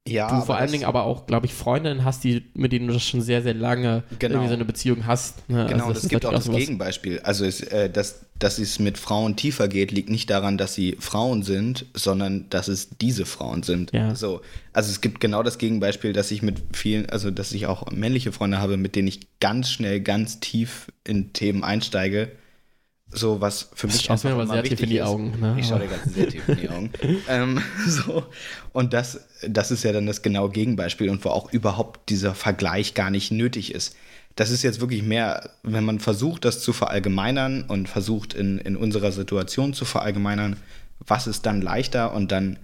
Ja, 0.06 0.28
du 0.40 0.46
vor 0.46 0.56
allen 0.56 0.66
das- 0.66 0.72
Dingen 0.74 0.84
aber 0.84 1.04
auch, 1.04 1.28
glaube 1.28 1.46
ich, 1.46 1.54
Freundinnen 1.54 2.04
hast, 2.04 2.26
die, 2.26 2.44
mit 2.56 2.74
denen 2.74 2.88
du 2.88 2.94
das 2.94 3.04
schon 3.04 3.22
sehr, 3.22 3.42
sehr 3.42 3.54
lange 3.54 4.04
Genau. 4.20 4.34
irgendwie 4.36 4.50
so 4.50 4.54
eine 4.56 4.66
Beziehung 4.66 5.06
hast. 5.08 5.48
Ne? 5.50 5.66
Genau, 5.70 5.84
Also 5.86 5.94
das 5.94 6.04
ist 6.04 6.10
gibt 6.10 6.26
auch 6.26 6.34
das 6.34 6.44
sowas- 6.44 6.60
Gegenbeispiel. 6.60 7.20
Also, 7.22 7.46
es, 7.46 7.62
äh, 7.62 7.90
dass, 7.90 8.26
dass 8.38 8.58
es 8.60 8.80
mit 8.80 8.98
Frauen 8.98 9.38
tiefer 9.38 9.70
geht, 9.70 9.92
liegt 9.94 10.10
nicht 10.10 10.30
daran, 10.30 10.58
dass 10.58 10.74
sie 10.74 10.98
Frauen 11.00 11.44
sind, 11.44 11.86
sondern 11.94 12.50
dass 12.50 12.68
es 12.68 12.90
diese 13.00 13.26
Frauen 13.26 13.64
sind. 13.64 13.94
Ja. 13.94 14.14
So, 14.14 14.42
also 14.74 14.92
es 14.92 15.00
gibt 15.00 15.22
genau 15.22 15.42
das 15.42 15.58
Gegenbeispiel, 15.58 16.12
dass 16.12 16.32
ich 16.32 16.42
mit 16.42 16.62
vielen, 16.74 17.10
also 17.10 17.32
dass 17.32 17.54
ich 17.54 17.68
auch 17.68 17.90
männliche 17.92 18.34
Freunde 18.34 18.60
habe, 18.60 18.76
mit 18.76 18.98
denen 18.98 19.08
ich 19.08 19.22
ganz 19.40 19.70
schnell, 19.72 20.02
ganz 20.02 20.42
tief 20.42 20.88
in 21.06 21.32
Themen 21.32 21.64
einsteige. 21.64 22.30
So, 23.14 23.40
was 23.42 23.70
für 23.76 23.88
mich 23.88 24.02
schaust 24.02 24.24
mir 24.24 24.36
sehr 24.48 24.64
tief 24.64 24.72
in 24.72 24.72
wichtig 24.72 24.90
die. 24.90 25.02
Augen. 25.02 25.40
Ne? 25.40 25.56
Ich 25.60 25.68
schaue 25.68 25.80
dir 25.80 25.88
ganz 25.88 26.14
sehr 26.14 26.28
tief 26.30 26.48
in 26.50 26.58
die 26.58 26.70
Augen. 26.70 26.92
ähm, 27.30 27.62
so. 27.88 28.24
Und 28.72 28.94
das, 28.94 29.28
das 29.48 29.72
ist 29.72 29.84
ja 29.84 29.92
dann 29.92 30.08
das 30.08 30.22
genaue 30.22 30.50
Gegenbeispiel 30.50 31.10
und 31.10 31.24
wo 31.24 31.30
auch 31.30 31.54
überhaupt 31.54 32.10
dieser 32.10 32.34
Vergleich 32.34 32.94
gar 32.96 33.12
nicht 33.12 33.32
nötig 33.32 33.74
ist. 33.74 33.96
Das 34.36 34.50
ist 34.50 34.64
jetzt 34.64 34.82
wirklich 34.82 35.04
mehr, 35.04 35.52
wenn 35.62 35.86
man 35.86 36.00
versucht, 36.00 36.44
das 36.44 36.62
zu 36.62 36.74
verallgemeinern 36.74 37.64
und 37.64 37.88
versucht, 37.88 38.34
in, 38.34 38.58
in 38.58 38.76
unserer 38.76 39.12
Situation 39.12 39.74
zu 39.74 39.86
verallgemeinern, 39.86 40.58
was 41.06 41.28
ist 41.28 41.46
dann 41.46 41.62
leichter? 41.62 42.14
Und 42.14 42.32
dann 42.32 42.58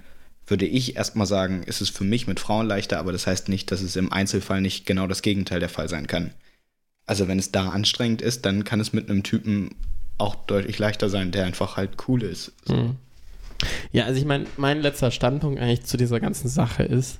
würde 0.47 0.65
ich 0.65 0.95
erstmal 0.95 1.27
sagen, 1.27 1.61
ist 1.63 1.81
es 1.81 1.89
für 1.89 2.03
mich 2.03 2.25
mit 2.25 2.39
Frauen 2.39 2.67
leichter, 2.67 2.97
aber 2.97 3.11
das 3.11 3.27
heißt 3.27 3.49
nicht, 3.49 3.71
dass 3.71 3.81
es 3.81 3.95
im 3.95 4.11
Einzelfall 4.11 4.61
nicht 4.61 4.87
genau 4.87 5.05
das 5.05 5.21
Gegenteil 5.21 5.59
der 5.59 5.69
Fall 5.69 5.89
sein 5.89 6.07
kann. 6.07 6.31
Also 7.05 7.27
wenn 7.27 7.39
es 7.39 7.51
da 7.51 7.69
anstrengend 7.69 8.21
ist, 8.21 8.45
dann 8.45 8.63
kann 8.63 8.79
es 8.79 8.93
mit 8.93 9.09
einem 9.09 9.23
Typen 9.23 9.75
auch 10.19 10.35
deutlich 10.35 10.77
leichter 10.77 11.09
sein, 11.09 11.31
der 11.31 11.45
einfach 11.45 11.77
halt 11.77 11.91
cool 12.07 12.23
ist. 12.23 12.53
So. 12.65 12.75
Mhm. 12.75 12.95
Ja, 13.91 14.05
also 14.05 14.19
ich 14.19 14.25
meine, 14.25 14.45
mein 14.57 14.81
letzter 14.81 15.11
Standpunkt 15.11 15.59
eigentlich 15.59 15.85
zu 15.85 15.97
dieser 15.97 16.19
ganzen 16.19 16.47
Sache 16.47 16.83
ist, 16.83 17.19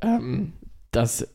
ähm, 0.00 0.52
dass 0.92 1.28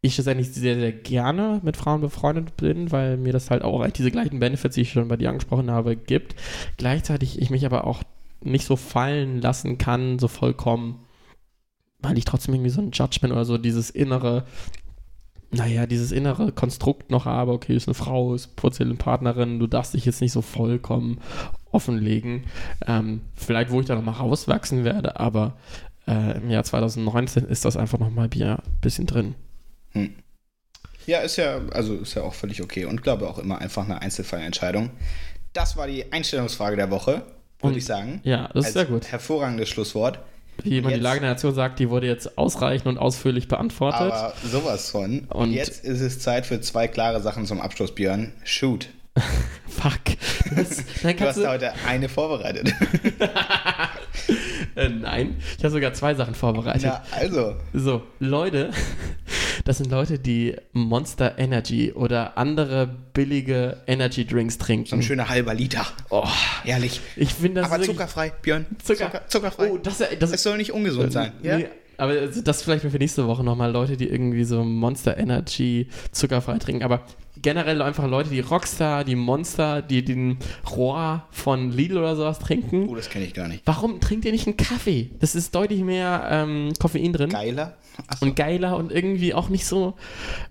ich 0.00 0.14
schlussendlich 0.14 0.52
sehr, 0.52 0.76
sehr 0.76 0.92
gerne 0.92 1.60
mit 1.64 1.76
Frauen 1.76 2.00
befreundet 2.00 2.56
bin, 2.56 2.92
weil 2.92 3.16
mir 3.16 3.32
das 3.32 3.50
halt 3.50 3.62
auch 3.62 3.86
diese 3.90 4.10
gleichen 4.10 4.38
Benefits, 4.38 4.76
die 4.76 4.82
ich 4.82 4.92
schon 4.92 5.08
bei 5.08 5.16
dir 5.16 5.28
angesprochen 5.28 5.70
habe, 5.70 5.96
gibt. 5.96 6.36
Gleichzeitig 6.76 7.40
ich 7.40 7.50
mich 7.50 7.66
aber 7.66 7.86
auch 7.86 8.02
nicht 8.40 8.64
so 8.64 8.76
fallen 8.76 9.40
lassen 9.40 9.76
kann, 9.78 10.20
so 10.20 10.28
vollkommen, 10.28 11.04
weil 11.98 12.16
ich 12.16 12.24
trotzdem 12.24 12.54
irgendwie 12.54 12.70
so 12.70 12.80
ein 12.80 12.92
Judgment 12.92 13.32
oder 13.32 13.44
so 13.44 13.58
dieses 13.58 13.90
innere, 13.90 14.44
naja, 15.50 15.86
dieses 15.86 16.12
innere 16.12 16.52
Konstrukt 16.52 17.10
noch 17.10 17.24
habe, 17.24 17.52
okay, 17.52 17.74
ist 17.74 17.88
eine 17.88 17.94
Frau, 17.94 18.34
ist 18.34 18.56
potenzielle 18.56 18.94
Partnerin, 18.94 19.58
du 19.58 19.66
darfst 19.66 19.94
dich 19.94 20.04
jetzt 20.04 20.20
nicht 20.20 20.32
so 20.32 20.42
vollkommen 20.42 21.20
offenlegen. 21.70 22.44
Ähm, 22.86 23.22
vielleicht, 23.34 23.70
wo 23.70 23.80
ich 23.80 23.86
da 23.86 23.94
nochmal 23.94 24.16
rauswachsen 24.16 24.84
werde, 24.84 25.18
aber 25.18 25.56
äh, 26.06 26.36
im 26.38 26.50
Jahr 26.50 26.64
2019 26.64 27.44
ist 27.44 27.64
das 27.64 27.76
einfach 27.76 27.98
nochmal 27.98 28.28
ein 28.30 28.58
bisschen 28.80 29.06
drin. 29.06 29.34
Hm. 29.92 30.14
Ja, 31.06 31.20
ist 31.20 31.36
ja, 31.36 31.60
also 31.72 31.94
ist 31.94 32.14
ja 32.14 32.22
auch 32.22 32.34
völlig 32.34 32.62
okay 32.62 32.84
und 32.84 33.02
glaube 33.02 33.28
auch 33.28 33.38
immer 33.38 33.58
einfach 33.58 33.84
eine 33.84 34.02
Einzelfallentscheidung. 34.02 34.90
Das 35.54 35.76
war 35.78 35.86
die 35.86 36.12
Einstellungsfrage 36.12 36.76
der 36.76 36.90
Woche, 36.90 37.22
würde 37.60 37.78
ich 37.78 37.86
sagen. 37.86 38.20
Ja, 38.24 38.50
das 38.52 38.66
ist 38.66 38.72
sehr 38.74 38.84
gut. 38.84 39.10
Hervorragendes 39.10 39.70
Schlusswort. 39.70 40.18
Wie 40.64 40.80
man 40.80 40.88
die 40.90 40.96
jetzt- 40.96 41.02
Lage 41.02 41.20
der 41.20 41.30
Nation 41.30 41.54
sagt, 41.54 41.78
die 41.78 41.88
wurde 41.90 42.06
jetzt 42.06 42.36
ausreichend 42.38 42.86
und 42.86 42.98
ausführlich 42.98 43.48
beantwortet. 43.48 44.00
Aber 44.12 44.34
sowas 44.44 44.90
von. 44.90 45.20
Und, 45.20 45.30
Und- 45.30 45.52
jetzt 45.52 45.84
ist 45.84 46.00
es 46.00 46.18
Zeit 46.20 46.46
für 46.46 46.60
zwei 46.60 46.88
klare 46.88 47.20
Sachen 47.22 47.46
zum 47.46 47.60
Abschluss, 47.60 47.94
Björn. 47.94 48.32
Shoot. 48.44 48.88
Fuck. 49.68 50.16
Das, 50.54 50.78
Du 51.02 51.20
hast 51.26 51.36
du, 51.38 51.42
da 51.42 51.50
heute 51.52 51.72
eine 51.86 52.08
vorbereitet. 52.08 52.72
äh, 54.76 54.88
nein, 54.88 55.36
ich 55.56 55.64
habe 55.64 55.70
sogar 55.72 55.92
zwei 55.94 56.14
Sachen 56.14 56.34
vorbereitet. 56.34 56.84
Na, 56.84 57.02
also. 57.12 57.56
So, 57.72 58.02
Leute, 58.18 58.70
das 59.64 59.78
sind 59.78 59.90
Leute, 59.90 60.18
die 60.18 60.56
Monster 60.72 61.38
Energy 61.38 61.92
oder 61.92 62.36
andere 62.38 62.86
billige 63.12 63.78
Energy 63.86 64.24
Drinks 64.26 64.54
So 64.54 64.60
ein 64.62 64.66
trinken. 64.84 65.02
schöner 65.02 65.28
halber 65.28 65.54
Liter. 65.54 65.86
Oh, 66.10 66.26
Ehrlich. 66.64 67.00
ich 67.16 67.34
finde 67.34 67.62
das 67.62 67.70
Aber 67.72 67.82
zuckerfrei, 67.82 68.32
Björn. 68.42 68.66
Zucker. 68.82 69.22
zuckerfrei. 69.28 69.70
Oh, 69.70 69.78
das, 69.78 70.02
das 70.18 70.32
es 70.32 70.42
soll 70.42 70.56
nicht 70.56 70.72
ungesund 70.72 71.12
sein. 71.12 71.32
Ja? 71.42 71.58
Nee, 71.58 71.68
aber 71.98 72.14
das 72.28 72.62
vielleicht 72.62 72.84
für 72.84 72.96
nächste 72.96 73.26
Woche 73.26 73.44
nochmal 73.44 73.72
Leute, 73.72 73.96
die 73.96 74.08
irgendwie 74.08 74.44
so 74.44 74.64
Monster 74.64 75.18
Energy 75.18 75.88
zuckerfrei 76.12 76.58
trinken. 76.58 76.84
Aber 76.84 77.02
generell 77.42 77.82
einfach 77.82 78.06
Leute, 78.06 78.30
die 78.30 78.40
Rockstar, 78.40 79.02
die 79.04 79.16
Monster, 79.16 79.82
die 79.82 80.04
den 80.04 80.38
Rohr 80.70 81.26
von 81.30 81.72
Lidl 81.72 81.98
oder 81.98 82.14
sowas 82.14 82.38
trinken. 82.38 82.88
Oh, 82.88 82.94
das 82.94 83.10
kenne 83.10 83.24
ich 83.24 83.34
gar 83.34 83.48
nicht. 83.48 83.62
Warum 83.66 84.00
trinkt 84.00 84.24
ihr 84.24 84.32
nicht 84.32 84.46
einen 84.46 84.56
Kaffee? 84.56 85.10
Das 85.18 85.34
ist 85.34 85.54
deutlich 85.54 85.82
mehr 85.82 86.28
ähm, 86.30 86.72
Koffein 86.78 87.12
drin 87.12 87.30
Geiler? 87.30 87.76
Achso. 88.06 88.24
und 88.24 88.36
geiler 88.36 88.76
und 88.76 88.92
irgendwie 88.92 89.34
auch 89.34 89.48
nicht 89.48 89.66
so. 89.66 89.94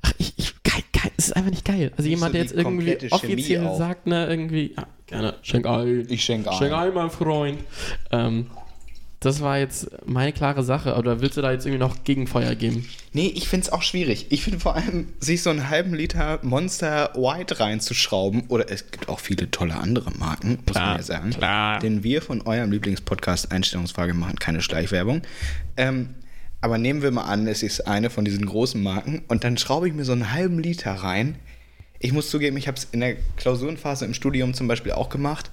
Ach, 0.02 0.12
ich, 0.18 0.34
ich, 0.36 0.62
geil, 0.64 0.84
geil, 0.92 1.12
es 1.16 1.28
ist 1.28 1.36
einfach 1.38 1.52
nicht 1.52 1.64
geil. 1.66 1.94
Also 1.96 2.10
jemand, 2.10 2.32
so 2.32 2.34
der 2.34 2.42
jetzt 2.42 2.54
irgendwie 2.54 2.98
offiziell 3.10 3.74
sagt, 3.78 4.06
ne, 4.08 4.28
irgendwie, 4.28 4.74
ja, 4.76 4.86
gerne, 5.06 5.36
schenk 5.44 5.66
ein. 5.66 6.08
Ich 6.10 6.26
schenke 6.26 6.52
Schenk 6.52 6.74
ein. 6.74 6.90
ein, 6.90 6.94
mein 6.94 7.10
Freund. 7.10 7.60
Ähm, 8.12 8.48
das 9.28 9.42
war 9.42 9.60
jetzt 9.60 9.90
meine 10.06 10.34
klare 10.34 10.64
Sache. 10.64 10.96
Oder 10.96 11.22
willst 11.22 11.38
du 11.38 11.42
da 11.42 11.52
jetzt 11.52 11.66
irgendwie 11.66 11.80
noch 11.80 12.04
Gegenfeuer 12.04 12.56
geben? 12.56 12.88
Nee, 13.14 13.32
ich 13.36 13.48
finde 13.48 13.68
es 13.68 13.72
auch 13.72 13.84
schwierig. 13.84 14.28
Ich 14.30 14.44
finde 14.44 14.60
vor 14.60 14.76
allem, 14.76 15.14
sich 15.20 15.44
so 15.44 15.50
einen 15.50 15.70
halben 15.70 15.94
Liter 15.94 16.40
Monster 16.42 17.12
White 17.16 17.60
reinzuschrauben, 17.60 18.46
oder 18.48 18.72
es 18.72 18.90
gibt 18.90 19.10
auch 19.10 19.20
viele 19.20 19.52
tolle 19.52 19.76
andere 19.76 20.12
Marken, 20.12 20.60
muss 20.66 20.76
man 20.76 20.98
ja 20.98 21.04
sagen. 21.04 21.30
klar. 21.32 21.80
Denn 21.80 22.04
wir 22.04 22.22
von 22.22 22.42
eurem 22.42 22.72
Lieblingspodcast 22.72 23.52
Einstellungsfrage 23.52 24.14
machen 24.14 24.38
keine 24.38 24.62
Schleichwerbung. 24.62 25.22
Ähm, 25.76 26.16
aber 26.62 26.78
nehmen 26.78 27.02
wir 27.02 27.12
mal 27.12 27.24
an, 27.24 27.48
es 27.48 27.64
ist 27.64 27.82
eine 27.88 28.10
von 28.10 28.26
diesen 28.26 28.46
großen 28.46 28.82
Marken 28.82 29.24
und 29.28 29.44
dann 29.44 29.58
schraube 29.58 29.88
ich 29.88 29.94
mir 29.94 30.06
so 30.06 30.14
einen 30.14 30.32
halben 30.32 30.60
Liter 30.60 30.92
rein. 30.92 31.36
Ich 32.00 32.14
muss 32.14 32.30
zugeben, 32.30 32.58
ich 32.58 32.68
habe 32.68 32.78
es 32.78 32.88
in 32.92 33.00
der 33.00 33.16
Klausurenphase 33.36 34.06
im 34.06 34.14
Studium 34.14 34.54
zum 34.54 34.68
Beispiel 34.68 34.94
auch 34.94 35.10
gemacht. 35.10 35.52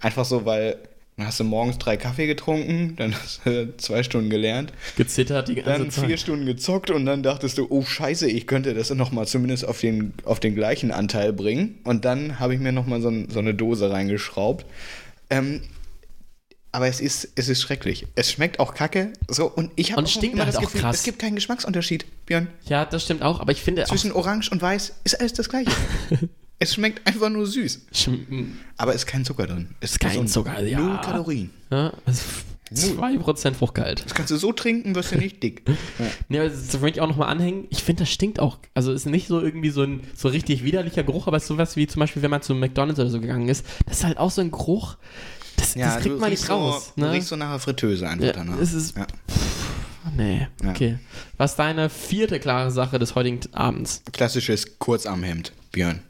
Einfach 0.00 0.24
so, 0.24 0.44
weil 0.44 0.76
dann 1.20 1.26
hast 1.26 1.38
du 1.38 1.44
morgens 1.44 1.76
drei 1.76 1.98
Kaffee 1.98 2.26
getrunken, 2.26 2.96
dann 2.96 3.14
hast 3.14 3.42
du 3.44 3.76
zwei 3.76 4.02
Stunden 4.02 4.30
gelernt, 4.30 4.72
Gezittert 4.96 5.48
die 5.48 5.56
ganze 5.56 5.70
dann 5.70 5.90
Zeit. 5.90 6.06
vier 6.06 6.16
Stunden 6.16 6.46
gezockt 6.46 6.90
und 6.90 7.04
dann 7.04 7.22
dachtest 7.22 7.58
du, 7.58 7.66
oh 7.68 7.82
scheiße, 7.82 8.26
ich 8.26 8.46
könnte 8.46 8.72
das 8.72 8.90
nochmal 8.90 9.26
zumindest 9.26 9.66
auf 9.66 9.80
den, 9.80 10.14
auf 10.24 10.40
den 10.40 10.54
gleichen 10.54 10.90
Anteil 10.90 11.34
bringen. 11.34 11.78
Und 11.84 12.06
dann 12.06 12.40
habe 12.40 12.54
ich 12.54 12.60
mir 12.60 12.72
nochmal 12.72 13.02
so, 13.02 13.12
so 13.28 13.38
eine 13.38 13.52
Dose 13.52 13.90
reingeschraubt. 13.90 14.64
Ähm, 15.28 15.60
aber 16.72 16.86
es 16.86 17.00
ist, 17.00 17.28
es 17.34 17.48
ist 17.48 17.60
schrecklich. 17.60 18.06
Es 18.14 18.30
schmeckt 18.30 18.58
auch 18.58 18.72
kacke. 18.74 19.12
So, 19.28 19.46
und 19.46 19.72
ich 19.76 19.92
habe 19.92 20.06
stinkt 20.06 20.34
immer 20.34 20.44
halt 20.44 20.54
das 20.54 20.56
auch 20.56 20.62
Gefühl, 20.62 20.80
krass. 20.80 20.96
es 20.96 21.02
gibt 21.02 21.18
keinen 21.18 21.34
Geschmacksunterschied, 21.34 22.06
Björn. 22.24 22.48
Ja, 22.64 22.86
das 22.86 23.02
stimmt 23.02 23.22
auch. 23.22 23.40
Aber 23.40 23.52
ich 23.52 23.60
finde 23.60 23.82
auch. 23.84 23.88
Zwischen 23.88 24.12
Orange 24.12 24.50
und 24.50 24.62
Weiß 24.62 24.94
ist 25.04 25.20
alles 25.20 25.34
das 25.34 25.50
gleiche. 25.50 25.70
es 26.60 26.74
schmeckt 26.74 27.06
einfach 27.06 27.28
nur 27.30 27.46
süß. 27.46 27.86
Schm- 27.92 28.46
Aber 28.76 28.94
es 28.94 29.02
ist 29.02 29.06
kein 29.06 29.24
Zucker 29.24 29.46
drin. 29.48 29.70
Es 29.80 29.92
ist 29.92 30.00
Kein 30.00 30.10
gesund. 30.12 30.30
Zucker, 30.30 30.62
ja. 30.62 30.78
Null 30.78 31.00
Kalorien. 31.02 31.50
Ja, 31.70 31.92
also 32.06 32.22
2% 32.72 33.54
Fruchtgehalt. 33.54 34.04
Das 34.04 34.14
kannst 34.14 34.30
du 34.30 34.36
so 34.36 34.52
trinken, 34.52 34.94
wirst 34.94 35.10
du 35.10 35.16
nicht 35.16 35.42
dick. 35.42 35.62
Ja. 35.68 35.74
Nee, 36.28 36.38
aber 36.38 36.48
das 36.48 36.72
möchte 36.80 36.98
ich 36.98 37.00
auch 37.00 37.08
nochmal 37.08 37.28
anhängen. 37.28 37.66
Ich 37.70 37.82
finde, 37.82 38.04
das 38.04 38.12
stinkt 38.12 38.38
auch. 38.38 38.58
Also 38.74 38.92
ist 38.92 39.06
nicht 39.06 39.26
so 39.26 39.40
irgendwie 39.40 39.70
so 39.70 39.82
ein 39.82 40.02
so 40.14 40.28
richtig 40.28 40.62
widerlicher 40.62 41.02
Geruch, 41.02 41.26
aber 41.26 41.36
es 41.38 41.42
ist 41.44 41.48
sowas 41.48 41.74
wie 41.76 41.88
zum 41.88 41.98
Beispiel, 42.00 42.22
wenn 42.22 42.30
man 42.30 42.42
zu 42.42 42.54
McDonalds 42.54 43.00
oder 43.00 43.10
so 43.10 43.20
gegangen 43.20 43.48
ist. 43.48 43.66
Das 43.86 43.98
ist 43.98 44.04
halt 44.04 44.18
auch 44.18 44.30
so 44.30 44.40
ein 44.40 44.52
Geruch. 44.52 44.96
Das, 45.56 45.74
Ja, 45.74 45.86
das 45.94 46.02
kriegt 46.02 46.14
du 46.14 46.20
man 46.20 46.30
nicht 46.30 46.48
raus. 46.48 46.86
So, 46.86 46.92
Du 46.96 47.00
ne? 47.08 47.12
riechst 47.12 47.28
so 47.28 47.36
nach 47.36 47.48
einer 47.48 47.58
Fritteuse 47.58 48.08
einfach 48.08 48.26
Ja, 48.26 48.32
danach. 48.32 48.58
es 48.60 48.72
ist- 48.72 48.96
ja. 48.96 49.06
Nee, 50.16 50.46
Ja. 50.62 50.70
okay. 50.70 50.98
Was 51.36 51.52
ist 51.52 51.56
deine 51.58 51.90
vierte 51.90 52.38
klare 52.40 52.70
Sache 52.70 52.98
des 53.00 53.14
heutigen 53.16 53.40
Abends? 53.52 54.02
Klassisches 54.12 54.78
Kurzarmhemd, 54.78 55.52
Björn. 55.72 56.00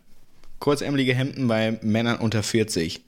Kurzärmelige 0.61 1.15
Hemden 1.15 1.49
bei 1.49 1.79
Männern 1.83 2.19
unter 2.19 2.43
40. 2.43 3.01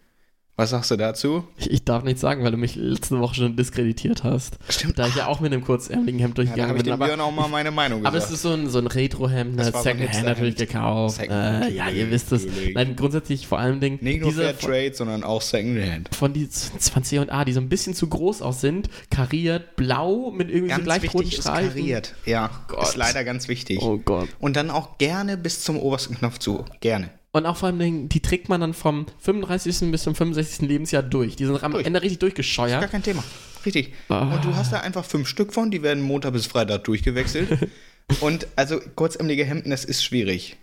Was 0.55 0.69
sagst 0.69 0.91
du 0.91 0.97
dazu? 0.97 1.45
Ich, 1.57 1.71
ich 1.71 1.85
darf 1.85 2.05
nichts 2.05 2.21
sagen, 2.21 2.45
weil 2.45 2.51
du 2.51 2.59
mich 2.59 2.75
letzte 2.77 3.19
Woche 3.19 3.35
schon 3.37 3.57
diskreditiert 3.57 4.23
hast. 4.23 4.59
Stimmt. 4.69 4.99
Da 4.99 5.07
ich 5.07 5.15
ja 5.15 5.27
auch 5.27 5.41
mit 5.41 5.51
einem 5.51 5.65
kurzärmeligen 5.65 6.21
Hemd 6.21 6.33
Ja, 6.37 6.45
durchgegangen 6.45 6.77
ich 6.77 6.83
bin. 6.83 6.93
aber 6.93 7.07
Björn 7.07 7.21
auch 7.21 7.33
mal 7.33 7.49
meine 7.49 7.71
Meinung 7.71 8.05
aber 8.05 8.17
gesagt. 8.19 8.33
es 8.33 8.37
ist 8.37 8.43
so 8.43 8.51
ein, 8.53 8.69
so 8.69 8.79
ein 8.79 8.87
Retro-Hemd, 8.87 9.57
ne? 9.57 9.65
So 9.65 9.73
ein 9.79 9.83
Secondhand 9.83 10.25
natürlich 10.27 10.57
gekauft. 10.57 11.17
Secondhand, 11.17 11.65
Äh, 11.71 11.75
ja, 11.75 11.89
ihr 11.89 12.11
wisst 12.11 12.33
es. 12.33 12.47
Nein, 12.75 12.97
grundsätzlich 12.97 13.47
vor 13.47 13.61
allem 13.61 13.81
Ding, 13.81 13.99
Nicht 14.03 14.21
nur 14.21 14.29
diese 14.29 14.43
Fair 14.53 14.59
Trade, 14.59 14.93
sondern 14.95 15.25
auch 15.25 15.41
Secondhand. 15.41 16.15
von 16.15 16.35
die 16.35 16.49
20 16.51 17.21
und 17.21 17.31
A, 17.31 17.47
die 17.47 17.55
so 17.55 17.61
ein 17.61 17.71
bisschen 17.71 17.95
zu 17.95 18.07
groß 18.09 18.43
aus 18.43 18.61
sind, 18.61 18.91
kariert, 19.11 19.77
blau 19.77 20.33
mit 20.33 20.51
irgendwie 20.51 20.69
so 20.71 20.77
Ganz 20.77 20.85
gleich 20.85 21.03
roten 21.15 21.21
wichtig 21.25 21.39
ist 21.39 21.45
Streifen. 21.47 21.71
kariert. 21.71 22.15
Ja, 22.27 22.51
Gott. 22.69 22.83
ist 22.89 22.97
leider 22.97 23.25
ganz 23.25 23.49
wichtig. 23.49 23.81
Oh 23.81 23.97
Gott. 23.97 24.29
Und 24.39 24.57
dann 24.57 24.69
auch 24.71 24.99
gerne 24.99 25.39
bis 25.39 25.63
zum 25.63 25.79
obersten 25.79 26.15
Knopf 26.15 26.39
zu. 26.39 26.67
Gerne. 26.81 27.09
Und 27.35 27.47
auch 27.47 27.57
vor 27.57 27.69
allem, 27.71 28.09
die 28.11 28.21
trägt 28.21 28.51
man 28.51 28.61
dann 28.61 28.75
vom 28.75 29.07
35. 29.21 29.91
bis 29.91 30.03
zum 30.03 30.15
65. 30.15 30.69
Lebensjahr 30.69 31.03
durch. 31.03 31.35
Die 31.37 31.47
sind 31.47 31.63
am 31.65 31.73
Durch. 31.73 31.87
Ende 31.87 32.03
richtig 32.03 32.19
Gar 32.21 32.29
durchgescheuert. 32.29 32.91
kein 32.91 33.03
Thema. 33.03 33.25
Richtig. 33.65 33.95
Ah. 34.11 34.35
Und 34.35 34.45
du 34.45 34.55
hast 34.55 34.73
da 34.73 34.81
einfach 34.81 35.05
fünf 35.05 35.27
Stück 35.29 35.55
von, 35.55 35.71
die 35.71 35.83
werden 35.83 36.03
Montag 36.03 36.35
bis 36.35 36.47
Freitag 36.47 36.85
durchgewechselt. 36.85 37.71
Und 38.21 38.47
also 38.57 38.81
kurzärmelige 38.97 39.45
Hemden, 39.47 39.71
das 39.71 39.85
ist 39.87 40.05
schwierig. 40.05 40.57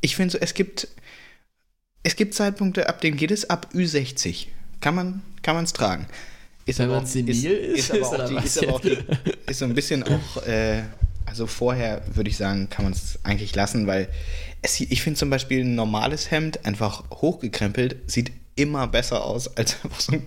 Ich 0.00 0.14
finde 0.14 0.32
so, 0.32 0.38
es 0.40 0.54
gibt, 0.54 0.86
es 2.04 2.14
gibt 2.14 2.34
Zeitpunkte, 2.34 2.88
ab 2.88 3.00
denen 3.00 3.16
geht 3.16 3.32
es 3.32 3.50
ab 3.50 3.68
Ü60. 3.74 4.46
Kann 4.80 4.94
man 4.94 5.22
kann 5.42 5.56
man's 5.56 5.72
tragen. 5.72 6.06
Ist 6.66 6.78
Wenn 6.78 6.86
aber 6.86 6.96
man 6.96 7.04
auch- 7.04 7.08
senil 7.08 7.30
ist, 7.30 7.90
ist, 7.90 7.92
aber 7.92 8.10
oder 8.12 8.24
auch 8.26 8.28
die, 8.28 8.46
ist, 8.46 8.62
aber 8.62 8.74
auch 8.74 8.80
die, 8.80 8.98
ist 9.46 9.58
so 9.58 9.64
ein 9.64 9.74
bisschen 9.74 10.04
auch, 10.04 10.42
äh, 10.46 10.82
also 11.28 11.46
vorher 11.46 12.02
würde 12.14 12.30
ich 12.30 12.36
sagen, 12.36 12.68
kann 12.70 12.84
man 12.84 12.92
es 12.92 13.18
eigentlich 13.22 13.54
lassen, 13.54 13.86
weil 13.86 14.08
es, 14.62 14.80
ich 14.80 15.02
finde 15.02 15.18
zum 15.18 15.30
Beispiel 15.30 15.64
ein 15.64 15.74
normales 15.74 16.30
Hemd 16.30 16.64
einfach 16.64 17.04
hochgekrempelt 17.10 18.10
sieht 18.10 18.32
immer 18.56 18.86
besser 18.88 19.24
aus 19.24 19.56
als 19.56 19.76
einfach 19.84 20.00
so 20.00 20.12
ein 20.12 20.24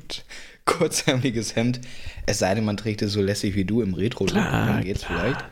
kurzärmeliges 0.66 1.56
Hemd. 1.56 1.82
Es 2.26 2.40
sei 2.40 2.56
denn, 2.56 2.66
man 2.66 2.78
trägt 2.78 3.02
es 3.02 3.12
so 3.12 3.22
lässig 3.22 3.56
wie 3.56 3.66
du 3.66 3.82
im 3.82 3.94
retro 3.94 4.26
Klar, 4.26 4.68
dann 4.68 4.84
geht's 4.84 5.02
klar. 5.02 5.20
vielleicht. 5.20 5.46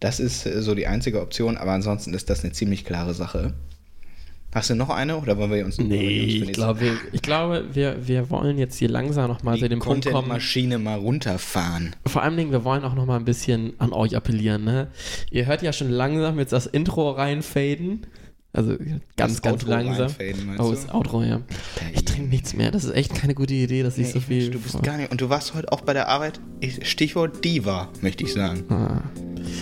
Das 0.00 0.20
ist 0.20 0.46
äh, 0.46 0.62
so 0.62 0.74
die 0.74 0.86
einzige 0.86 1.20
Option, 1.20 1.56
aber 1.56 1.72
ansonsten 1.72 2.14
ist 2.14 2.30
das 2.30 2.44
eine 2.44 2.52
ziemlich 2.52 2.84
klare 2.84 3.14
Sache. 3.14 3.54
Hast 4.54 4.70
du 4.70 4.76
noch 4.76 4.88
eine 4.90 5.16
oder 5.18 5.36
wollen 5.36 5.50
wir 5.50 5.64
uns 5.64 5.78
uns 5.78 5.88
Nee, 5.88 6.20
ich 6.20 6.52
glaube, 6.52 6.92
ich 7.12 7.22
glaube 7.22 7.64
wir, 7.72 8.06
wir 8.06 8.30
wollen 8.30 8.56
jetzt 8.56 8.76
hier 8.78 8.88
langsam 8.88 9.28
nochmal 9.28 9.58
zu 9.58 9.68
dem 9.68 9.80
Punkt 9.80 10.04
kommen. 10.04 10.14
Content-Maschine 10.14 10.78
mal 10.78 10.98
runterfahren. 10.98 11.96
Vor 12.06 12.22
allem, 12.22 12.36
Dingen, 12.36 12.52
wir 12.52 12.64
wollen 12.64 12.84
auch 12.84 12.94
nochmal 12.94 13.18
ein 13.18 13.24
bisschen 13.24 13.72
an 13.78 13.92
euch 13.92 14.16
appellieren. 14.16 14.64
Ne? 14.64 14.88
Ihr 15.30 15.46
hört 15.46 15.62
ja 15.62 15.72
schon 15.72 15.90
langsam 15.90 16.38
jetzt 16.38 16.52
das 16.52 16.66
Intro 16.66 17.10
reinfaden. 17.10 18.06
Also 18.52 18.76
ganz, 18.76 19.02
Das 19.16 19.42
ganz 19.42 19.62
Outro 19.64 19.70
langsam. 19.70 20.06
reinfaden, 20.06 20.60
Oh, 20.60 20.70
das 20.70 20.88
Outro, 20.94 21.22
ja. 21.24 21.40
Ich 21.92 22.04
trinke 22.04 22.28
nichts 22.28 22.54
mehr. 22.54 22.70
Das 22.70 22.84
ist 22.84 22.94
echt 22.94 23.12
keine 23.12 23.34
gute 23.34 23.52
Idee, 23.54 23.82
dass 23.82 23.98
ich 23.98 24.06
Nee, 24.06 24.12
so 24.12 24.20
viel. 24.20 24.50
Du 24.50 24.60
bist 24.60 24.80
gar 24.84 24.96
nicht. 24.96 25.10
Und 25.10 25.20
du 25.20 25.28
warst 25.28 25.54
heute 25.54 25.72
auch 25.72 25.80
bei 25.80 25.92
der 25.92 26.06
Arbeit. 26.08 26.38
Ich- 26.60 26.88
Stichwort 26.88 27.44
Diva, 27.44 27.88
möchte 28.00 28.22
ich 28.22 28.32
sagen. 28.32 28.62
Ah. 28.68 29.02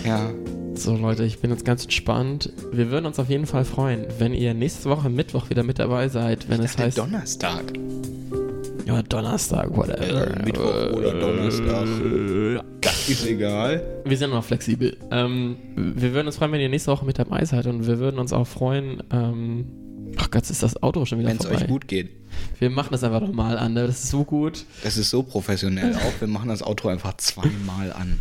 Ja. 0.05 0.29
So, 0.75 0.95
Leute, 0.97 1.23
ich 1.23 1.39
bin 1.39 1.51
jetzt 1.51 1.65
ganz 1.65 1.83
entspannt. 1.83 2.51
Wir 2.71 2.89
würden 2.91 3.05
uns 3.05 3.19
auf 3.19 3.29
jeden 3.29 3.45
Fall 3.45 3.63
freuen, 3.63 4.05
wenn 4.17 4.33
ihr 4.33 4.53
nächste 4.53 4.89
Woche 4.89 5.09
Mittwoch 5.09 5.49
wieder 5.49 5.63
mit 5.63 5.79
dabei 5.79 6.09
seid, 6.09 6.49
wenn 6.49 6.61
es 6.61 6.75
Der 6.75 6.85
heißt. 6.85 6.97
Donnerstag. 6.97 7.63
ja, 8.85 9.01
Donnerstag, 9.03 9.75
whatever. 9.77 10.35
Äh, 10.39 10.43
Mittwoch 10.45 10.97
oder 10.97 11.13
Donnerstag. 11.19 11.87
Ist 13.07 13.25
egal. 13.25 13.81
Wir 14.03 14.17
sind 14.17 14.31
noch 14.31 14.43
flexibel. 14.43 14.97
Ähm, 15.11 15.57
wir 15.75 16.13
würden 16.13 16.27
uns 16.27 16.37
freuen, 16.37 16.51
wenn 16.51 16.61
ihr 16.61 16.69
nächste 16.69 16.91
Woche 16.91 17.05
mit 17.05 17.19
dabei 17.19 17.45
seid 17.45 17.67
und 17.67 17.85
wir 17.87 17.99
würden 17.99 18.19
uns 18.19 18.33
auch 18.33 18.47
freuen. 18.47 19.03
Ähm, 19.11 19.65
ach 20.17 20.31
Gott, 20.31 20.49
ist 20.49 20.63
das 20.63 20.81
Auto 20.81 21.05
schon 21.05 21.19
wieder 21.19 21.29
Wenn 21.29 21.37
es 21.37 21.45
vorbei. 21.45 21.61
euch 21.61 21.67
gut 21.67 21.87
geht. 21.87 22.09
Wir 22.59 22.69
machen 22.71 22.89
das 22.91 23.03
einfach 23.03 23.21
nochmal 23.21 23.57
an, 23.59 23.73
ne? 23.73 23.85
das 23.87 24.03
ist 24.05 24.09
so 24.09 24.23
gut. 24.23 24.65
Das 24.83 24.97
ist 24.97 25.11
so 25.11 25.21
professionell 25.23 25.95
auch. 25.95 26.19
Wir 26.19 26.27
machen 26.27 26.49
das 26.49 26.63
Outro 26.63 26.89
einfach 26.89 27.15
zweimal 27.17 27.93
an. 27.93 28.19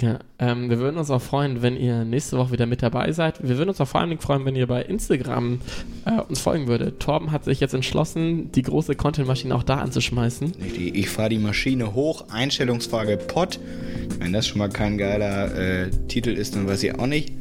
Ja, 0.00 0.20
ähm, 0.38 0.70
wir 0.70 0.78
würden 0.78 0.96
uns 0.96 1.10
auch 1.10 1.20
freuen, 1.20 1.62
wenn 1.62 1.76
ihr 1.76 2.04
nächste 2.04 2.38
Woche 2.38 2.52
wieder 2.52 2.66
mit 2.66 2.82
dabei 2.82 3.10
seid. 3.12 3.42
Wir 3.42 3.58
würden 3.58 3.70
uns 3.70 3.80
auch 3.80 3.88
vor 3.88 4.00
allen 4.00 4.10
Dingen 4.10 4.20
freuen, 4.20 4.44
wenn 4.44 4.54
ihr 4.54 4.66
bei 4.66 4.82
Instagram 4.82 5.60
äh, 6.04 6.20
uns 6.20 6.40
folgen 6.40 6.68
würdet. 6.68 7.00
Torben 7.00 7.32
hat 7.32 7.44
sich 7.44 7.58
jetzt 7.60 7.74
entschlossen, 7.74 8.52
die 8.52 8.62
große 8.62 8.94
Content-Maschine 8.94 9.54
auch 9.54 9.64
da 9.64 9.78
anzuschmeißen. 9.78 10.52
Ich, 10.64 10.94
ich 10.94 11.08
fahre 11.08 11.30
die 11.30 11.38
Maschine 11.38 11.94
hoch, 11.94 12.26
Einstellungsfrage 12.30 13.16
Pod. 13.16 13.58
Wenn 14.18 14.32
das 14.32 14.46
schon 14.46 14.58
mal 14.58 14.68
kein 14.68 14.98
geiler 14.98 15.54
äh, 15.56 15.90
Titel 16.06 16.30
ist, 16.30 16.54
dann 16.54 16.68
weiß 16.68 16.82
ich 16.84 16.94
auch 16.98 17.06
nicht. 17.06 17.32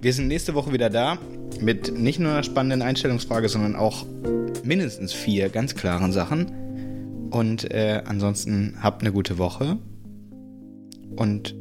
Wir 0.00 0.12
sind 0.12 0.26
nächste 0.26 0.54
Woche 0.54 0.72
wieder 0.72 0.90
da 0.90 1.18
mit 1.60 1.96
nicht 1.96 2.18
nur 2.18 2.32
einer 2.32 2.42
spannenden 2.42 2.82
Einstellungsfrage, 2.82 3.48
sondern 3.48 3.76
auch 3.76 4.04
mindestens 4.64 5.12
vier 5.12 5.48
ganz 5.48 5.74
klaren 5.74 6.12
Sachen. 6.12 7.30
Und 7.30 7.70
äh, 7.72 8.02
ansonsten 8.04 8.76
habt 8.82 9.02
eine 9.02 9.12
gute 9.12 9.38
Woche. 9.38 9.78
Und 11.16 11.54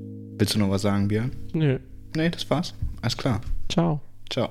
willst 0.43 0.55
du 0.55 0.59
noch 0.59 0.69
was 0.69 0.81
sagen, 0.81 1.07
Björn? 1.07 1.31
Nö. 1.53 1.79
Nee, 2.17 2.29
das 2.29 2.49
war's. 2.49 2.73
Alles 3.01 3.15
klar. 3.15 3.39
Ciao. 3.69 4.01
Ciao. 4.29 4.49